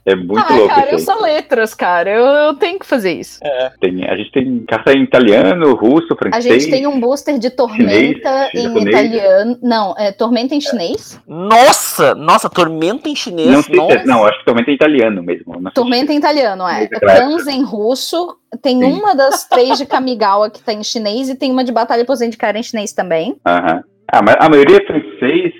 é 0.05 0.15
muito 0.15 0.37
ah, 0.39 0.55
louco 0.55 0.67
cara, 0.75 0.91
eu 0.91 0.97
isso 0.97 1.09
aí. 1.11 1.17
sou 1.17 1.23
letras, 1.25 1.73
cara. 1.73 2.09
Eu, 2.09 2.25
eu 2.25 2.53
tenho 2.55 2.77
que 2.79 2.85
fazer 2.85 3.13
isso. 3.13 3.39
Tem- 3.79 4.03
a 4.05 4.15
gente 4.17 4.31
tem 4.31 4.59
carta 4.67 4.93
em 4.93 5.03
italiano, 5.03 5.73
russo, 5.75 6.13
A 6.13 6.15
francês. 6.17 6.63
gente 6.63 6.69
tem 6.71 6.85
um 6.87 6.99
booster 6.99 7.37
de 7.39 7.49
tormenta 7.49 8.47
Chinês, 8.49 8.53
em 8.53 8.63
japonês. 8.63 8.87
italiano. 8.89 9.59
Não, 9.61 9.95
é 9.97 10.11
tormenta 10.11 10.55
em 10.55 10.61
chinês. 10.61 11.19
Nossa! 11.27 12.13
Nossa, 12.15 12.49
tormenta 12.49 13.07
em 13.07 13.15
chinês. 13.15 13.49
Não 13.49 13.63
sei 13.63 13.75
nossa. 13.75 13.93
é, 13.93 14.05
não, 14.05 14.25
acho 14.25 14.39
que 14.39 14.45
também 14.45 14.65
tem 14.65 14.75
italiano 14.75 15.23
mesmo. 15.23 15.53
Tormenta 15.73 16.11
em 16.11 16.17
italiano, 16.17 16.67
é. 16.67 16.73
Chinês 16.83 16.89
é. 16.91 16.99
Trans 16.99 17.47
em 17.47 17.63
russo. 17.63 18.37
Tem 18.61 18.79
Sim. 18.79 18.85
uma 18.85 19.15
das 19.15 19.47
três 19.47 19.77
de 19.77 19.85
Kamigawa 19.87 20.49
que 20.49 20.61
tá 20.61 20.73
em 20.73 20.83
chinês 20.83 21.29
e 21.29 21.35
tem 21.35 21.51
uma 21.51 21.63
de 21.63 21.71
Batalha 21.71 22.05
por 22.05 22.15
Zendikar 22.15 22.55
em 22.55 22.61
chinês 22.63 22.91
também. 22.93 23.35
Aham. 23.45 23.83
Ah, 24.15 24.21
mas 24.21 24.35
a 24.39 24.47
maioria 24.47 24.77
é 24.77 24.85
francês 24.85 25.53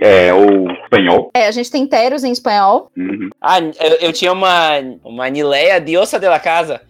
é, 0.00 0.32
ou 0.32 0.70
espanhol. 0.70 1.30
É, 1.34 1.46
a 1.46 1.50
gente 1.50 1.70
tem 1.70 1.86
Teros 1.86 2.24
em 2.24 2.32
espanhol. 2.32 2.90
Uhum. 2.96 3.28
Ah, 3.38 3.60
eu, 3.60 3.96
eu 4.00 4.12
tinha 4.14 4.32
uma, 4.32 4.78
uma 5.04 5.28
Nileia 5.28 5.78
Diosa 5.78 6.18
de 6.18 6.26
la 6.26 6.40
Casa. 6.40 6.80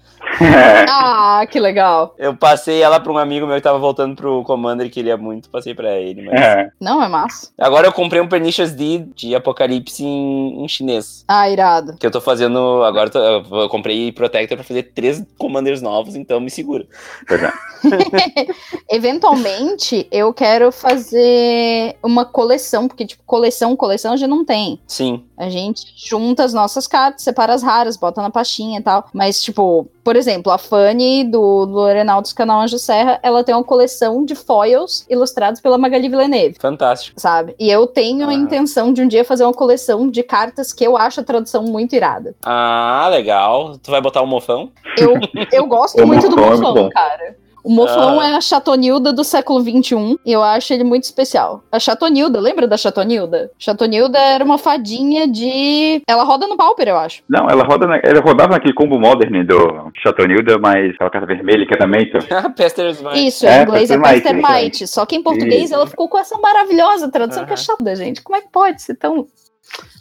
Ah, 0.91 1.47
que 1.49 1.61
legal. 1.61 2.15
Eu 2.19 2.37
passei 2.37 2.83
ela 2.83 2.99
pra 2.99 3.13
um 3.13 3.19
amigo 3.19 3.47
meu 3.47 3.57
que 3.57 3.63
tava 3.63 3.79
voltando 3.79 4.17
pro 4.17 4.43
Commander 4.45 4.87
e 4.87 4.91
queria 4.91 5.17
muito, 5.17 5.49
passei 5.49 5.75
pra 5.75 5.97
ele. 5.97 6.23
Mas... 6.23 6.41
É. 6.41 6.71
Não, 6.81 7.03
é 7.03 7.09
massa. 7.09 7.51
Agora 7.59 7.87
eu 7.87 7.93
comprei 7.93 8.21
um 8.21 8.29
Pernicious 8.29 8.73
D 8.73 9.07
de 9.15 9.35
Apocalipse 9.35 10.03
em, 10.05 10.65
em 10.65 10.69
chinês. 10.69 11.25
Ah, 11.29 11.49
irado. 11.49 11.97
Que 11.97 12.07
eu 12.07 12.11
tô 12.11 12.21
fazendo. 12.21 12.83
Agora 12.83 13.09
eu, 13.09 13.43
tô- 13.45 13.57
eu 13.63 13.69
comprei 13.69 14.11
Protector 14.13 14.57
pra 14.57 14.65
fazer 14.65 14.83
três 14.95 15.23
Commanders 15.39 15.81
novos, 15.81 16.17
então 16.17 16.41
me 16.41 16.51
segura. 16.51 16.87
É. 17.31 18.49
Eventualmente, 18.91 20.09
eu 20.11 20.33
quero 20.35 20.73
fazer 20.73 21.97
uma 22.03 22.25
coleção, 22.25 22.89
porque, 22.89 23.07
tipo, 23.07 23.23
coleção, 23.25 23.77
coleção 23.77 24.13
a 24.13 24.17
gente 24.17 24.29
não 24.29 24.45
tem. 24.45 24.81
Sim. 24.87 25.25
A 25.37 25.49
gente 25.49 25.93
junta 25.97 26.43
as 26.45 26.53
nossas 26.53 26.87
cartas, 26.87 27.23
separa 27.23 27.55
as 27.55 27.63
raras, 27.63 27.97
bota 27.97 28.21
na 28.21 28.31
pastinha 28.31 28.81
e 28.81 28.83
tal. 28.83 29.07
Mas, 29.13 29.41
tipo, 29.43 29.89
por 30.03 30.17
exemplo, 30.17 30.28
a 30.51 30.59
Fanny 30.59 31.25
do, 31.25 31.67
do 31.67 31.81
Arenal 31.81 32.21
dos 32.21 32.33
Canal 32.33 32.61
Anjo 32.61 32.79
Serra, 32.79 33.19
ela 33.23 33.43
tem 33.43 33.55
uma 33.55 33.65
coleção 33.65 34.25
de 34.25 34.35
foils 34.35 35.07
ilustrados 35.09 35.61
pela 35.61 35.79
Magali 35.79 36.09
Villeneuve. 36.09 36.57
Fantástico. 36.61 37.19
Sabe? 37.21 37.55
E 37.59 37.71
eu 37.71 37.87
tenho 37.87 38.27
a 38.27 38.31
Ah. 38.31 38.35
intenção 38.35 38.93
de 38.93 39.03
um 39.03 39.09
dia 39.09 39.25
fazer 39.25 39.45
uma 39.45 39.55
coleção 39.55 40.09
de 40.11 40.23
cartas 40.23 40.73
que 40.73 40.85
eu 40.85 40.97
acho 40.97 41.21
a 41.21 41.25
tradução 41.25 41.63
muito 41.63 41.95
irada. 41.97 42.35
Ah, 42.45 43.09
legal. 43.11 43.79
Tu 43.83 43.91
vai 43.91 44.01
botar 44.01 44.23
o 44.23 44.27
mofão? 44.27 44.71
Eu, 44.97 45.15
eu 45.53 45.67
gosto 45.67 46.07
muito 46.07 46.29
do 46.29 46.37
Mofão 46.37 46.87
é 46.87 46.91
cara. 46.91 47.37
O 47.69 47.71
Mofão 47.71 48.19
Ah. 48.19 48.31
é 48.31 48.35
a 48.35 48.41
Chatonilda 48.41 49.13
do 49.13 49.23
século 49.23 49.61
XXI 49.61 50.19
e 50.25 50.33
eu 50.33 50.43
acho 50.43 50.73
ele 50.73 50.85
muito 50.85 51.05
especial. 51.05 51.63
A 51.71 51.79
Chatonilda, 51.79 52.41
lembra 52.41 52.67
da 52.67 52.79
Chatonilda? 52.79 53.51
Chatonilda 53.59 54.19
era 54.19 54.43
uma 54.43 54.57
fadinha 54.57 55.29
de. 55.29 56.03
Ela 56.09 56.25
roda 56.25 56.47
no 56.47 56.57
Pauper, 56.57 56.89
eu 56.89 56.97
acho. 56.97 57.23
Não, 57.29 57.47
ela, 57.47 57.65
roda 57.65 57.87
na, 57.87 57.99
ela 58.03 58.23
rodava 58.23 58.55
naquele 58.55 58.73
combo 58.73 58.99
modern 58.99 59.45
do 59.45 59.91
Chatonilda, 60.03 60.59
mas 60.59 60.95
aquela 60.95 61.11
carta 61.11 61.27
vermelha, 61.27 61.65
encantamento. 61.65 62.17
Pester's 62.57 63.03
Mind. 63.03 63.17
Isso, 63.17 63.47
É, 63.47 63.59
em 63.61 63.63
inglês 63.65 63.91
é 63.91 63.99
Pestermite, 63.99 64.23
Pestermite. 64.23 64.87
Só 64.89 65.05
que 65.05 65.17
em 65.17 65.23
português 65.23 65.65
Isso. 65.65 65.75
ela 65.75 65.87
ficou 65.87 66.09
com 66.09 66.17
essa 66.19 66.39
maravilhosa 66.39 67.11
tradução 67.11 67.45
que 67.45 67.53
é 67.53 67.57
chata, 67.57 67.95
gente. 67.95 68.23
Como 68.23 68.39
é 68.39 68.41
que 68.41 68.49
pode 68.51 68.81
ser 68.81 68.95
tão 68.95 69.27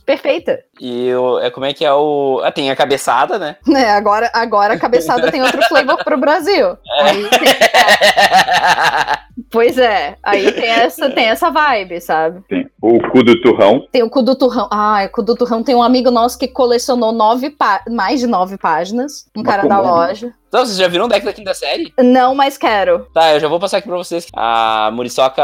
perfeita? 0.05 0.59
E 0.79 1.13
o, 1.13 1.39
é, 1.39 1.49
como 1.49 1.65
é 1.65 1.73
que 1.73 1.83
é 1.85 1.93
o. 1.93 2.41
Ah, 2.43 2.51
tem 2.51 2.69
a 2.71 2.75
cabeçada, 2.75 3.37
né? 3.37 3.57
É, 3.75 3.91
agora, 3.91 4.29
agora 4.33 4.73
a 4.73 4.79
cabeçada 4.79 5.31
tem 5.31 5.41
outro 5.41 5.61
flavor 5.63 6.03
pro 6.03 6.17
Brasil. 6.17 6.77
Aí 7.01 7.27
tem- 7.29 7.39
pois 9.51 9.77
é, 9.77 10.17
aí 10.23 10.51
tem 10.51 10.65
essa, 10.69 11.09
tem 11.11 11.25
essa 11.25 11.49
vibe, 11.49 11.99
sabe? 12.01 12.41
Tem 12.47 12.67
o 12.81 12.99
cu 13.11 13.23
do 13.23 13.39
turrão. 13.41 13.87
Tem 13.91 14.03
o 14.03 14.09
Cu 14.09 14.21
do 14.21 14.35
Turrão. 14.35 14.67
Ah, 14.71 15.03
o 15.05 15.09
Cu 15.09 15.23
do 15.23 15.35
Turrão 15.35 15.63
tem 15.63 15.75
um 15.75 15.81
amigo 15.81 16.09
nosso 16.11 16.37
que 16.37 16.47
colecionou 16.47 17.11
nove 17.11 17.49
pá- 17.49 17.83
mais 17.89 18.19
de 18.19 18.27
nove 18.27 18.57
páginas. 18.57 19.25
Um 19.35 19.41
Uma 19.41 19.45
cara 19.51 19.67
da 19.67 19.79
loja. 19.79 20.33
Então, 20.47 20.65
vocês 20.65 20.77
já 20.77 20.87
viram 20.87 21.05
o 21.05 21.07
deck 21.09 21.25
da 21.25 21.33
quinta 21.33 21.53
série? 21.53 21.91
Não, 21.99 22.33
mas 22.33 22.57
quero. 22.57 23.05
Tá, 23.13 23.33
eu 23.33 23.39
já 23.39 23.47
vou 23.47 23.59
passar 23.59 23.77
aqui 23.77 23.87
pra 23.87 23.97
vocês. 23.97 24.27
A 24.33 24.89
Muriçoca 24.93 25.43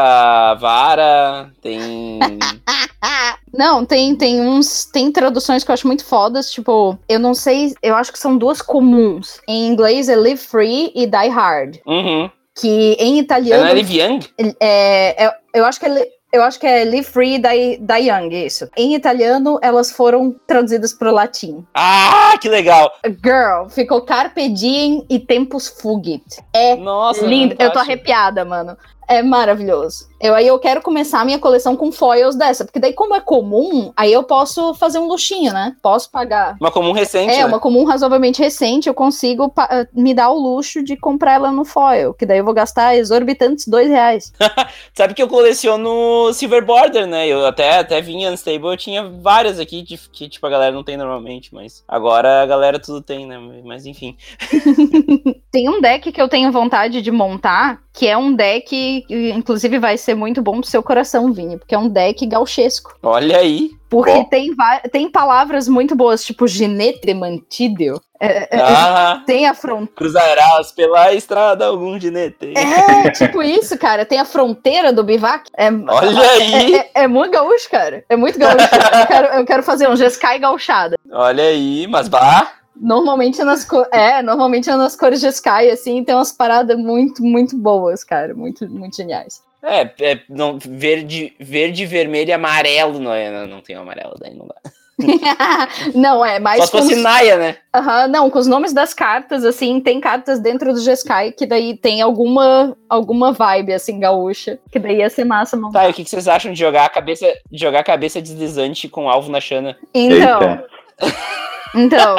Vara, 0.55 1.49
tem. 1.61 2.19
Não, 3.53 3.85
tem, 3.85 4.15
tem 4.15 4.41
uns. 4.41 4.85
Tem 4.85 5.11
traduções 5.11 5.63
que 5.63 5.69
eu 5.69 5.73
acho 5.73 5.85
muito 5.87 6.05
fodas. 6.05 6.51
Tipo, 6.51 6.97
eu 7.07 7.19
não 7.19 7.33
sei. 7.33 7.73
Eu 7.83 7.95
acho 7.95 8.11
que 8.11 8.17
são 8.17 8.37
duas 8.37 8.61
comuns. 8.61 9.39
Em 9.47 9.67
inglês 9.67 10.09
é 10.09 10.15
Live 10.15 10.37
Free 10.41 10.91
e 10.95 11.05
Die 11.05 11.29
Hard. 11.29 11.77
Uhum. 11.85 12.29
Que 12.59 12.93
em 12.99 13.13
Não 13.13 13.19
italiano. 13.21 13.65
é 13.67 13.73
Liv 13.73 13.89
Young? 13.91 14.19
É, 14.59 15.25
é- 15.25 15.33
eu 15.53 15.65
acho 15.65 15.79
que 15.79 15.85
é. 15.85 16.07
Eu 16.31 16.41
acho 16.41 16.59
que 16.59 16.65
é 16.65 16.83
Live 16.83 17.03
Free 17.03 17.37
Die, 17.37 17.77
Die 17.77 18.09
Young, 18.09 18.33
isso. 18.43 18.67
Em 18.75 18.95
italiano, 18.95 19.59
elas 19.61 19.91
foram 19.91 20.35
traduzidas 20.47 20.91
pro 20.91 21.11
latim. 21.11 21.63
Ah, 21.75 22.33
que 22.41 22.49
legal! 22.49 22.91
Girl, 23.23 23.69
ficou 23.69 24.01
Carpe 24.01 24.49
Diem 24.49 25.05
e 25.07 25.19
Tempus 25.19 25.67
Fugit. 25.67 26.23
É 26.51 26.75
Nossa, 26.75 27.23
lindo. 27.23 27.51
Eu 27.53 27.57
tô 27.57 27.63
fantástico. 27.65 27.91
arrepiada, 27.91 28.43
mano. 28.43 28.75
É 29.07 29.21
maravilhoso. 29.21 30.07
Eu 30.19 30.33
aí 30.33 30.47
eu 30.47 30.57
quero 30.57 30.81
começar 30.81 31.19
a 31.19 31.25
minha 31.25 31.37
coleção 31.37 31.75
com 31.75 31.91
foils 31.91 32.35
dessa, 32.35 32.63
porque 32.63 32.79
daí 32.79 32.93
como 32.93 33.13
é 33.13 33.19
comum, 33.19 33.91
aí 33.95 34.13
eu 34.13 34.23
posso 34.23 34.73
fazer 34.75 34.97
um 34.97 35.07
luxinho, 35.07 35.51
né? 35.51 35.75
Posso 35.81 36.09
pagar. 36.09 36.55
Uma 36.61 36.71
comum 36.71 36.93
recente. 36.93 37.33
É, 37.33 37.39
né? 37.39 37.45
uma 37.45 37.59
comum 37.59 37.83
razoavelmente 37.83 38.41
recente, 38.41 38.87
eu 38.87 38.93
consigo 38.93 39.53
eh, 39.69 39.85
me 39.93 40.13
dar 40.13 40.29
o 40.29 40.39
luxo 40.39 40.81
de 40.81 40.95
comprar 40.95 41.33
ela 41.33 41.51
no 41.51 41.65
foil, 41.65 42.13
que 42.13 42.25
daí 42.25 42.37
eu 42.37 42.45
vou 42.45 42.53
gastar 42.53 42.95
exorbitantes 42.95 43.67
dois 43.67 43.89
reais. 43.89 44.31
Sabe 44.95 45.13
que 45.13 45.21
eu 45.21 45.27
coleciono 45.27 46.31
Silver 46.33 46.65
Border, 46.65 47.05
né? 47.05 47.27
Eu 47.27 47.45
até, 47.45 47.79
até 47.79 48.01
vinha 48.01 48.31
Unstable, 48.31 48.67
eu 48.67 48.77
tinha 48.77 49.03
várias 49.03 49.59
aqui 49.59 49.81
de- 49.81 49.97
que, 49.97 50.29
tipo, 50.29 50.47
a 50.47 50.49
galera 50.49 50.73
não 50.73 50.83
tem 50.85 50.95
normalmente, 50.95 51.53
mas 51.53 51.83
agora 51.85 52.41
a 52.41 52.45
galera 52.45 52.79
tudo 52.79 53.01
tem, 53.01 53.25
né? 53.27 53.37
Mas 53.65 53.85
enfim. 53.85 54.15
Tem 55.53 55.69
um 55.69 55.79
deck 55.79 56.11
que 56.11 56.19
eu 56.19 56.27
tenho 56.27 56.51
vontade 56.51 56.99
de 56.99 57.11
montar, 57.11 57.79
que 57.93 58.07
é 58.07 58.17
um 58.17 58.33
deck, 58.33 59.05
que, 59.07 59.29
inclusive 59.29 59.77
vai 59.77 59.99
ser 59.99 60.15
muito 60.15 60.41
bom 60.41 60.59
pro 60.59 60.67
seu 60.67 60.81
coração, 60.81 61.31
Vini, 61.31 61.59
porque 61.59 61.75
é 61.75 61.77
um 61.77 61.87
deck 61.87 62.25
gauchesco. 62.25 62.97
Olha 63.03 63.37
aí. 63.37 63.69
Porque 63.87 64.11
Bom. 64.11 64.23
tem, 64.23 64.49
tem 64.91 65.11
palavras 65.11 65.67
muito 65.67 65.95
boas, 65.95 66.25
tipo 66.25 66.47
ginete 66.47 67.13
mantido. 67.13 68.01
É, 68.19 68.57
é, 68.57 68.59
Ah, 68.59 69.21
tem 69.27 69.45
a 69.45 69.53
fronteira. 69.53 69.91
cruzarás 69.95 70.71
pela 70.71 71.13
estrada 71.13 71.67
algum 71.67 71.99
ginete. 71.99 72.51
É, 72.57 73.11
tipo 73.11 73.43
isso, 73.43 73.77
cara. 73.77 74.05
Tem 74.07 74.19
a 74.19 74.25
fronteira 74.25 74.91
do 74.91 75.03
bivac. 75.03 75.47
É, 75.55 75.67
Olha 75.67 76.31
aí. 76.31 76.75
É, 76.75 76.79
é, 76.79 76.89
é 77.03 77.07
muito 77.07 77.31
gaúcho, 77.31 77.69
cara. 77.69 78.03
É 78.09 78.15
muito 78.15 78.39
gaúcho. 78.39 78.57
eu, 78.57 79.05
quero, 79.07 79.27
eu 79.27 79.45
quero 79.45 79.61
fazer 79.61 79.87
um 79.87 79.95
Jeskai 79.95 80.39
gauchada. 80.39 80.97
Olha 81.11 81.43
aí, 81.43 81.85
mas 81.87 82.07
bah. 82.07 82.62
Normalmente 82.75 83.39
é 83.41 83.43
nas, 83.43 83.63
co- 83.65 83.85
é, 83.91 84.21
normalmente 84.21 84.69
é 84.69 84.75
nas 84.75 84.95
cores 84.95 85.21
Jeskai, 85.21 85.69
assim, 85.69 86.03
tem 86.03 86.15
umas 86.15 86.31
paradas 86.31 86.77
muito, 86.77 87.23
muito 87.23 87.57
boas, 87.57 88.03
cara. 88.03 88.33
Muito, 88.33 88.67
muito 88.69 88.95
geniais. 88.95 89.41
É, 89.61 89.81
é 90.01 90.19
não, 90.27 90.57
verde, 90.59 91.33
verde, 91.39 91.85
vermelho 91.85 92.29
e 92.29 92.33
amarelo. 92.33 92.99
Não, 92.99 93.13
é, 93.13 93.31
não, 93.31 93.47
não 93.55 93.61
tem 93.61 93.75
amarelo, 93.75 94.15
daí 94.19 94.33
não 94.33 94.47
dá. 94.47 94.55
não, 95.95 96.23
é, 96.23 96.35
Só 96.35 96.41
mas 96.41 96.65
se 96.65 96.71
fosse 96.71 96.93
os- 96.93 97.01
Naia, 97.01 97.37
né? 97.37 97.57
Aham, 97.73 98.07
não, 98.07 98.29
com 98.29 98.37
os 98.39 98.45
nomes 98.47 98.73
das 98.73 98.93
cartas, 98.93 99.43
assim, 99.43 99.79
tem 99.81 99.99
cartas 99.99 100.39
dentro 100.39 100.71
do 100.73 100.79
Jeskai 100.79 101.31
que 101.31 101.45
daí 101.47 101.75
tem 101.77 102.01
alguma, 102.01 102.77
alguma 102.87 103.31
vibe, 103.31 103.73
assim, 103.73 103.99
gaúcha. 103.99 104.59
Que 104.71 104.77
daí 104.79 104.97
ia 104.97 105.09
ser 105.09 105.23
massa 105.25 105.57
montar. 105.57 105.79
Tá, 105.81 105.87
e 105.87 105.91
o 105.91 105.93
que 105.93 106.03
que 106.03 106.09
vocês 106.09 106.27
acham 106.27 106.51
de 106.53 106.59
jogar 106.59 106.85
a 106.85 106.89
cabeça, 106.89 107.25
de 107.51 107.57
jogar 107.59 107.79
a 107.79 107.83
cabeça 107.83 108.21
deslizante 108.21 108.87
com 108.87 109.09
alvo 109.09 109.31
na 109.31 109.41
chana? 109.41 109.75
Então, 109.93 110.41
Eita, 110.41 110.65
então. 111.75 112.15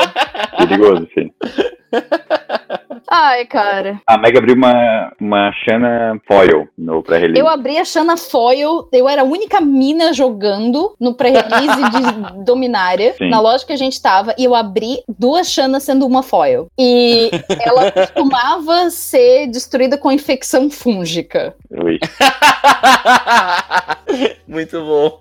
perigoso, 0.58 1.08
sim. 1.14 1.30
Ai, 3.10 3.44
cara. 3.44 4.00
A 4.06 4.16
Mega 4.18 4.38
abriu 4.38 4.54
uma, 4.54 5.12
uma 5.20 5.52
Shana 5.52 6.18
Foil 6.26 6.66
no 6.76 7.02
pré-release. 7.02 7.38
Eu 7.38 7.46
abri 7.48 7.76
a 7.78 7.84
Shana 7.84 8.16
Foil, 8.16 8.88
eu 8.92 9.08
era 9.08 9.22
a 9.22 9.24
única 9.24 9.60
mina 9.60 10.12
jogando 10.12 10.94
no 10.98 11.14
pré-release 11.14 11.76
de 11.90 12.42
Dominária, 12.44 13.12
Sim. 13.18 13.28
na 13.28 13.40
loja 13.40 13.64
que 13.66 13.72
a 13.72 13.76
gente 13.76 14.00
tava, 14.00 14.34
e 14.38 14.44
eu 14.44 14.54
abri 14.54 14.98
duas 15.18 15.50
Shanas 15.50 15.82
sendo 15.82 16.06
uma 16.06 16.22
foil. 16.22 16.66
E 16.78 17.30
ela 17.60 17.90
costumava 17.92 18.88
ser 18.90 19.48
destruída 19.48 19.98
com 19.98 20.10
infecção 20.10 20.70
fúngica. 20.70 21.54
Ui. 21.70 21.98
Muito 24.46 24.80
bom. 24.80 25.18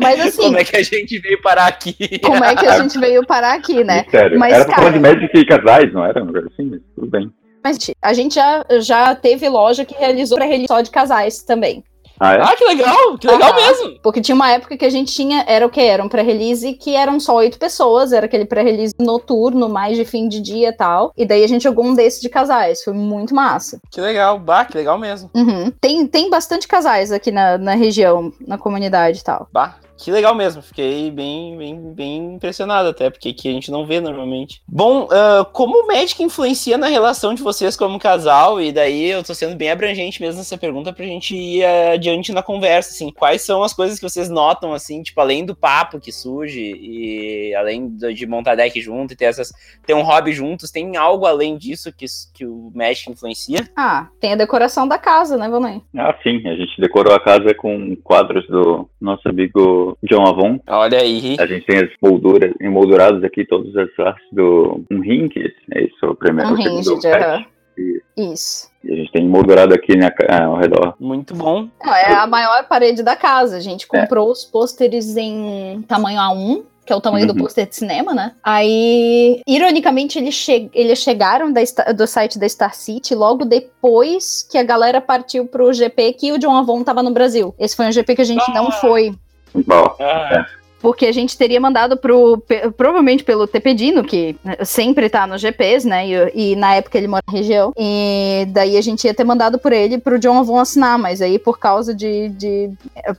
Mas 0.00 0.20
assim, 0.20 0.42
Como 0.42 0.58
é 0.58 0.64
que 0.64 0.76
a 0.76 0.82
gente 0.82 1.18
veio 1.18 1.40
parar 1.42 1.66
aqui? 1.66 2.18
como 2.20 2.44
é 2.44 2.54
que 2.54 2.66
a 2.66 2.78
gente 2.80 2.98
veio 2.98 3.26
parar 3.26 3.54
aqui, 3.54 3.82
né? 3.82 4.04
Sério. 4.10 4.38
Mas, 4.38 4.54
Era 4.54 4.64
cara- 4.64 4.90
de 4.90 5.00
Magic 5.00 5.30
e 5.36 5.44
casais, 5.44 5.92
não 5.92 6.04
era? 6.08 6.22
Uma 6.22 6.32
coisa 6.32 6.48
assim, 6.52 6.64
mas 6.64 6.80
tudo 6.94 7.06
bem. 7.06 7.32
Mas 7.62 7.78
a 8.00 8.12
gente 8.12 8.34
já, 8.36 8.64
já 8.80 9.14
teve 9.14 9.48
loja 9.48 9.84
que 9.84 9.94
realizou 9.94 10.36
pré-release 10.38 10.68
só 10.68 10.80
de 10.80 10.90
casais 10.90 11.42
também. 11.42 11.84
Ah, 12.20 12.34
é? 12.34 12.42
Ah, 12.42 12.56
que 12.56 12.64
legal, 12.64 13.16
que 13.18 13.26
legal 13.28 13.50
Aham. 13.50 13.56
mesmo. 13.56 14.00
Porque 14.02 14.20
tinha 14.20 14.34
uma 14.34 14.50
época 14.50 14.76
que 14.76 14.84
a 14.84 14.90
gente 14.90 15.12
tinha, 15.12 15.44
era 15.46 15.64
o 15.64 15.70
que? 15.70 15.80
Era 15.80 16.02
um 16.02 16.08
pré-release 16.08 16.72
que 16.74 16.96
eram 16.96 17.20
só 17.20 17.36
oito 17.36 17.58
pessoas, 17.58 18.12
era 18.12 18.26
aquele 18.26 18.44
pré-release 18.44 18.94
noturno, 18.98 19.68
mais 19.68 19.96
de 19.96 20.04
fim 20.04 20.28
de 20.28 20.40
dia 20.40 20.70
e 20.70 20.72
tal. 20.72 21.12
E 21.16 21.24
daí 21.24 21.44
a 21.44 21.46
gente 21.46 21.62
jogou 21.62 21.84
um 21.84 21.94
desses 21.94 22.20
de 22.20 22.28
casais, 22.28 22.82
foi 22.82 22.92
muito 22.92 23.34
massa. 23.34 23.78
Que 23.90 24.00
legal, 24.00 24.38
bah, 24.38 24.64
que 24.64 24.76
legal 24.76 24.98
mesmo. 24.98 25.30
Uhum. 25.34 25.70
Tem, 25.80 26.06
tem 26.06 26.28
bastante 26.28 26.66
casais 26.66 27.12
aqui 27.12 27.30
na, 27.30 27.56
na 27.56 27.74
região, 27.74 28.32
na 28.46 28.58
comunidade 28.58 29.20
e 29.20 29.24
tal. 29.24 29.46
Bah, 29.52 29.76
Que 29.98 30.12
legal 30.12 30.34
mesmo, 30.34 30.62
fiquei 30.62 31.10
bem, 31.10 31.56
bem, 31.56 31.92
bem 31.92 32.34
impressionado 32.34 32.88
até, 32.88 33.10
porque 33.10 33.30
aqui 33.30 33.48
a 33.48 33.52
gente 33.52 33.70
não 33.70 33.84
vê 33.84 34.00
normalmente. 34.00 34.62
Bom, 34.66 35.04
uh, 35.04 35.44
como 35.52 35.82
o 35.82 35.86
Magic 35.88 36.22
influencia 36.22 36.78
na 36.78 36.86
relação 36.86 37.34
de 37.34 37.42
vocês 37.42 37.76
como 37.76 37.98
casal, 37.98 38.60
e 38.60 38.70
daí 38.70 39.10
eu 39.10 39.24
tô 39.24 39.34
sendo 39.34 39.56
bem 39.56 39.70
abrangente 39.70 40.20
mesmo 40.20 40.38
nessa 40.38 40.56
pergunta 40.56 40.92
pra 40.92 41.04
gente 41.04 41.34
ir 41.36 41.64
adiante 41.64 42.32
na 42.32 42.42
conversa, 42.42 42.90
assim, 42.90 43.10
quais 43.10 43.42
são 43.42 43.62
as 43.62 43.74
coisas 43.74 43.98
que 43.98 44.08
vocês 44.08 44.28
notam, 44.28 44.72
assim, 44.72 45.02
tipo, 45.02 45.20
além 45.20 45.44
do 45.44 45.56
papo 45.56 45.98
que 45.98 46.12
surge, 46.12 46.60
e 46.60 47.54
além 47.56 47.88
de 47.96 48.26
montar 48.26 48.54
deck 48.54 48.80
junto 48.80 49.12
e 49.12 49.16
ter 49.16 49.24
essas, 49.24 49.52
ter 49.84 49.94
um 49.94 50.02
hobby 50.02 50.32
juntos, 50.32 50.70
tem 50.70 50.96
algo 50.96 51.26
além 51.26 51.58
disso 51.58 51.92
que, 51.92 52.06
que 52.32 52.46
o 52.46 52.70
Magic 52.72 53.10
influencia? 53.10 53.68
Ah, 53.76 54.06
tem 54.20 54.32
a 54.32 54.36
decoração 54.36 54.86
da 54.86 54.98
casa, 54.98 55.36
né, 55.36 55.48
Vonei? 55.48 55.82
Ah, 55.96 56.14
sim, 56.22 56.46
a 56.46 56.54
gente 56.54 56.80
decorou 56.80 57.14
a 57.14 57.20
casa 57.20 57.52
com 57.54 57.96
quadros 57.96 58.46
do 58.46 58.88
nosso 59.00 59.28
amigo 59.28 59.87
John 60.02 60.26
Avon. 60.26 60.60
Olha 60.66 60.98
aí. 60.98 61.36
A 61.38 61.46
gente 61.46 61.66
tem 61.66 61.78
as 61.78 61.90
molduras, 62.02 62.52
emolduradas 62.60 63.22
aqui, 63.24 63.44
todas 63.44 63.74
as 63.76 63.98
artes 63.98 64.26
do 64.32 64.82
um 64.90 65.00
ring, 65.00 65.28
é 65.74 65.82
isso, 65.82 66.06
o 66.06 66.14
primeiro. 66.14 66.52
Um 66.52 66.54
ring, 66.54 66.80
de 66.80 68.00
Isso. 68.16 68.68
E 68.84 68.92
a 68.92 68.96
gente 68.96 69.12
tem 69.12 69.26
moldurado 69.26 69.74
aqui 69.74 69.96
na, 69.96 70.12
ah, 70.28 70.44
ao 70.44 70.56
redor. 70.56 70.94
Muito 70.98 71.34
bom. 71.34 71.68
é 71.84 72.14
a 72.14 72.26
maior 72.26 72.66
parede 72.66 73.02
da 73.02 73.16
casa. 73.16 73.56
A 73.56 73.60
gente 73.60 73.86
comprou 73.86 74.28
é. 74.28 74.32
os 74.32 74.44
pôsteres 74.44 75.16
em 75.16 75.82
tamanho 75.86 76.18
A1 76.18 76.64
que 76.88 76.92
é 76.94 76.96
o 76.96 77.02
tamanho 77.02 77.28
uhum. 77.28 77.34
do 77.34 77.38
pôster 77.38 77.68
de 77.68 77.76
cinema, 77.76 78.14
né? 78.14 78.32
Aí, 78.42 79.42
ironicamente, 79.46 80.18
eles, 80.18 80.34
che 80.34 80.70
eles 80.72 80.98
chegaram 81.00 81.52
da, 81.52 81.60
do 81.94 82.06
site 82.06 82.38
da 82.38 82.48
Star 82.48 82.74
City 82.74 83.14
logo 83.14 83.44
depois 83.44 84.42
que 84.50 84.56
a 84.56 84.62
galera 84.62 84.98
partiu 84.98 85.44
pro 85.46 85.70
GP 85.70 86.14
que 86.14 86.32
o 86.32 86.38
John 86.38 86.56
Avon 86.56 86.82
tava 86.82 87.02
no 87.02 87.10
Brasil. 87.10 87.54
Esse 87.58 87.76
foi 87.76 87.86
um 87.86 87.92
GP 87.92 88.16
que 88.16 88.22
a 88.22 88.24
gente 88.24 88.44
ah. 88.48 88.54
não 88.54 88.72
foi. 88.72 89.14
Bom, 89.54 89.96
ah. 90.00 90.28
é 90.32 90.58
porque 90.80 91.06
a 91.06 91.12
gente 91.12 91.36
teria 91.36 91.60
mandado 91.60 91.96
pro, 91.96 92.42
provavelmente 92.76 93.24
pelo 93.24 93.46
Tepedino, 93.46 94.04
que 94.04 94.36
sempre 94.64 95.08
tá 95.08 95.26
nos 95.26 95.40
GPs, 95.40 95.86
né, 95.86 96.06
e, 96.06 96.52
e, 96.52 96.56
na 96.56 96.74
época 96.74 96.96
ele 96.96 97.08
mora 97.08 97.22
na 97.26 97.36
região, 97.36 97.72
e 97.76 98.46
daí 98.48 98.76
a 98.76 98.80
gente 98.80 99.04
ia 99.04 99.14
ter 99.14 99.24
mandado 99.24 99.58
por 99.58 99.72
ele 99.72 99.98
pro 99.98 100.18
John 100.18 100.38
Avon 100.38 100.58
assinar, 100.58 100.98
mas 100.98 101.20
aí 101.20 101.38
por 101.38 101.58
causa 101.58 101.94
de, 101.94 102.28
de 102.30 102.70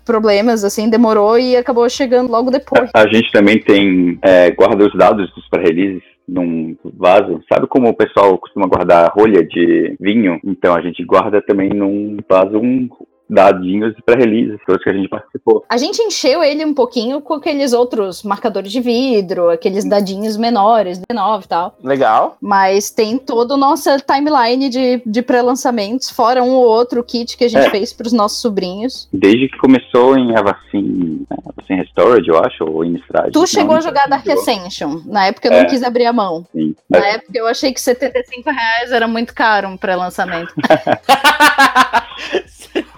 problemas, 0.05 0.63
assim, 0.63 0.89
demorou 0.89 1.37
e 1.37 1.55
acabou 1.55 1.87
chegando 1.89 2.31
logo 2.31 2.49
depois. 2.49 2.89
A, 2.93 3.01
a 3.01 3.07
gente 3.07 3.31
também 3.31 3.59
tem, 3.59 4.17
é, 4.21 4.51
guarda 4.51 4.85
os 4.85 4.93
dados 4.95 5.29
dos 5.33 5.47
pré-releases 5.49 6.03
num 6.27 6.77
vaso. 6.83 7.41
Sabe 7.51 7.67
como 7.67 7.89
o 7.89 7.93
pessoal 7.93 8.37
costuma 8.37 8.67
guardar 8.67 9.11
rolha 9.15 9.43
de 9.43 9.95
vinho? 9.99 10.39
Então 10.45 10.75
a 10.75 10.81
gente 10.81 11.03
guarda 11.03 11.41
também 11.41 11.69
num 11.69 12.17
vaso 12.29 12.57
um, 12.57 12.87
dadinhos 13.29 13.93
para 14.05 14.17
release, 14.17 14.59
todos 14.65 14.83
que 14.83 14.89
a 14.89 14.93
gente 14.93 15.07
participou. 15.07 15.63
A 15.69 15.77
gente 15.77 16.01
encheu 16.01 16.43
ele 16.43 16.65
um 16.65 16.73
pouquinho 16.73 17.21
com 17.21 17.35
aqueles 17.35 17.73
outros 17.73 18.23
marcadores 18.23 18.71
de 18.71 18.81
vidro, 18.81 19.49
aqueles 19.49 19.87
dadinhos 19.87 20.35
menores, 20.35 20.99
19 21.09 21.45
e 21.45 21.47
tal. 21.47 21.77
Legal. 21.83 22.37
Mas 22.41 22.89
tem 22.89 23.17
toda 23.17 23.53
a 23.53 23.57
nossa 23.57 23.97
timeline 23.99 24.69
de, 24.69 25.01
de 25.05 25.21
pré-lançamentos, 25.21 26.09
fora 26.09 26.43
um 26.43 26.51
ou 26.51 26.65
outro 26.65 27.03
kit 27.03 27.37
que 27.37 27.43
a 27.43 27.49
gente 27.49 27.67
é. 27.67 27.69
fez 27.69 27.93
para 27.93 28.07
os 28.07 28.13
nossos 28.13 28.41
sobrinhos. 28.41 29.07
Desde 29.13 29.47
que 29.49 29.57
começou 29.57 30.17
em 30.17 30.35
Avacin, 30.35 31.25
Avacin 31.29 31.75
Restored, 31.75 32.27
eu 32.27 32.43
acho, 32.43 32.63
ou 32.63 32.83
em 32.83 32.95
Stride. 32.95 33.31
Tu 33.31 33.47
chegou 33.47 33.75
a 33.75 33.81
jogar 33.81 34.07
Dark 34.07 34.27
Ascension. 34.27 35.01
Na 35.05 35.27
época 35.27 35.47
eu 35.47 35.53
é. 35.53 35.61
não 35.61 35.69
quis 35.69 35.83
abrir 35.83 36.05
a 36.05 36.13
mão. 36.13 36.45
Sim. 36.51 36.75
Na 36.89 36.99
época 36.99 37.31
eu 37.37 37.47
achei 37.47 37.71
que 37.73 37.81
75 37.81 38.49
reais 38.49 38.91
era 38.91 39.07
muito 39.07 39.33
caro 39.33 39.67
um 39.67 39.77
pré-lançamento. 39.77 40.53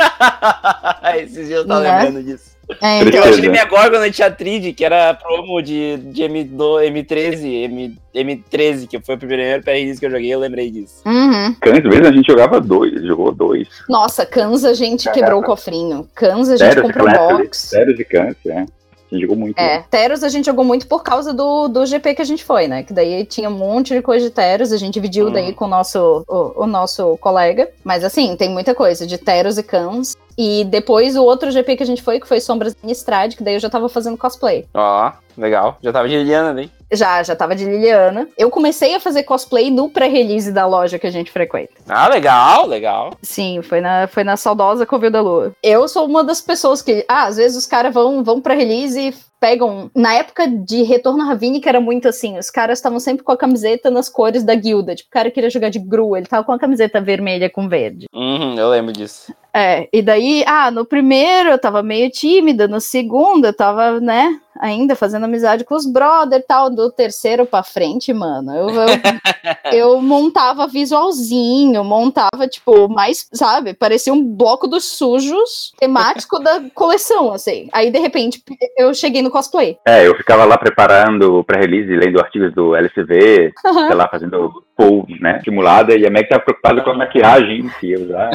Esses 1.18 1.48
dias 1.48 1.60
eu 1.60 1.68
tava 1.68 1.82
né? 1.82 2.04
lembrando 2.04 2.26
disso. 2.26 2.52
É, 2.82 3.02
então. 3.02 3.26
Eu 3.26 3.34
achei 3.34 3.50
minha 3.50 3.66
Gorgon 3.66 4.10
Tiatride, 4.10 4.74
que 4.74 4.86
era 4.86 5.14
promo 5.14 5.62
de, 5.62 5.98
de 5.98 6.24
M2, 6.24 6.90
M13, 6.92 7.46
M, 7.66 7.98
M13, 8.16 8.88
que 8.88 9.00
foi 9.02 9.16
o 9.16 9.18
primeiro 9.18 9.62
PRX 9.64 10.00
que 10.00 10.06
eu 10.06 10.12
joguei, 10.12 10.34
eu 10.34 10.40
lembrei 10.40 10.72
disso. 10.72 11.02
Uhum. 11.06 11.54
Cans 11.60 11.84
mesmo 11.84 12.08
a 12.08 12.12
gente 12.12 12.28
jogava 12.28 12.62
dois, 12.62 13.04
jogou 13.04 13.32
dois. 13.32 13.68
Nossa, 13.90 14.26
Cans 14.26 14.64
a 14.64 14.74
gente 14.74 15.06
Caraca. 15.06 15.20
quebrou 15.20 15.42
o 15.42 15.44
cofrinho. 15.44 16.08
Cans 16.16 16.50
a 16.50 16.58
gente 16.58 16.82
comprou 16.82 17.08
um 17.08 17.12
box. 17.12 17.58
Sério 17.58 17.96
de 17.96 18.06
Cans, 18.06 18.36
é 18.46 18.66
gente 19.16 19.22
jogou 19.22 19.38
muito. 19.38 19.58
É, 19.58 19.78
né? 19.78 19.86
Teros 19.90 20.24
a 20.24 20.30
gente 20.30 20.46
jogou 20.46 20.64
muito 20.64 20.88
por 20.88 21.04
causa 21.04 21.34
do, 21.34 21.68
do 21.68 21.86
GP 21.86 22.16
que 22.16 22.22
a 22.22 22.26
gente 22.26 22.44
foi, 22.44 22.68
né? 22.68 22.84
Que 22.84 22.94
daí 22.94 23.26
tinha 23.26 23.50
um 23.50 23.58
monte 23.58 23.94
de 23.94 24.02
coisa 24.02 24.26
de 24.26 24.32
Teros, 24.32 24.72
a 24.72 24.78
gente 24.78 24.94
dividiu 24.94 25.28
hum. 25.28 25.32
daí 25.32 25.54
com 25.54 25.66
o 25.66 25.68
nosso, 25.68 26.26
o, 26.28 26.64
o, 26.64 26.68
nosso 26.68 27.18
colega. 27.18 27.70
Mas 27.84 28.04
assim, 28.04 28.36
tem 28.36 28.50
muita 28.50 28.74
coisa 28.74 29.06
de 29.06 29.18
Teros 29.18 29.58
e 29.58 29.64
Cans. 29.64 30.16
E 30.38 30.64
depois 30.66 31.16
o 31.16 31.24
outro 31.24 31.52
GP 31.52 31.76
que 31.76 31.84
a 31.84 31.86
gente 31.86 32.02
foi, 32.02 32.20
que 32.20 32.28
foi 32.28 32.40
Sombras 32.40 32.76
em 32.84 32.90
Estrade, 32.90 33.36
que 33.36 33.44
daí 33.44 33.56
eu 33.56 33.60
já 33.60 33.70
tava 33.70 33.90
fazendo 33.90 34.18
cosplay. 34.18 34.66
Ó, 34.74 35.12
legal. 35.38 35.78
Já 35.82 35.92
tava 35.92 36.08
de 36.08 36.18
Liliana, 36.18 36.54
né? 36.54 36.70
Já, 36.92 37.24
já 37.24 37.36
tava 37.36 37.56
de 37.56 37.66
Liliana. 37.66 38.28
Eu 38.38 38.50
comecei 38.50 38.94
a 38.96 39.00
fazer 39.00 39.24
cosplay 39.24 39.72
no 39.72 39.90
pré-release 39.90 40.52
da 40.52 40.66
loja 40.66 41.00
que 41.00 41.08
a 41.08 41.12
gente 41.12 41.32
frequenta. 41.32 41.72
Ah, 41.88 42.08
legal, 42.08 42.68
legal. 42.68 43.14
Sim, 43.22 43.62
foi 43.62 43.82
na, 43.82 44.08
foi 44.08 44.24
na 44.24 44.36
saudosa 44.38 44.86
Covil 44.86 45.12
da 45.12 45.22
Lua. 45.22 45.54
Eu 45.64 45.88
sou 45.88 46.06
uma 46.06 46.24
das 46.24 46.42
pessoas 46.42 46.82
que, 46.82 47.06
ah, 47.08 47.26
às 47.26 47.38
vezes 47.38 47.58
os 47.58 47.66
caras 47.66 47.94
vão, 47.94 48.24
vão 48.24 48.42
pra 48.42 48.54
release 48.54 49.00
e 49.00 49.14
pegam. 49.42 49.90
Na 49.96 50.14
época 50.14 50.48
de 50.48 50.84
Retorno 50.84 51.26
Ravine, 51.26 51.60
que 51.60 51.68
era 51.68 51.82
muito 51.82 52.08
assim, 52.08 52.38
os 52.38 52.52
caras 52.52 52.78
estavam 52.78 53.00
sempre 53.00 53.24
com 53.24 53.32
a 53.32 53.38
camiseta 53.38 53.90
nas 53.90 54.08
cores 54.08 54.44
da 54.44 54.54
guilda. 54.54 54.96
Tipo, 54.96 55.10
o 55.10 55.12
cara 55.12 55.32
queria 55.32 55.50
jogar 55.50 55.70
de 55.70 55.80
Gru, 55.80 56.16
ele 56.16 56.28
tava 56.28 56.44
com 56.44 56.52
a 56.52 56.60
camiseta 56.60 57.02
vermelha 57.02 57.50
com 57.50 57.68
verde. 57.68 58.06
Uhum, 58.14 58.58
eu 58.58 58.70
lembro 58.70 58.94
disso. 58.94 59.34
É, 59.54 59.90
e 59.92 60.02
daí, 60.02 60.46
ah, 60.48 60.72
no 60.72 60.86
primeiro 60.86 61.50
eu 61.50 61.60
tava 61.60 61.84
meio 61.84 62.10
tímida, 62.10 62.68
no 62.68 62.80
segundo 62.80 63.46
eu 63.46 63.54
tava, 63.54 64.00
né, 64.00 64.40
ainda 64.62 64.96
fazendo 64.96 65.26
amizade 65.26 65.66
com 65.66 65.74
os 65.74 65.92
brother 65.92 66.40
e 66.40 66.44
tal, 66.44 66.70
do 66.70 66.92
terceiro 66.92 67.48
pra 67.48 67.64
frente, 67.64 68.14
mano. 68.14 68.56
Eu, 68.56 68.70
eu, 68.70 68.88
eu, 69.74 70.02
montava 70.02 70.68
visualzinho, 70.68 71.84
montava, 71.84 72.48
tipo, 72.48 72.88
mais, 72.88 73.28
sabe, 73.34 73.74
parecia 73.74 74.14
um 74.14 74.24
bloco 74.24 74.68
dos 74.68 74.86
sujos 74.86 75.74
temático 75.80 76.38
da 76.40 76.62
coleção, 76.76 77.34
assim. 77.34 77.68
Aí, 77.74 77.90
de 77.90 77.98
repente, 77.98 78.44
eu 78.78 78.94
cheguei 78.94 79.24
no 79.24 79.32
cosplay. 79.32 79.78
É, 79.86 80.08
eu 80.08 80.16
ficava 80.16 80.46
lá 80.46 80.58
preparando 80.58 81.44
pra 81.44 81.60
release, 81.60 81.90
lendo 81.96 82.20
artigos 82.20 82.54
do 82.54 82.76
LCV, 82.76 83.54
uhum. 83.66 83.88
sei 83.88 83.96
lá, 83.96 84.08
fazendo 84.08 84.64
full, 84.82 85.06
né, 85.20 85.38
estimulada, 85.38 85.96
e 85.96 86.06
a 86.06 86.10
Meg 86.10 86.28
tava 86.28 86.44
preocupada 86.44 86.82
com 86.82 86.92
a 86.92 86.98
maquiagem 86.98 87.70
que 87.80 87.88
ia 87.88 88.00
usar. 88.00 88.32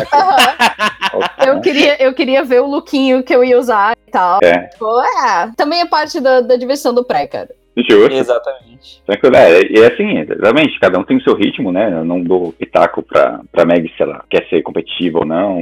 Eu, 1.46 1.61
queria, 1.61 2.02
eu 2.02 2.12
queria 2.12 2.44
ver 2.44 2.61
o 2.61 2.66
lookinho 2.66 3.22
que 3.22 3.35
eu 3.35 3.42
ia 3.42 3.59
usar 3.59 3.96
e 4.06 4.11
tal. 4.11 4.38
É. 4.42 4.66
Tipo, 4.68 5.00
é, 5.00 5.50
também 5.56 5.80
é 5.80 5.87
parte 5.87 6.20
da, 6.20 6.40
da 6.40 6.56
diversão 6.56 6.92
do 6.92 7.04
pré, 7.04 7.26
cara. 7.26 7.48
Justo. 7.76 8.14
Exatamente. 8.14 9.02
Tranquilo. 9.04 9.37
É, 9.37 9.61
e 9.62 9.78
é 9.78 9.87
assim, 9.92 10.18
exatamente, 10.18 10.80
cada 10.80 10.98
um 10.98 11.04
tem 11.04 11.18
o 11.18 11.22
seu 11.22 11.35
ritmo, 11.35 11.70
né? 11.70 11.92
Eu 11.92 12.04
não 12.04 12.22
dou 12.22 12.52
pitaco 12.52 13.02
pra, 13.02 13.40
pra 13.52 13.66
Meg 13.66 13.92
se 13.94 14.02
ela 14.02 14.24
quer 14.30 14.46
ser 14.48 14.62
competitiva 14.62 15.18
ou 15.18 15.26
não. 15.26 15.59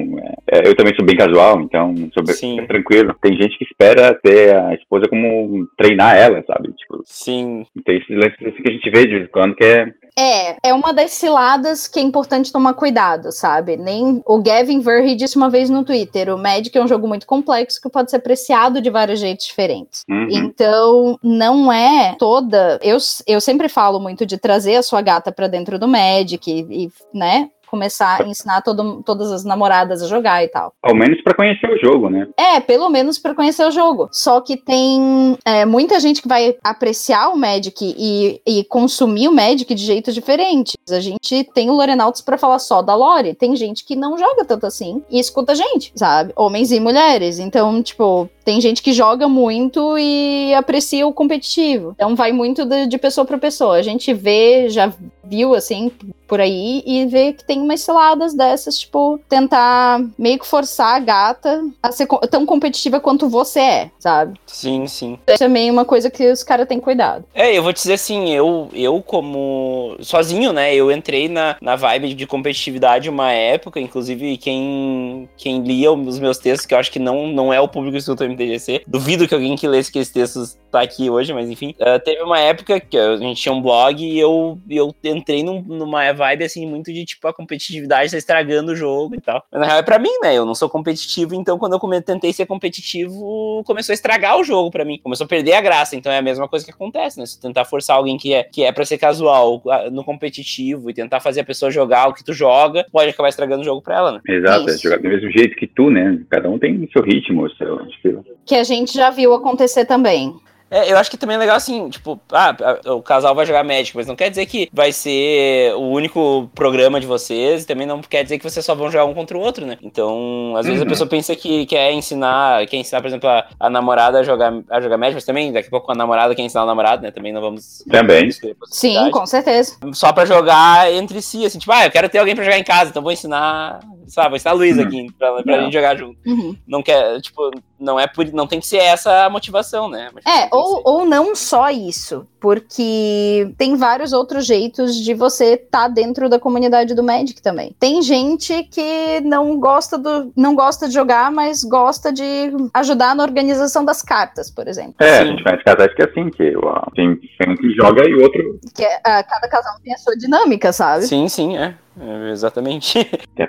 É, 0.46 0.58
é 0.58 0.68
eu 0.68 0.76
também 0.76 0.94
sou 0.94 1.04
bem 1.04 1.16
casual, 1.16 1.60
então 1.60 1.92
sou 2.14 2.22
bem, 2.22 2.66
tranquilo. 2.66 3.16
Tem 3.20 3.36
gente 3.36 3.58
que 3.58 3.64
espera 3.64 4.14
ter 4.14 4.54
a 4.54 4.74
esposa 4.74 5.08
como 5.08 5.66
treinar 5.76 6.16
ela, 6.16 6.42
sabe? 6.46 6.72
Tipo, 6.74 7.02
Sim. 7.04 7.66
Tem 7.84 7.96
esses 7.96 8.16
lances 8.16 8.38
assim 8.40 8.62
que 8.62 8.70
a 8.70 8.72
gente 8.72 8.90
vê 8.90 9.06
de 9.06 9.14
vez 9.14 9.24
em 9.24 9.32
quando 9.32 9.56
que 9.56 9.64
é 9.64 9.86
é, 10.16 10.56
é 10.62 10.72
uma 10.72 10.92
das 10.92 11.12
ciladas 11.12 11.88
que 11.88 11.98
é 11.98 12.02
importante 12.02 12.52
tomar 12.52 12.74
cuidado, 12.74 13.32
sabe? 13.32 13.76
Nem 13.76 14.22
o 14.24 14.40
Gavin 14.40 14.80
Verhey 14.80 15.16
disse 15.16 15.36
uma 15.36 15.50
vez 15.50 15.68
no 15.68 15.84
Twitter, 15.84 16.32
o 16.32 16.38
Magic 16.38 16.76
é 16.76 16.82
um 16.82 16.88
jogo 16.88 17.08
muito 17.08 17.26
complexo 17.26 17.80
que 17.80 17.90
pode 17.90 18.10
ser 18.10 18.16
apreciado 18.16 18.80
de 18.80 18.90
vários 18.90 19.18
jeitos 19.18 19.46
diferentes. 19.46 20.04
Uhum. 20.08 20.28
Então, 20.30 21.18
não 21.22 21.72
é 21.72 22.14
toda, 22.18 22.78
eu, 22.82 22.98
eu 23.26 23.40
sempre 23.40 23.68
falo 23.68 23.98
muito 23.98 24.24
de 24.24 24.38
trazer 24.38 24.76
a 24.76 24.82
sua 24.82 25.02
gata 25.02 25.32
para 25.32 25.48
dentro 25.48 25.78
do 25.78 25.88
Magic 25.88 26.50
e, 26.50 26.84
e 26.84 26.92
né, 27.12 27.50
começar 27.74 28.22
a 28.22 28.28
ensinar 28.28 28.62
todo, 28.62 29.02
todas 29.02 29.32
as 29.32 29.44
namoradas 29.44 30.00
a 30.00 30.06
jogar 30.06 30.44
e 30.44 30.48
tal. 30.48 30.72
Ao 30.80 30.94
menos 30.94 31.20
para 31.22 31.34
conhecer 31.34 31.68
o 31.68 31.78
jogo, 31.78 32.08
né? 32.08 32.28
É, 32.36 32.60
pelo 32.60 32.88
menos 32.88 33.18
para 33.18 33.34
conhecer 33.34 33.66
o 33.66 33.70
jogo. 33.72 34.08
Só 34.12 34.40
que 34.40 34.56
tem 34.56 35.36
é, 35.44 35.64
muita 35.64 35.98
gente 35.98 36.22
que 36.22 36.28
vai 36.28 36.56
apreciar 36.62 37.30
o 37.30 37.36
Magic 37.36 37.74
e, 37.82 38.40
e 38.46 38.64
consumir 38.64 39.26
o 39.26 39.32
Magic 39.32 39.74
de 39.74 39.84
jeitos 39.84 40.14
diferentes. 40.14 40.76
A 40.88 41.00
gente 41.00 41.42
tem 41.52 41.68
o 41.68 41.74
Lorenauts 41.74 42.20
para 42.20 42.38
falar 42.38 42.60
só 42.60 42.80
da 42.80 42.94
lore. 42.94 43.34
Tem 43.34 43.56
gente 43.56 43.84
que 43.84 43.96
não 43.96 44.16
joga 44.16 44.44
tanto 44.44 44.66
assim 44.66 45.02
e 45.10 45.18
escuta 45.18 45.52
a 45.52 45.56
gente, 45.56 45.92
sabe? 45.96 46.32
Homens 46.36 46.70
e 46.70 46.78
mulheres. 46.78 47.40
Então, 47.40 47.82
tipo, 47.82 48.30
tem 48.44 48.60
gente 48.60 48.82
que 48.82 48.92
joga 48.92 49.28
muito 49.28 49.96
e 49.98 50.54
aprecia 50.54 51.06
o 51.06 51.12
competitivo. 51.12 51.92
Então 51.94 52.14
vai 52.14 52.32
muito 52.32 52.64
de, 52.64 52.86
de 52.86 52.98
pessoa 52.98 53.24
para 53.24 53.38
pessoa. 53.38 53.76
A 53.76 53.82
gente 53.82 54.12
vê, 54.12 54.68
já 54.68 54.92
viu 55.24 55.54
assim 55.54 55.90
por 56.26 56.40
aí 56.40 56.82
e 56.86 57.06
vê 57.06 57.32
que 57.32 57.44
tem 57.44 57.60
umas 57.60 57.80
ciladas 57.80 58.34
dessas, 58.34 58.78
tipo, 58.78 59.20
tentar 59.28 60.00
meio 60.18 60.38
que 60.38 60.46
forçar 60.46 60.96
a 60.96 60.98
gata 60.98 61.62
a 61.82 61.92
ser 61.92 62.06
co 62.06 62.18
tão 62.26 62.46
competitiva 62.46 62.98
quanto 62.98 63.28
você 63.28 63.60
é, 63.60 63.90
sabe? 63.98 64.38
Sim, 64.46 64.86
sim. 64.86 65.18
É 65.26 65.36
também 65.36 65.70
uma 65.70 65.84
coisa 65.84 66.10
que 66.10 66.30
os 66.30 66.42
caras 66.42 66.66
têm 66.66 66.80
cuidado. 66.80 67.24
É, 67.34 67.56
eu 67.56 67.62
vou 67.62 67.72
te 67.72 67.76
dizer 67.76 67.94
assim, 67.94 68.30
eu, 68.30 68.68
eu 68.72 69.02
como 69.02 69.96
sozinho, 70.00 70.52
né, 70.52 70.74
eu 70.74 70.90
entrei 70.90 71.28
na, 71.28 71.56
na 71.60 71.76
vibe 71.76 72.14
de 72.14 72.26
competitividade 72.26 73.08
uma 73.08 73.30
época, 73.30 73.78
inclusive 73.78 74.36
quem, 74.38 75.28
quem 75.36 75.62
lia 75.62 75.92
os 75.92 76.18
meus 76.18 76.38
textos, 76.38 76.66
que 76.66 76.74
eu 76.74 76.78
acho 76.78 76.90
que 76.90 76.98
não, 76.98 77.28
não 77.28 77.52
é 77.52 77.60
o 77.60 77.68
público 77.68 77.92
que 77.92 77.98
escuta 77.98 78.24
TGC. 78.36 78.82
Duvido 78.86 79.26
que 79.28 79.34
alguém 79.34 79.56
que 79.56 79.68
lesse 79.68 79.90
aqueles 79.90 80.10
textos 80.10 80.58
tá 80.70 80.80
aqui 80.80 81.08
hoje, 81.08 81.32
mas 81.32 81.48
enfim. 81.48 81.74
Uh, 81.80 81.98
teve 82.04 82.22
uma 82.22 82.38
época 82.38 82.80
que 82.80 82.98
a 82.98 83.16
gente 83.16 83.40
tinha 83.40 83.54
um 83.54 83.62
blog 83.62 84.02
e 84.02 84.18
eu, 84.18 84.58
eu 84.68 84.94
entrei 85.04 85.42
num, 85.42 85.62
numa 85.62 86.12
vibe 86.12 86.44
assim, 86.44 86.66
muito 86.66 86.92
de 86.92 87.04
tipo, 87.04 87.26
a 87.28 87.32
competitividade 87.32 88.10
tá 88.10 88.18
estragando 88.18 88.72
o 88.72 88.76
jogo 88.76 89.14
e 89.14 89.20
tal. 89.20 89.44
Mas 89.52 89.60
na 89.60 89.66
real 89.66 89.78
é 89.78 89.82
pra 89.82 89.98
mim, 89.98 90.10
né? 90.22 90.36
Eu 90.36 90.44
não 90.44 90.54
sou 90.54 90.68
competitivo, 90.68 91.34
então 91.34 91.58
quando 91.58 91.74
eu 91.74 92.02
tentei 92.02 92.32
ser 92.32 92.46
competitivo, 92.46 93.62
começou 93.64 93.92
a 93.92 93.94
estragar 93.94 94.38
o 94.38 94.44
jogo 94.44 94.70
pra 94.70 94.84
mim. 94.84 94.98
Começou 95.02 95.24
a 95.24 95.28
perder 95.28 95.52
a 95.54 95.60
graça. 95.60 95.96
Então 95.96 96.10
é 96.10 96.18
a 96.18 96.22
mesma 96.22 96.48
coisa 96.48 96.64
que 96.64 96.72
acontece, 96.72 97.18
né? 97.18 97.26
Se 97.26 97.40
tentar 97.40 97.64
forçar 97.64 97.96
alguém 97.96 98.16
que 98.16 98.34
é, 98.34 98.42
que 98.42 98.64
é 98.64 98.72
pra 98.72 98.84
ser 98.84 98.98
casual 98.98 99.62
no 99.92 100.04
competitivo 100.04 100.90
e 100.90 100.94
tentar 100.94 101.20
fazer 101.20 101.40
a 101.40 101.44
pessoa 101.44 101.70
jogar 101.70 102.08
o 102.08 102.14
que 102.14 102.24
tu 102.24 102.32
joga, 102.32 102.84
pode 102.90 103.10
acabar 103.10 103.28
estragando 103.28 103.62
o 103.62 103.64
jogo 103.64 103.82
pra 103.82 103.96
ela, 103.96 104.12
né? 104.12 104.20
Exato, 104.28 104.70
é 104.70 104.78
jogar 104.78 104.98
do 104.98 105.08
mesmo 105.08 105.30
jeito 105.30 105.56
que 105.56 105.66
tu, 105.66 105.90
né? 105.90 106.20
Cada 106.28 106.48
um 106.48 106.58
tem 106.58 106.82
o 106.82 106.90
seu 106.90 107.02
ritmo, 107.02 107.44
o 107.44 107.50
seu 107.50 107.86
estilo. 107.86 108.23
Que 108.44 108.54
a 108.54 108.64
gente 108.64 108.94
já 108.94 109.10
viu 109.10 109.32
acontecer 109.34 109.84
também. 109.84 110.34
É, 110.74 110.90
eu 110.90 110.98
acho 110.98 111.08
que 111.08 111.16
também 111.16 111.36
é 111.36 111.38
legal 111.38 111.54
assim, 111.54 111.88
tipo, 111.88 112.20
ah, 112.32 112.56
o 112.86 113.00
casal 113.00 113.32
vai 113.32 113.46
jogar 113.46 113.62
Magic, 113.62 113.96
mas 113.96 114.08
não 114.08 114.16
quer 114.16 114.28
dizer 114.28 114.44
que 114.46 114.68
vai 114.72 114.90
ser 114.90 115.72
o 115.76 115.82
único 115.82 116.50
programa 116.52 116.98
de 116.98 117.06
vocês, 117.06 117.62
e 117.62 117.66
também 117.66 117.86
não 117.86 118.00
quer 118.00 118.24
dizer 118.24 118.38
que 118.38 118.50
vocês 118.50 118.66
só 118.66 118.74
vão 118.74 118.90
jogar 118.90 119.04
um 119.04 119.14
contra 119.14 119.38
o 119.38 119.40
outro, 119.40 119.64
né? 119.64 119.78
Então, 119.80 120.54
às 120.56 120.66
vezes 120.66 120.80
uhum. 120.80 120.86
a 120.86 120.90
pessoa 120.90 121.08
pensa 121.08 121.36
que 121.36 121.64
quer 121.66 121.92
ensinar, 121.92 122.66
quer 122.66 122.78
ensinar, 122.78 123.00
por 123.00 123.06
exemplo, 123.06 123.28
a, 123.28 123.46
a, 123.60 123.70
namorada 123.70 124.18
a 124.18 124.22
jogar, 124.24 124.52
a 124.68 124.80
jogar 124.80 124.96
Magic, 124.96 125.14
mas 125.14 125.24
também 125.24 125.52
daqui 125.52 125.68
a 125.68 125.70
pouco 125.70 125.92
a 125.92 125.94
namorada 125.94 126.34
quer 126.34 126.42
ensinar 126.42 126.64
o 126.64 126.66
namorado, 126.66 127.02
né? 127.02 127.12
Também 127.12 127.32
não 127.32 127.40
vamos. 127.40 127.84
Também. 127.88 128.28
Sim, 128.64 129.12
com 129.12 129.26
certeza. 129.26 129.76
Só 129.92 130.12
pra 130.12 130.24
jogar 130.24 130.92
entre 130.92 131.22
si, 131.22 131.46
assim, 131.46 131.60
tipo, 131.60 131.70
ah, 131.70 131.84
eu 131.86 131.90
quero 131.92 132.08
ter 132.08 132.18
alguém 132.18 132.34
pra 132.34 132.42
jogar 132.42 132.58
em 132.58 132.64
casa, 132.64 132.90
então 132.90 133.00
vou 133.00 133.12
ensinar 133.12 133.78
sabe, 134.06 134.30
vou 134.30 134.36
ensinar 134.36 134.52
a 134.52 134.54
Luísa 134.54 134.82
uhum. 134.82 134.88
aqui 134.88 135.12
pra, 135.18 135.42
pra 135.42 135.62
gente 135.62 135.72
jogar 135.72 135.96
junto. 135.96 136.18
Uhum. 136.26 136.56
Não 136.66 136.82
quer, 136.82 137.20
tipo, 137.20 137.50
não 137.78 137.98
é 137.98 138.06
por, 138.06 138.26
não 138.32 138.46
tem 138.46 138.60
que 138.60 138.66
ser 138.66 138.78
essa 138.78 139.24
a 139.24 139.30
motivação, 139.30 139.88
né? 139.88 140.10
É, 140.26 140.48
ou, 140.50 140.82
ou 140.84 141.06
não 141.06 141.34
só 141.34 141.70
isso, 141.70 142.26
porque 142.40 143.52
tem 143.58 143.76
vários 143.76 144.12
outros 144.12 144.46
jeitos 144.46 144.96
de 144.96 145.14
você 145.14 145.54
estar 145.54 145.82
tá 145.82 145.88
dentro 145.88 146.28
da 146.28 146.38
comunidade 146.38 146.94
do 146.94 147.02
Magic 147.02 147.40
também. 147.42 147.74
Tem 147.78 148.02
gente 148.02 148.64
que 148.64 149.20
não 149.22 149.58
gosta 149.58 149.98
do 149.98 150.32
não 150.36 150.54
gosta 150.54 150.88
de 150.88 150.94
jogar, 150.94 151.30
mas 151.30 151.62
gosta 151.62 152.12
de 152.12 152.24
ajudar 152.72 153.14
na 153.14 153.22
organização 153.22 153.84
das 153.84 154.02
cartas, 154.02 154.50
por 154.50 154.66
exemplo. 154.68 154.94
É, 154.98 155.18
Sim. 155.18 155.22
a 155.22 155.24
gente 155.26 155.42
faz 155.42 155.62
casais 155.62 155.94
que 155.94 156.02
é 156.02 156.04
assim, 156.06 156.30
que 156.30 156.56
ó, 156.56 156.90
tem, 156.94 157.16
tem 157.16 157.50
um 157.50 157.56
que 157.56 157.70
joga 157.74 158.08
e 158.08 158.14
o 158.14 158.22
outro. 158.22 158.60
Que 158.74 158.84
é, 158.84 158.98
cada 159.00 159.48
casal 159.48 159.74
tem 159.82 159.92
a 159.92 159.98
sua 159.98 160.16
dinâmica, 160.16 160.72
sabe? 160.72 161.06
Sim, 161.06 161.28
sim, 161.28 161.56
é. 161.56 161.74
É, 162.00 162.30
exatamente. 162.30 162.98
É 163.36 163.48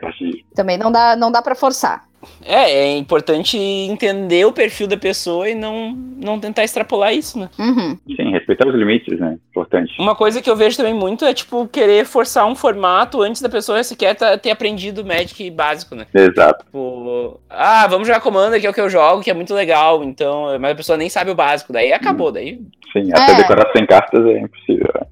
Também 0.55 0.77
não 0.77 0.91
dá, 0.91 1.15
não 1.15 1.31
dá 1.31 1.41
para 1.41 1.53
forçar. 1.53 2.05
É, 2.43 2.71
é 2.71 2.97
importante 2.97 3.57
entender 3.57 4.45
o 4.45 4.51
perfil 4.51 4.87
da 4.87 4.97
pessoa 4.97 5.47
e 5.47 5.55
não, 5.55 5.91
não 5.91 6.39
tentar 6.39 6.63
extrapolar 6.63 7.13
isso, 7.13 7.39
né? 7.39 7.49
Uhum. 7.57 7.97
Sim, 8.15 8.31
respeitar 8.31 8.67
os 8.67 8.73
limites, 8.73 9.19
né? 9.19 9.37
Importante. 9.51 9.93
Uma 9.99 10.15
coisa 10.15 10.41
que 10.41 10.49
eu 10.49 10.55
vejo 10.55 10.77
também 10.77 10.93
muito 10.93 11.23
é, 11.23 11.33
tipo, 11.33 11.67
querer 11.67 12.05
forçar 12.05 12.45
um 12.47 12.55
formato 12.55 13.21
antes 13.21 13.41
da 13.41 13.49
pessoa 13.49 13.83
sequer 13.83 14.15
ter 14.15 14.51
aprendido 14.51 15.05
Magic 15.05 15.49
básico, 15.51 15.95
né? 15.95 16.07
Exato. 16.13 16.65
Tipo, 16.65 17.39
ah, 17.49 17.87
vamos 17.87 18.07
jogar 18.07 18.21
Commander, 18.21 18.59
que 18.59 18.67
é 18.67 18.69
o 18.69 18.73
que 18.73 18.81
eu 18.81 18.89
jogo, 18.89 19.21
que 19.21 19.29
é 19.29 19.33
muito 19.33 19.53
legal, 19.53 20.03
então, 20.03 20.47
mas 20.59 20.71
a 20.71 20.75
pessoa 20.75 20.97
nem 20.97 21.09
sabe 21.09 21.31
o 21.31 21.35
básico, 21.35 21.71
daí 21.71 21.93
acabou, 21.93 22.31
daí... 22.31 22.59
Sim, 22.91 23.11
até 23.13 23.33
é. 23.33 23.35
decorar 23.35 23.71
sem 23.71 23.85
cartas 23.85 24.25
é 24.25 24.39
impossível, 24.39 24.89
né? 24.95 25.07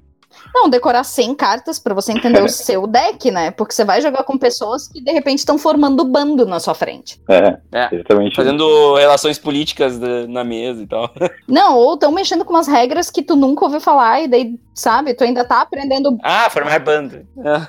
Não, 0.54 0.68
decorar 0.68 1.02
100 1.02 1.34
cartas 1.34 1.80
para 1.80 1.92
você 1.92 2.12
entender 2.12 2.40
o 2.40 2.48
seu 2.48 2.86
deck, 2.86 3.28
né? 3.30 3.50
Porque 3.50 3.74
você 3.74 3.84
vai 3.84 4.00
jogar 4.00 4.22
com 4.22 4.38
pessoas 4.38 4.86
que 4.86 5.02
de 5.02 5.10
repente 5.10 5.40
estão 5.40 5.58
formando 5.58 6.04
bando 6.04 6.46
na 6.46 6.60
sua 6.60 6.74
frente. 6.74 7.20
É, 7.28 7.58
é 7.72 7.88
exatamente. 7.92 8.36
Fazendo 8.36 8.94
relações 8.94 9.36
políticas 9.36 9.98
de, 9.98 10.28
na 10.28 10.44
mesa 10.44 10.82
e 10.82 10.86
tal. 10.86 11.10
Não, 11.48 11.76
ou 11.76 11.94
estão 11.94 12.12
mexendo 12.12 12.44
com 12.44 12.52
umas 12.52 12.68
regras 12.68 13.10
que 13.10 13.22
tu 13.22 13.34
nunca 13.34 13.64
ouviu 13.64 13.80
falar 13.80 14.22
e 14.22 14.28
daí, 14.28 14.58
sabe, 14.72 15.12
tu 15.14 15.24
ainda 15.24 15.44
tá 15.44 15.60
aprendendo. 15.60 16.16
Ah, 16.22 16.48
formar 16.48 16.78
bando. 16.78 17.26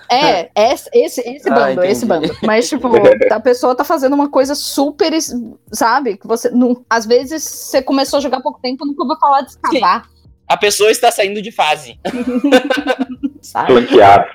É, 0.10 0.50
esse, 0.56 0.90
esse, 0.94 1.22
esse 1.22 1.50
ah, 1.50 1.56
bando, 1.56 1.84
esse 1.84 2.06
bando. 2.06 2.36
Mas, 2.44 2.70
tipo, 2.70 2.88
a 3.32 3.40
pessoa 3.40 3.74
tá 3.74 3.84
fazendo 3.84 4.14
uma 4.14 4.30
coisa 4.30 4.54
super, 4.54 5.12
sabe? 5.72 6.18
Que 6.18 6.28
você. 6.28 6.52
Não, 6.52 6.86
às 6.88 7.06
vezes 7.06 7.44
você 7.44 7.82
começou 7.82 8.18
a 8.18 8.22
jogar 8.22 8.38
há 8.38 8.42
pouco 8.42 8.60
tempo, 8.62 8.86
nunca 8.86 9.02
ouviu 9.02 9.18
falar 9.18 9.42
de 9.42 9.52
escavar. 9.52 10.06
Sim 10.06 10.15
a 10.48 10.58
pessoa 10.58 10.92
está 10.92 11.12
saindo 11.12 11.42
de 11.42 11.52
fase. 11.52 12.00
Flanqueado. 13.68 14.26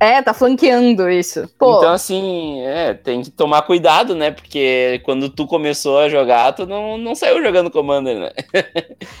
É. 0.00 0.16
é, 0.16 0.22
tá 0.22 0.32
flanqueando 0.32 1.08
isso. 1.10 1.48
Pô. 1.58 1.78
Então, 1.78 1.92
assim, 1.92 2.60
é, 2.62 2.94
tem 2.94 3.22
que 3.22 3.30
tomar 3.30 3.62
cuidado, 3.62 4.14
né? 4.14 4.30
Porque 4.30 5.00
quando 5.04 5.28
tu 5.28 5.46
começou 5.46 5.98
a 5.98 6.08
jogar, 6.08 6.52
tu 6.52 6.66
não, 6.66 6.96
não 6.96 7.14
saiu 7.14 7.42
jogando 7.42 7.70
Commander, 7.70 8.18
né? 8.18 8.30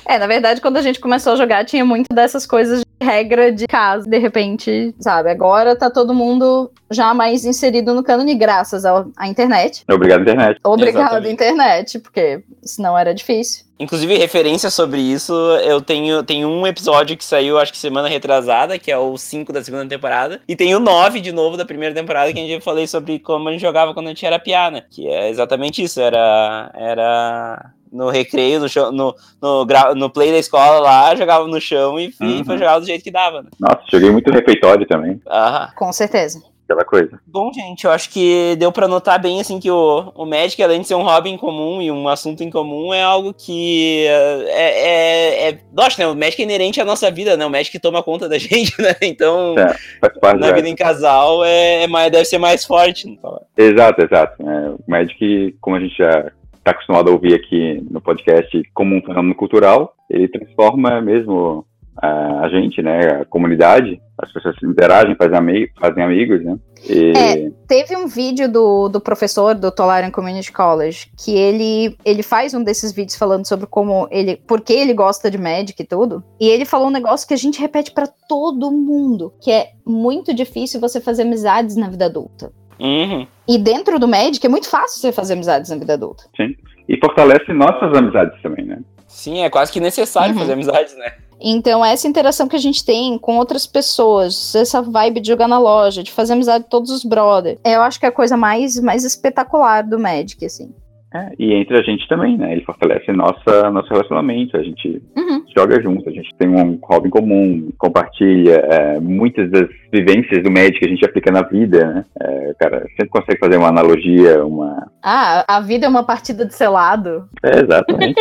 é, 0.06 0.18
na 0.18 0.26
verdade, 0.26 0.60
quando 0.60 0.76
a 0.76 0.82
gente 0.82 1.00
começou 1.00 1.32
a 1.32 1.36
jogar, 1.36 1.64
tinha 1.64 1.84
muito 1.84 2.14
dessas 2.14 2.46
coisas 2.46 2.83
regra 3.04 3.52
de 3.52 3.66
casa, 3.66 4.08
de 4.08 4.18
repente, 4.18 4.94
sabe? 4.98 5.30
Agora 5.30 5.76
tá 5.76 5.90
todo 5.90 6.14
mundo 6.14 6.70
já 6.90 7.14
mais 7.14 7.44
inserido 7.44 7.94
no 7.94 8.02
cânone, 8.02 8.34
graças 8.34 8.84
à, 8.84 9.04
à 9.16 9.28
internet. 9.28 9.84
Obrigado, 9.90 10.22
internet. 10.22 10.58
Obrigado, 10.64 11.02
Exatamente. 11.02 11.32
internet, 11.32 11.98
porque 12.00 12.42
senão 12.62 12.96
era 12.98 13.14
difícil. 13.14 13.64
Inclusive, 13.78 14.16
referência 14.16 14.70
sobre 14.70 15.00
isso, 15.00 15.32
eu 15.64 15.80
tenho, 15.80 16.22
tenho 16.22 16.48
um 16.48 16.66
episódio 16.66 17.16
que 17.16 17.24
saiu, 17.24 17.58
acho 17.58 17.72
que 17.72 17.78
semana 17.78 18.08
retrasada, 18.08 18.78
que 18.78 18.90
é 18.90 18.96
o 18.96 19.16
5 19.16 19.52
da 19.52 19.64
segunda 19.64 19.86
temporada, 19.86 20.40
e 20.46 20.54
tem 20.54 20.74
o 20.74 20.80
9 20.80 21.20
de 21.20 21.32
novo 21.32 21.56
da 21.56 21.64
primeira 21.64 21.94
temporada, 21.94 22.32
que 22.32 22.38
a 22.38 22.42
gente 22.42 22.62
falei 22.62 22.86
sobre 22.86 23.18
como 23.18 23.48
a 23.48 23.52
gente 23.52 23.60
jogava 23.60 23.92
quando 23.92 24.06
a 24.06 24.10
gente 24.10 24.24
era 24.24 24.38
piana, 24.38 24.64
né? 24.74 24.82
Que 24.90 25.08
é 25.08 25.28
exatamente 25.28 25.82
isso, 25.82 26.00
era. 26.00 26.70
Era 26.74 27.72
no 27.94 28.10
recreio, 28.10 28.60
no, 28.60 28.68
chão, 28.68 28.90
no, 28.90 29.14
no, 29.40 29.94
no, 29.94 30.10
play 30.10 30.32
da 30.32 30.38
escola 30.38 30.80
lá, 30.80 31.14
jogava 31.14 31.46
no 31.46 31.60
chão 31.60 31.98
e, 31.98 32.12
uhum. 32.20 32.40
e 32.40 32.44
foi 32.44 32.58
jogar 32.58 32.78
do 32.78 32.86
jeito 32.86 33.04
que 33.04 33.10
dava. 33.10 33.42
Né? 33.42 33.50
Nossa, 33.58 33.82
joguei 33.90 34.10
muito 34.10 34.30
refeitório 34.30 34.86
também. 34.86 35.20
Aham. 35.26 35.70
Com 35.76 35.92
certeza 35.92 36.42
aquela 36.64 36.84
coisa. 36.84 37.20
Bom, 37.26 37.52
gente, 37.52 37.84
eu 37.84 37.90
acho 37.90 38.10
que 38.10 38.56
deu 38.58 38.72
para 38.72 38.88
notar 38.88 39.20
bem 39.20 39.40
assim 39.40 39.60
que 39.60 39.70
o, 39.70 40.12
o 40.14 40.26
Magic, 40.26 40.60
além 40.62 40.80
de 40.80 40.88
ser 40.88 40.94
um 40.94 41.02
hobby 41.02 41.30
em 41.30 41.36
comum 41.36 41.80
e 41.80 41.90
um 41.90 42.08
assunto 42.08 42.42
em 42.42 42.50
comum, 42.50 42.92
é 42.92 43.02
algo 43.02 43.32
que 43.32 44.06
é, 44.06 45.48
é, 45.48 45.48
é 45.50 45.58
nossa, 45.72 46.02
né? 46.02 46.08
O 46.08 46.16
Magic 46.16 46.40
é 46.40 46.44
inerente 46.44 46.80
à 46.80 46.84
nossa 46.84 47.10
vida, 47.10 47.36
né? 47.36 47.46
O 47.46 47.50
Magic 47.50 47.78
toma 47.78 48.02
conta 48.02 48.28
da 48.28 48.36
gente, 48.38 48.80
né? 48.80 48.94
Então, 49.02 49.54
é, 49.58 50.36
na 50.36 50.52
vida 50.52 50.68
em 50.68 50.74
casal 50.74 51.44
é, 51.44 51.84
é, 51.84 51.86
mais, 51.86 52.10
deve 52.10 52.24
ser 52.24 52.38
mais 52.38 52.64
forte. 52.64 53.06
Não 53.22 53.40
exato, 53.56 54.02
exato. 54.02 54.42
É, 54.42 54.70
o 54.70 54.80
Magic, 54.88 55.56
como 55.60 55.76
a 55.76 55.80
gente 55.80 55.96
já 55.96 56.30
está 56.64 56.70
acostumado 56.70 57.10
a 57.10 57.12
ouvir 57.12 57.34
aqui 57.34 57.86
no 57.90 58.00
podcast, 58.00 58.62
como 58.72 58.96
um 58.96 59.02
fenômeno 59.02 59.34
cultural, 59.34 59.94
ele 60.08 60.26
transforma 60.28 61.00
mesmo 61.02 61.66
a, 61.96 62.48
gente, 62.48 62.82
né, 62.82 63.20
a 63.20 63.24
comunidade, 63.24 64.00
as 64.18 64.32
pessoas 64.32 64.56
interagem, 64.62 65.14
fazem, 65.14 65.36
ami 65.36 65.70
fazem 65.78 66.02
amigos, 66.02 66.42
né? 66.42 66.58
E... 66.88 67.12
É, 67.16 67.50
teve 67.66 67.96
um 67.96 68.06
vídeo 68.06 68.50
do, 68.50 68.88
do 68.88 69.00
professor 69.00 69.54
do 69.54 69.70
Tolarian 69.70 70.10
Community 70.10 70.52
College 70.52 71.10
que 71.16 71.36
ele, 71.36 71.96
ele 72.04 72.22
faz 72.22 72.52
um 72.52 72.62
desses 72.62 72.92
vídeos 72.92 73.16
falando 73.16 73.46
sobre 73.46 73.66
como 73.66 74.08
ele, 74.10 74.36
por 74.36 74.60
que 74.60 74.72
ele 74.72 74.92
gosta 74.92 75.30
de 75.30 75.38
Magic 75.38 75.80
e 75.80 75.86
tudo. 75.86 76.22
E 76.40 76.48
ele 76.48 76.64
falou 76.64 76.88
um 76.88 76.92
negócio 76.92 77.26
que 77.26 77.34
a 77.34 77.38
gente 77.38 77.60
repete 77.60 77.92
para 77.92 78.08
todo 78.28 78.72
mundo, 78.72 79.32
que 79.40 79.50
é 79.50 79.70
muito 79.86 80.34
difícil 80.34 80.80
você 80.80 81.00
fazer 81.00 81.22
amizades 81.22 81.76
na 81.76 81.88
vida 81.88 82.06
adulta. 82.06 82.52
Uhum. 82.78 83.26
E 83.46 83.58
dentro 83.58 83.98
do 83.98 84.08
Magic 84.08 84.44
é 84.44 84.48
muito 84.48 84.68
fácil 84.68 85.00
você 85.00 85.12
fazer 85.12 85.34
amizades 85.34 85.70
na 85.70 85.76
vida 85.76 85.94
adulta. 85.94 86.24
Sim. 86.36 86.54
E 86.88 86.96
fortalece 86.98 87.52
nossas 87.52 87.96
amizades 87.96 88.40
também, 88.42 88.64
né? 88.64 88.78
Sim, 89.06 89.44
é 89.44 89.50
quase 89.50 89.72
que 89.72 89.80
necessário 89.80 90.34
uhum. 90.34 90.40
fazer 90.40 90.52
amizades, 90.54 90.96
né? 90.96 91.12
Então, 91.40 91.84
essa 91.84 92.08
interação 92.08 92.48
que 92.48 92.56
a 92.56 92.60
gente 92.60 92.84
tem 92.84 93.18
com 93.18 93.36
outras 93.36 93.66
pessoas, 93.66 94.54
essa 94.54 94.80
vibe 94.80 95.20
de 95.20 95.28
jogar 95.28 95.48
na 95.48 95.58
loja, 95.58 96.02
de 96.02 96.12
fazer 96.12 96.32
amizade 96.32 96.64
com 96.64 96.70
todos 96.70 96.90
os 96.90 97.04
brothers, 97.04 97.58
eu 97.64 97.82
acho 97.82 97.98
que 97.98 98.06
é 98.06 98.08
a 98.08 98.12
coisa 98.12 98.36
mais, 98.36 98.78
mais 98.80 99.04
espetacular 99.04 99.82
do 99.82 99.98
Magic, 99.98 100.44
assim. 100.44 100.72
É, 101.14 101.32
e 101.38 101.54
entre 101.54 101.78
a 101.78 101.82
gente 101.82 102.08
também, 102.08 102.36
né? 102.36 102.52
Ele 102.52 102.64
fortalece 102.64 103.12
nossa, 103.12 103.70
nosso 103.70 103.88
relacionamento, 103.88 104.56
a 104.56 104.62
gente 104.62 105.00
uhum. 105.16 105.44
joga 105.56 105.80
junto, 105.80 106.08
a 106.08 106.12
gente 106.12 106.28
tem 106.36 106.48
um 106.48 106.78
hobby 106.82 107.06
em 107.06 107.10
comum, 107.10 107.72
compartilha 107.78 108.56
é, 108.56 108.98
muitas 108.98 109.48
das 109.48 109.68
vivências 109.92 110.42
do 110.42 110.50
médico 110.50 110.80
que 110.80 110.86
a 110.86 110.88
gente 110.88 111.04
aplica 111.04 111.30
na 111.30 111.42
vida, 111.42 111.86
né? 111.86 112.04
É, 112.20 112.54
cara, 112.58 112.80
sempre 112.96 113.08
consegue 113.08 113.38
fazer 113.38 113.56
uma 113.56 113.68
analogia, 113.68 114.44
uma... 114.44 114.90
Ah, 115.00 115.44
a 115.46 115.60
vida 115.60 115.86
é 115.86 115.88
uma 115.88 116.04
partida 116.04 116.44
de 116.44 116.52
selado. 116.52 117.28
É, 117.44 117.60
exatamente. 117.60 118.20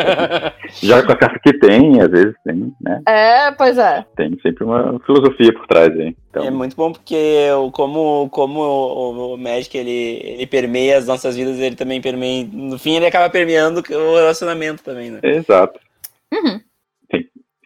joga 0.82 1.06
com 1.06 1.12
a 1.12 1.16
carta 1.16 1.38
que 1.44 1.58
tem, 1.58 2.00
às 2.00 2.10
vezes 2.10 2.34
tem, 2.42 2.72
né? 2.80 3.02
É, 3.06 3.50
pois 3.52 3.76
é. 3.76 4.02
Tem 4.16 4.34
sempre 4.40 4.64
uma 4.64 4.98
filosofia 5.04 5.52
por 5.52 5.66
trás 5.66 5.90
aí. 5.98 6.16
Então... 6.34 6.44
É 6.44 6.50
muito 6.50 6.74
bom 6.74 6.92
porque 6.92 7.46
como, 7.72 8.28
como 8.30 8.60
o, 8.60 9.34
o 9.34 9.38
Magic 9.38 9.78
ele, 9.78 10.20
ele 10.24 10.46
permeia 10.48 10.98
as 10.98 11.06
nossas 11.06 11.36
vidas, 11.36 11.60
ele 11.60 11.76
também 11.76 12.00
permeia. 12.00 12.48
No 12.52 12.76
fim, 12.76 12.96
ele 12.96 13.06
acaba 13.06 13.30
permeando 13.30 13.80
o 13.80 14.16
relacionamento 14.16 14.82
também, 14.82 15.12
né? 15.12 15.20
Exato. 15.22 15.78
Uhum. 16.32 16.60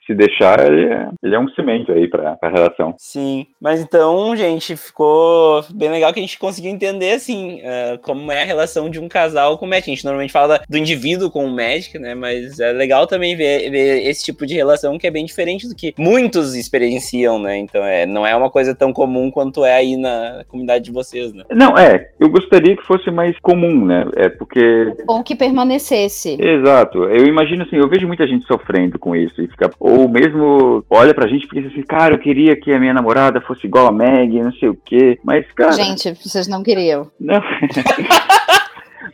Se 0.09 0.15
deixar, 0.15 0.59
ele 0.67 0.87
é, 0.87 1.09
ele 1.23 1.35
é 1.35 1.39
um 1.39 1.51
cimento 1.51 1.93
aí 1.93 2.09
pra, 2.09 2.35
pra 2.37 2.49
relação. 2.49 2.95
Sim, 2.97 3.47
mas 3.61 3.79
então, 3.79 4.35
gente, 4.35 4.75
ficou 4.75 5.63
bem 5.69 5.91
legal 5.91 6.15
que 6.15 6.19
a 6.19 6.23
gente 6.23 6.39
conseguiu 6.39 6.71
entender, 6.71 7.13
assim, 7.13 7.61
uh, 7.61 7.99
como 8.01 8.33
é 8.33 8.41
a 8.41 8.47
relação 8.47 8.89
de 8.89 8.99
um 8.99 9.07
casal 9.07 9.59
com 9.59 9.67
o 9.67 9.69
Magic. 9.69 9.91
A 9.91 9.95
gente 9.95 10.07
normalmente 10.07 10.33
fala 10.33 10.63
do 10.67 10.79
indivíduo 10.79 11.31
com 11.31 11.45
o 11.45 11.55
Magic, 11.55 11.99
né? 11.99 12.15
Mas 12.15 12.59
é 12.59 12.73
legal 12.73 13.07
também 13.07 13.37
ver, 13.37 13.71
ver 13.71 14.09
esse 14.09 14.25
tipo 14.25 14.47
de 14.47 14.55
relação 14.55 14.97
que 14.97 15.07
é 15.07 15.11
bem 15.11 15.27
diferente 15.27 15.69
do 15.69 15.75
que 15.75 15.93
muitos 15.99 16.55
experienciam, 16.55 17.39
né? 17.39 17.59
Então, 17.59 17.85
é, 17.85 18.07
não 18.07 18.27
é 18.27 18.35
uma 18.35 18.49
coisa 18.49 18.75
tão 18.75 18.95
comum 18.95 19.31
quanto 19.31 19.63
é 19.63 19.75
aí 19.75 19.99
na 19.99 20.43
comunidade 20.49 20.87
de 20.87 20.91
vocês, 20.91 21.35
né? 21.35 21.45
Não, 21.51 21.77
é. 21.77 22.13
Eu 22.19 22.31
gostaria 22.31 22.75
que 22.75 22.87
fosse 22.87 23.11
mais 23.11 23.39
comum, 23.41 23.85
né? 23.85 24.07
É 24.17 24.31
porque. 24.31 24.95
Ou 25.07 25.23
que 25.23 25.37
permanecesse. 25.37 26.39
Exato. 26.41 27.05
Eu 27.05 27.27
imagino 27.27 27.65
assim, 27.65 27.77
eu 27.77 27.91
vejo 27.91 28.07
muita 28.07 28.27
gente 28.27 28.47
sofrendo 28.47 28.99
com 28.99 29.15
isso 29.15 29.43
e 29.43 29.49
fica. 29.49 29.71
Ou 29.79 29.98
mesmo 30.07 30.85
olha 30.91 31.15
pra 31.15 31.27
gente 31.27 31.45
e 31.45 31.49
pensa 31.49 31.69
assim, 31.69 31.83
cara, 31.83 32.15
eu 32.15 32.19
queria 32.19 32.55
que 32.55 32.71
a 32.73 32.79
minha 32.79 32.93
namorada 32.93 33.41
fosse 33.41 33.67
igual 33.67 33.87
a 33.87 33.93
Meg, 33.93 34.39
não 34.41 34.53
sei 34.53 34.69
o 34.69 34.79
quê. 34.85 35.19
Mas, 35.25 35.51
cara. 35.53 35.73
Gente, 35.73 36.13
vocês 36.13 36.47
não 36.47 36.63
queriam. 36.63 37.11
Não. 37.19 37.41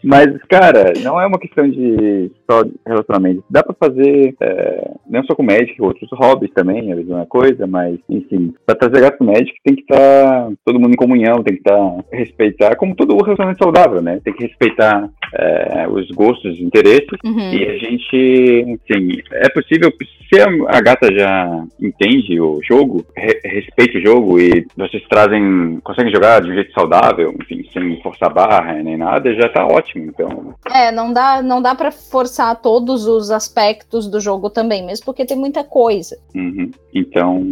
Mas, 0.05 0.27
cara, 0.51 0.93
não 1.03 1.19
é 1.19 1.27
uma 1.27 1.39
questão 1.39 1.67
de 1.69 2.31
só 2.49 2.63
relacionamento. 2.87 3.43
Dá 3.49 3.63
para 3.63 3.75
fazer, 3.75 4.35
é, 4.39 4.91
não 5.09 5.25
só 5.25 5.35
com 5.35 5.43
médico, 5.43 5.87
outros 5.87 6.11
hobbies 6.13 6.53
também, 6.53 6.91
é 6.91 6.93
a 6.93 6.97
mesma 6.97 7.25
coisa, 7.25 7.67
mas, 7.67 7.99
enfim, 8.11 8.53
para 8.67 8.75
trazer 8.75 9.01
gasto 9.01 9.25
médico 9.25 9.57
tem 9.65 9.75
que 9.75 9.81
estar 9.81 9.97
tá 9.97 10.53
todo 10.63 10.79
mundo 10.79 10.93
em 10.93 10.97
comunhão, 10.97 11.43
tem 11.43 11.55
que 11.55 11.61
estar, 11.61 11.79
tá, 11.79 12.05
respeitar, 12.13 12.77
como 12.77 12.95
todo 12.95 13.17
relacionamento 13.17 13.65
saudável, 13.65 14.03
né? 14.03 14.21
Tem 14.23 14.35
que 14.35 14.45
respeitar 14.45 15.09
é, 15.37 15.87
os 15.89 16.09
gostos, 16.11 16.55
os 16.55 16.61
interesses, 16.61 17.19
uhum. 17.25 17.53
e 17.53 17.65
a 17.65 17.79
gente, 17.79 18.79
sim, 18.87 19.23
é 19.33 19.49
possível, 19.49 19.93
se 20.33 20.41
a 20.41 20.81
gata 20.81 21.13
já 21.13 21.65
entende 21.81 22.41
o 22.41 22.61
jogo, 22.63 23.05
re, 23.17 23.41
respeita 23.45 23.99
o 23.99 24.03
jogo 24.03 24.41
e 24.41 24.67
vocês 24.77 25.03
trazem, 25.09 25.81
conseguem 25.83 26.13
jogar 26.13 26.41
de 26.41 26.51
um 26.51 26.55
jeito 26.55 26.73
saudável, 26.73 27.35
enfim, 27.41 27.65
sem 27.73 28.01
forçar 28.03 28.33
barra 28.33 28.75
nem 28.75 28.97
nada, 28.97 29.35
já 29.35 29.49
tá 29.49 29.67
ótimo 29.67 30.05
então. 30.05 30.55
É, 30.73 30.91
não 30.91 31.13
dá, 31.13 31.43
não 31.43 31.61
dá 31.61 31.75
para 31.75 31.91
forçar 31.91 32.61
todos 32.61 33.07
os 33.07 33.31
aspectos 33.31 34.09
do 34.09 34.21
jogo 34.21 34.51
também, 34.51 34.85
mesmo 34.85 35.05
porque 35.05 35.25
tem 35.25 35.37
muita 35.37 35.63
coisa. 35.63 36.17
Uhum. 36.35 36.71
Então, 36.95 37.45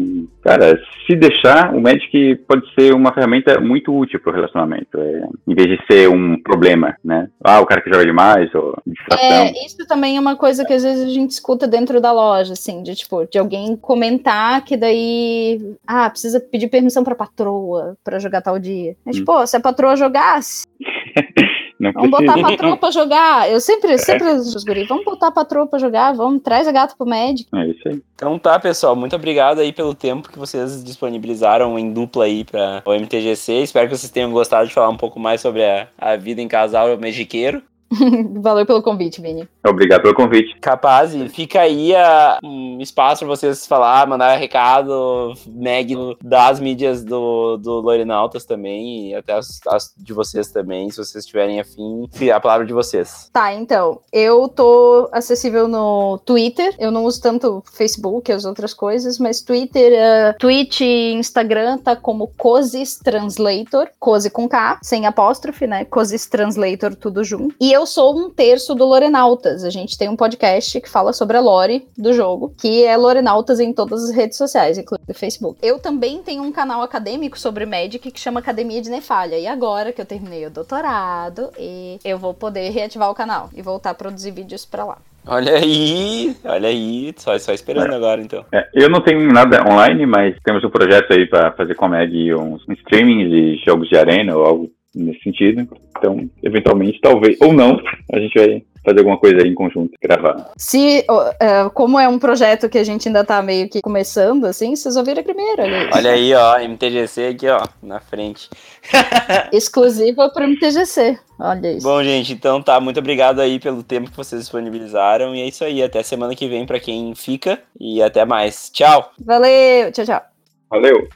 cara, 0.43 0.81
se 1.07 1.17
deixar, 1.17 1.75
o 1.75 1.81
Magic 1.81 2.37
pode 2.49 2.63
ser 2.75 2.95
uma 2.95 3.13
ferramenta 3.13 3.61
muito 3.61 3.93
útil 3.97 4.21
para 4.21 4.31
o 4.31 4.35
relacionamento, 4.35 4.99
é, 4.99 5.27
em 5.47 5.55
vez 5.55 5.69
de 5.69 5.87
ser 5.87 6.09
um 6.09 6.41
problema, 6.41 6.97
né? 7.05 7.29
Ah, 7.43 7.61
o 7.61 7.67
cara 7.73 7.81
que 7.81 7.91
joga 7.91 8.05
demais, 8.05 8.55
ou 8.55 8.77
distração. 8.87 9.27
É, 9.27 9.51
isso 9.65 9.87
também 9.87 10.17
é 10.17 10.21
uma 10.21 10.37
coisa 10.37 10.65
que 10.65 10.73
às 10.73 10.83
vezes 10.83 11.07
a 11.07 11.11
gente 11.11 11.31
escuta 11.31 11.67
dentro 11.67 12.01
da 12.01 12.13
loja, 12.13 12.53
assim, 12.53 12.83
de 12.83 12.95
tipo, 12.95 13.25
de 13.27 13.39
alguém 13.39 13.77
comentar 13.77 14.63
que 14.65 14.77
daí, 14.77 15.61
ah, 15.87 16.11
precisa 16.11 16.39
pedir 16.39 16.69
permissão 16.69 17.03
para 17.03 17.15
patroa 17.15 17.97
para 18.05 18.19
jogar 18.19 18.43
tal 18.43 18.59
dia. 18.59 18.95
É 19.07 19.11
tipo, 19.11 19.33
hum. 19.33 19.47
se 19.47 19.57
a 19.57 19.61
patroa 19.61 19.97
jogasse, 19.97 20.67
Não 21.83 21.93
vamos 21.93 22.11
botar 22.11 22.35
a 22.35 22.43
patroa 22.43 22.77
pra 22.77 22.91
jogar. 22.93 23.51
Eu 23.51 23.61
sempre, 23.61 23.95
é. 23.95 23.99
sempre 23.99 24.29
os 24.29 24.63
guri, 24.63 24.85
vamos 24.85 25.05
botar 25.05 25.29
a 25.29 25.33
patroa 25.33 25.67
pra 25.67 25.81
jogar, 25.81 26.13
vamos, 26.13 26.41
traz 26.43 26.69
a 26.69 26.73
gata 26.73 26.95
pro 26.97 27.07
médico. 27.07 27.57
É 27.57 27.67
isso 27.67 27.89
aí. 27.89 28.01
Então 28.15 28.39
tá, 28.39 28.59
pessoal, 28.61 28.95
muito 28.95 29.17
obrigado 29.17 29.59
aí 29.59 29.73
pelo 29.73 29.95
tempo 29.95 30.31
que 30.31 30.39
vocês 30.39 30.85
disponibilizaram 30.85 31.77
em 31.77 31.93
dupla 31.93 32.27
aí 32.27 32.45
para 32.45 32.83
o 32.87 32.95
MTGC. 32.95 33.63
Espero 33.63 33.89
que 33.89 33.97
vocês 33.97 34.13
tenham 34.13 34.31
gostado 34.31 34.69
de 34.69 34.75
falar 34.75 34.91
um 34.91 34.97
pouco 34.97 35.19
mais 35.19 35.41
sobre 35.41 35.65
a, 35.65 35.89
a 35.99 36.15
vida 36.15 36.41
em 36.41 36.47
casal 36.47 36.97
mexiqueiro. 36.97 37.61
Valeu 38.41 38.67
pelo 38.67 38.83
convite, 38.83 39.21
Vini. 39.21 39.49
Obrigado 39.67 40.03
pelo 40.03 40.15
convite. 40.15 40.59
Capaz, 40.61 41.15
e 41.15 41.29
fica 41.29 41.61
aí 41.61 41.95
a, 41.95 42.39
um 42.43 42.81
espaço 42.81 43.21
para 43.21 43.29
vocês 43.29 43.67
falar, 43.67 44.07
mandar 44.07 44.37
recado, 44.37 45.35
Meg, 45.47 45.95
das 46.23 46.61
mídias 46.61 47.05
do, 47.05 47.57
do 47.57 47.81
Lorinautas 47.81 48.45
também, 48.45 49.11
e 49.11 49.15
até 49.15 49.35
as, 49.35 49.61
as, 49.69 49.93
de 49.97 50.13
vocês 50.13 50.51
também, 50.51 50.91
se 50.91 50.97
vocês 50.97 51.27
tiverem 51.27 51.61
afim. 51.61 52.09
A 52.33 52.41
palavra 52.41 52.67
de 52.67 52.73
vocês. 52.73 53.29
Tá, 53.33 53.53
então, 53.53 54.01
eu 54.13 54.49
tô 54.49 55.09
acessível 55.13 55.69
no 55.69 56.19
Twitter, 56.19 56.75
eu 56.79 56.91
não 56.91 57.05
uso 57.05 57.21
tanto 57.21 57.63
Facebook 57.73 58.31
e 58.31 58.35
as 58.35 58.45
outras 58.45 58.73
coisas, 58.73 59.19
mas 59.19 59.43
Twitter, 59.43 59.93
uh, 59.93 60.39
Twitch 60.39 60.81
e 60.81 61.13
Instagram 61.13 61.79
tá 61.79 61.95
como 61.97 62.29
Cozis 62.39 62.99
Translator, 62.99 63.89
Cozi 63.99 64.31
com 64.31 64.49
K, 64.49 64.79
sem 64.83 65.07
apóstrofe, 65.07 65.67
né? 65.67 65.85
Cozis 65.85 66.27
Translator, 66.27 66.95
tudo 66.95 67.23
junto. 67.25 67.55
E 67.61 67.73
eu 67.73 67.82
sou 67.87 68.17
um 68.17 68.31
terço 68.31 68.75
do 68.75 68.85
Lorenautas. 68.85 69.65
A 69.65 69.71
gente 69.71 69.97
tem 69.97 70.09
um 70.09 70.17
podcast 70.17 70.81
que 70.81 70.89
fala 70.89 71.13
sobre 71.13 71.37
a 71.37 71.41
lore 71.41 71.87
do 71.97 72.13
jogo, 72.13 72.55
que 72.59 72.85
é 72.85 72.97
Lorenautas 72.97 73.61
em 73.61 73.73
todas 73.73 74.05
as 74.05 74.15
redes 74.15 74.37
sociais, 74.37 74.79
inclusive 74.79 75.11
o 75.11 75.15
Facebook. 75.15 75.59
Eu 75.63 75.79
também 75.79 76.23
tenho 76.23 76.43
um 76.43 76.53
canal 76.53 76.83
acadêmico 76.83 77.39
sobre 77.39 77.67
Magic 77.67 78.11
que 78.11 78.21
chama 78.21 78.41
Academia 78.41 78.81
de 78.81 78.91
Nefalha. 78.91 79.39
E 79.39 79.47
agora 79.47 79.93
que 79.93 80.01
eu 80.01 80.07
terminei 80.07 80.47
o 80.47 80.51
doutorado, 80.51 81.51
e 81.59 81.99
eu 82.05 82.19
vou 82.19 82.35
poder 82.35 82.71
reativar 82.71 83.11
o 83.11 83.15
canal 83.15 83.51
e 83.55 83.63
voltar 83.63 83.91
a 83.91 83.95
produzir 83.95 84.31
vídeos 84.31 84.65
para 84.65 84.85
lá. 84.85 84.99
Olha 85.25 85.55
aí, 85.55 86.35
olha 86.45 86.69
aí, 86.69 87.15
só, 87.17 87.39
só 87.39 87.53
esperando 87.53 87.93
é. 87.93 87.97
agora 87.97 88.21
então. 88.21 88.45
É, 88.51 88.69
eu 88.75 88.89
não 88.91 89.01
tenho 89.01 89.33
nada 89.33 89.63
online, 89.63 90.05
mas 90.05 90.35
temos 90.43 90.65
um 90.65 90.71
projeto 90.71 91.13
aí 91.13 91.27
para 91.27 91.53
fazer 91.53 91.77
com 91.77 91.85
a 91.85 91.89
Meg 91.89 92.35
uns 92.35 92.63
streaming 92.69 93.29
de 93.29 93.63
jogos 93.65 93.89
de 93.89 93.97
arena 93.97 94.37
ou 94.37 94.45
algo 94.45 94.71
nesse 94.95 95.23
sentido. 95.23 95.69
Então, 95.97 96.29
eventualmente, 96.43 97.01
talvez, 97.01 97.41
ou 97.41 97.53
não, 97.53 97.81
a 98.13 98.19
gente 98.19 98.39
vai 98.39 98.63
fazer 98.85 98.99
alguma 98.99 99.17
coisa 99.17 99.43
aí 99.43 99.49
em 99.49 99.55
conjunto, 99.55 99.93
gravar. 100.03 100.51
Se, 100.57 101.05
uh, 101.09 101.71
como 101.71 101.99
é 101.99 102.09
um 102.09 102.19
projeto 102.19 102.69
que 102.69 102.79
a 102.79 102.85
gente 102.85 103.09
ainda 103.09 103.25
tá 103.25 103.41
meio 103.41 103.69
que 103.69 103.81
começando, 103.81 104.45
assim, 104.45 104.75
vocês 104.75 104.97
ouviram 104.97 105.23
primeiro. 105.23 105.63
Olha, 105.63 105.91
olha 105.95 106.11
aí, 106.11 106.35
ó, 106.35 106.59
MTGC 106.59 107.27
aqui, 107.29 107.49
ó, 107.49 107.65
na 107.83 108.01
frente. 108.01 108.51
Exclusiva 109.53 110.29
pro 110.31 110.49
MTGC, 110.49 111.19
olha 111.39 111.73
isso. 111.73 111.87
Bom, 111.87 112.03
gente, 112.03 112.33
então 112.33 112.61
tá, 112.61 112.81
muito 112.81 112.99
obrigado 112.99 113.41
aí 113.41 113.61
pelo 113.61 113.83
tempo 113.83 114.11
que 114.11 114.17
vocês 114.17 114.43
disponibilizaram, 114.43 115.35
e 115.35 115.43
é 115.43 115.47
isso 115.47 115.65
aí, 115.65 115.83
até 115.83 116.03
semana 116.03 116.35
que 116.35 116.49
vem 116.49 116.67
para 116.67 116.81
quem 116.81 117.15
fica, 117.15 117.61
e 117.79 118.03
até 118.03 118.25
mais. 118.25 118.69
Tchau! 118.71 119.13
Valeu, 119.25 119.93
tchau, 119.93 120.05
tchau. 120.05 120.23
Valeu! 120.69 121.09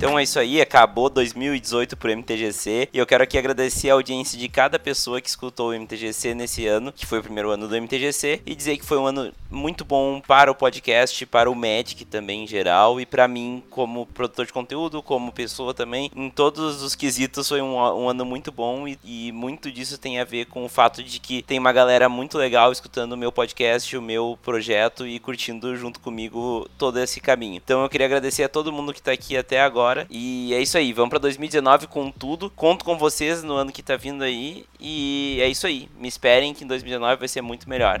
Então 0.00 0.18
é 0.18 0.22
isso 0.22 0.38
aí, 0.38 0.62
acabou 0.62 1.10
2018 1.10 1.94
pro 1.94 2.10
MTGC 2.10 2.88
e 2.90 2.96
eu 2.96 3.06
quero 3.06 3.22
aqui 3.22 3.36
agradecer 3.36 3.90
a 3.90 3.92
audiência 3.92 4.38
de 4.38 4.48
cada 4.48 4.78
pessoa 4.78 5.20
que 5.20 5.28
escutou 5.28 5.68
o 5.68 5.74
MTGC 5.74 6.32
nesse 6.32 6.66
ano, 6.66 6.90
que 6.90 7.04
foi 7.04 7.18
o 7.18 7.22
primeiro 7.22 7.50
ano 7.50 7.68
do 7.68 7.76
MTGC, 7.76 8.40
e 8.46 8.54
dizer 8.54 8.78
que 8.78 8.86
foi 8.86 8.96
um 8.96 9.04
ano 9.04 9.30
muito 9.50 9.84
bom 9.84 10.18
para 10.26 10.50
o 10.50 10.54
podcast, 10.54 11.26
para 11.26 11.50
o 11.50 11.54
Magic 11.54 12.06
também 12.06 12.44
em 12.44 12.46
geral 12.46 12.98
e 12.98 13.04
para 13.04 13.28
mim 13.28 13.62
como 13.68 14.06
produtor 14.06 14.46
de 14.46 14.54
conteúdo, 14.54 15.02
como 15.02 15.32
pessoa 15.32 15.74
também, 15.74 16.10
em 16.16 16.30
todos 16.30 16.82
os 16.82 16.94
quesitos 16.94 17.46
foi 17.46 17.60
um, 17.60 17.74
um 17.74 18.08
ano 18.08 18.24
muito 18.24 18.50
bom 18.50 18.88
e, 18.88 18.98
e, 19.04 19.30
muito 19.32 19.70
disso 19.70 19.98
tem 19.98 20.18
a 20.18 20.24
ver 20.24 20.46
com 20.46 20.64
o 20.64 20.68
fato 20.70 21.02
de 21.02 21.20
que 21.20 21.42
tem 21.42 21.58
uma 21.58 21.72
galera 21.72 22.08
muito 22.08 22.38
legal 22.38 22.72
escutando 22.72 23.12
o 23.12 23.18
meu 23.18 23.30
podcast, 23.30 23.94
o 23.94 24.00
meu 24.00 24.38
projeto 24.42 25.06
e 25.06 25.18
curtindo 25.18 25.76
junto 25.76 26.00
comigo 26.00 26.66
todo 26.78 26.98
esse 26.98 27.20
caminho. 27.20 27.60
Então 27.62 27.82
eu 27.82 27.88
queria 27.90 28.06
agradecer 28.06 28.44
a 28.44 28.48
todo 28.48 28.72
mundo 28.72 28.94
que 28.94 29.02
tá 29.02 29.12
aqui 29.12 29.36
até 29.36 29.60
agora 29.60 29.89
E 30.10 30.54
é 30.54 30.60
isso 30.60 30.76
aí, 30.78 30.92
vamos 30.92 31.10
para 31.10 31.18
2019 31.18 31.86
com 31.86 32.10
tudo. 32.10 32.50
Conto 32.50 32.84
com 32.84 32.96
vocês 32.96 33.42
no 33.42 33.54
ano 33.54 33.72
que 33.72 33.82
tá 33.82 33.96
vindo 33.96 34.22
aí. 34.22 34.64
E 34.78 35.38
é 35.40 35.48
isso 35.48 35.66
aí. 35.66 35.88
Me 35.98 36.08
esperem 36.08 36.54
que 36.54 36.64
em 36.64 36.66
2019 36.66 37.16
vai 37.16 37.28
ser 37.28 37.42
muito 37.42 37.68
melhor. 37.68 38.00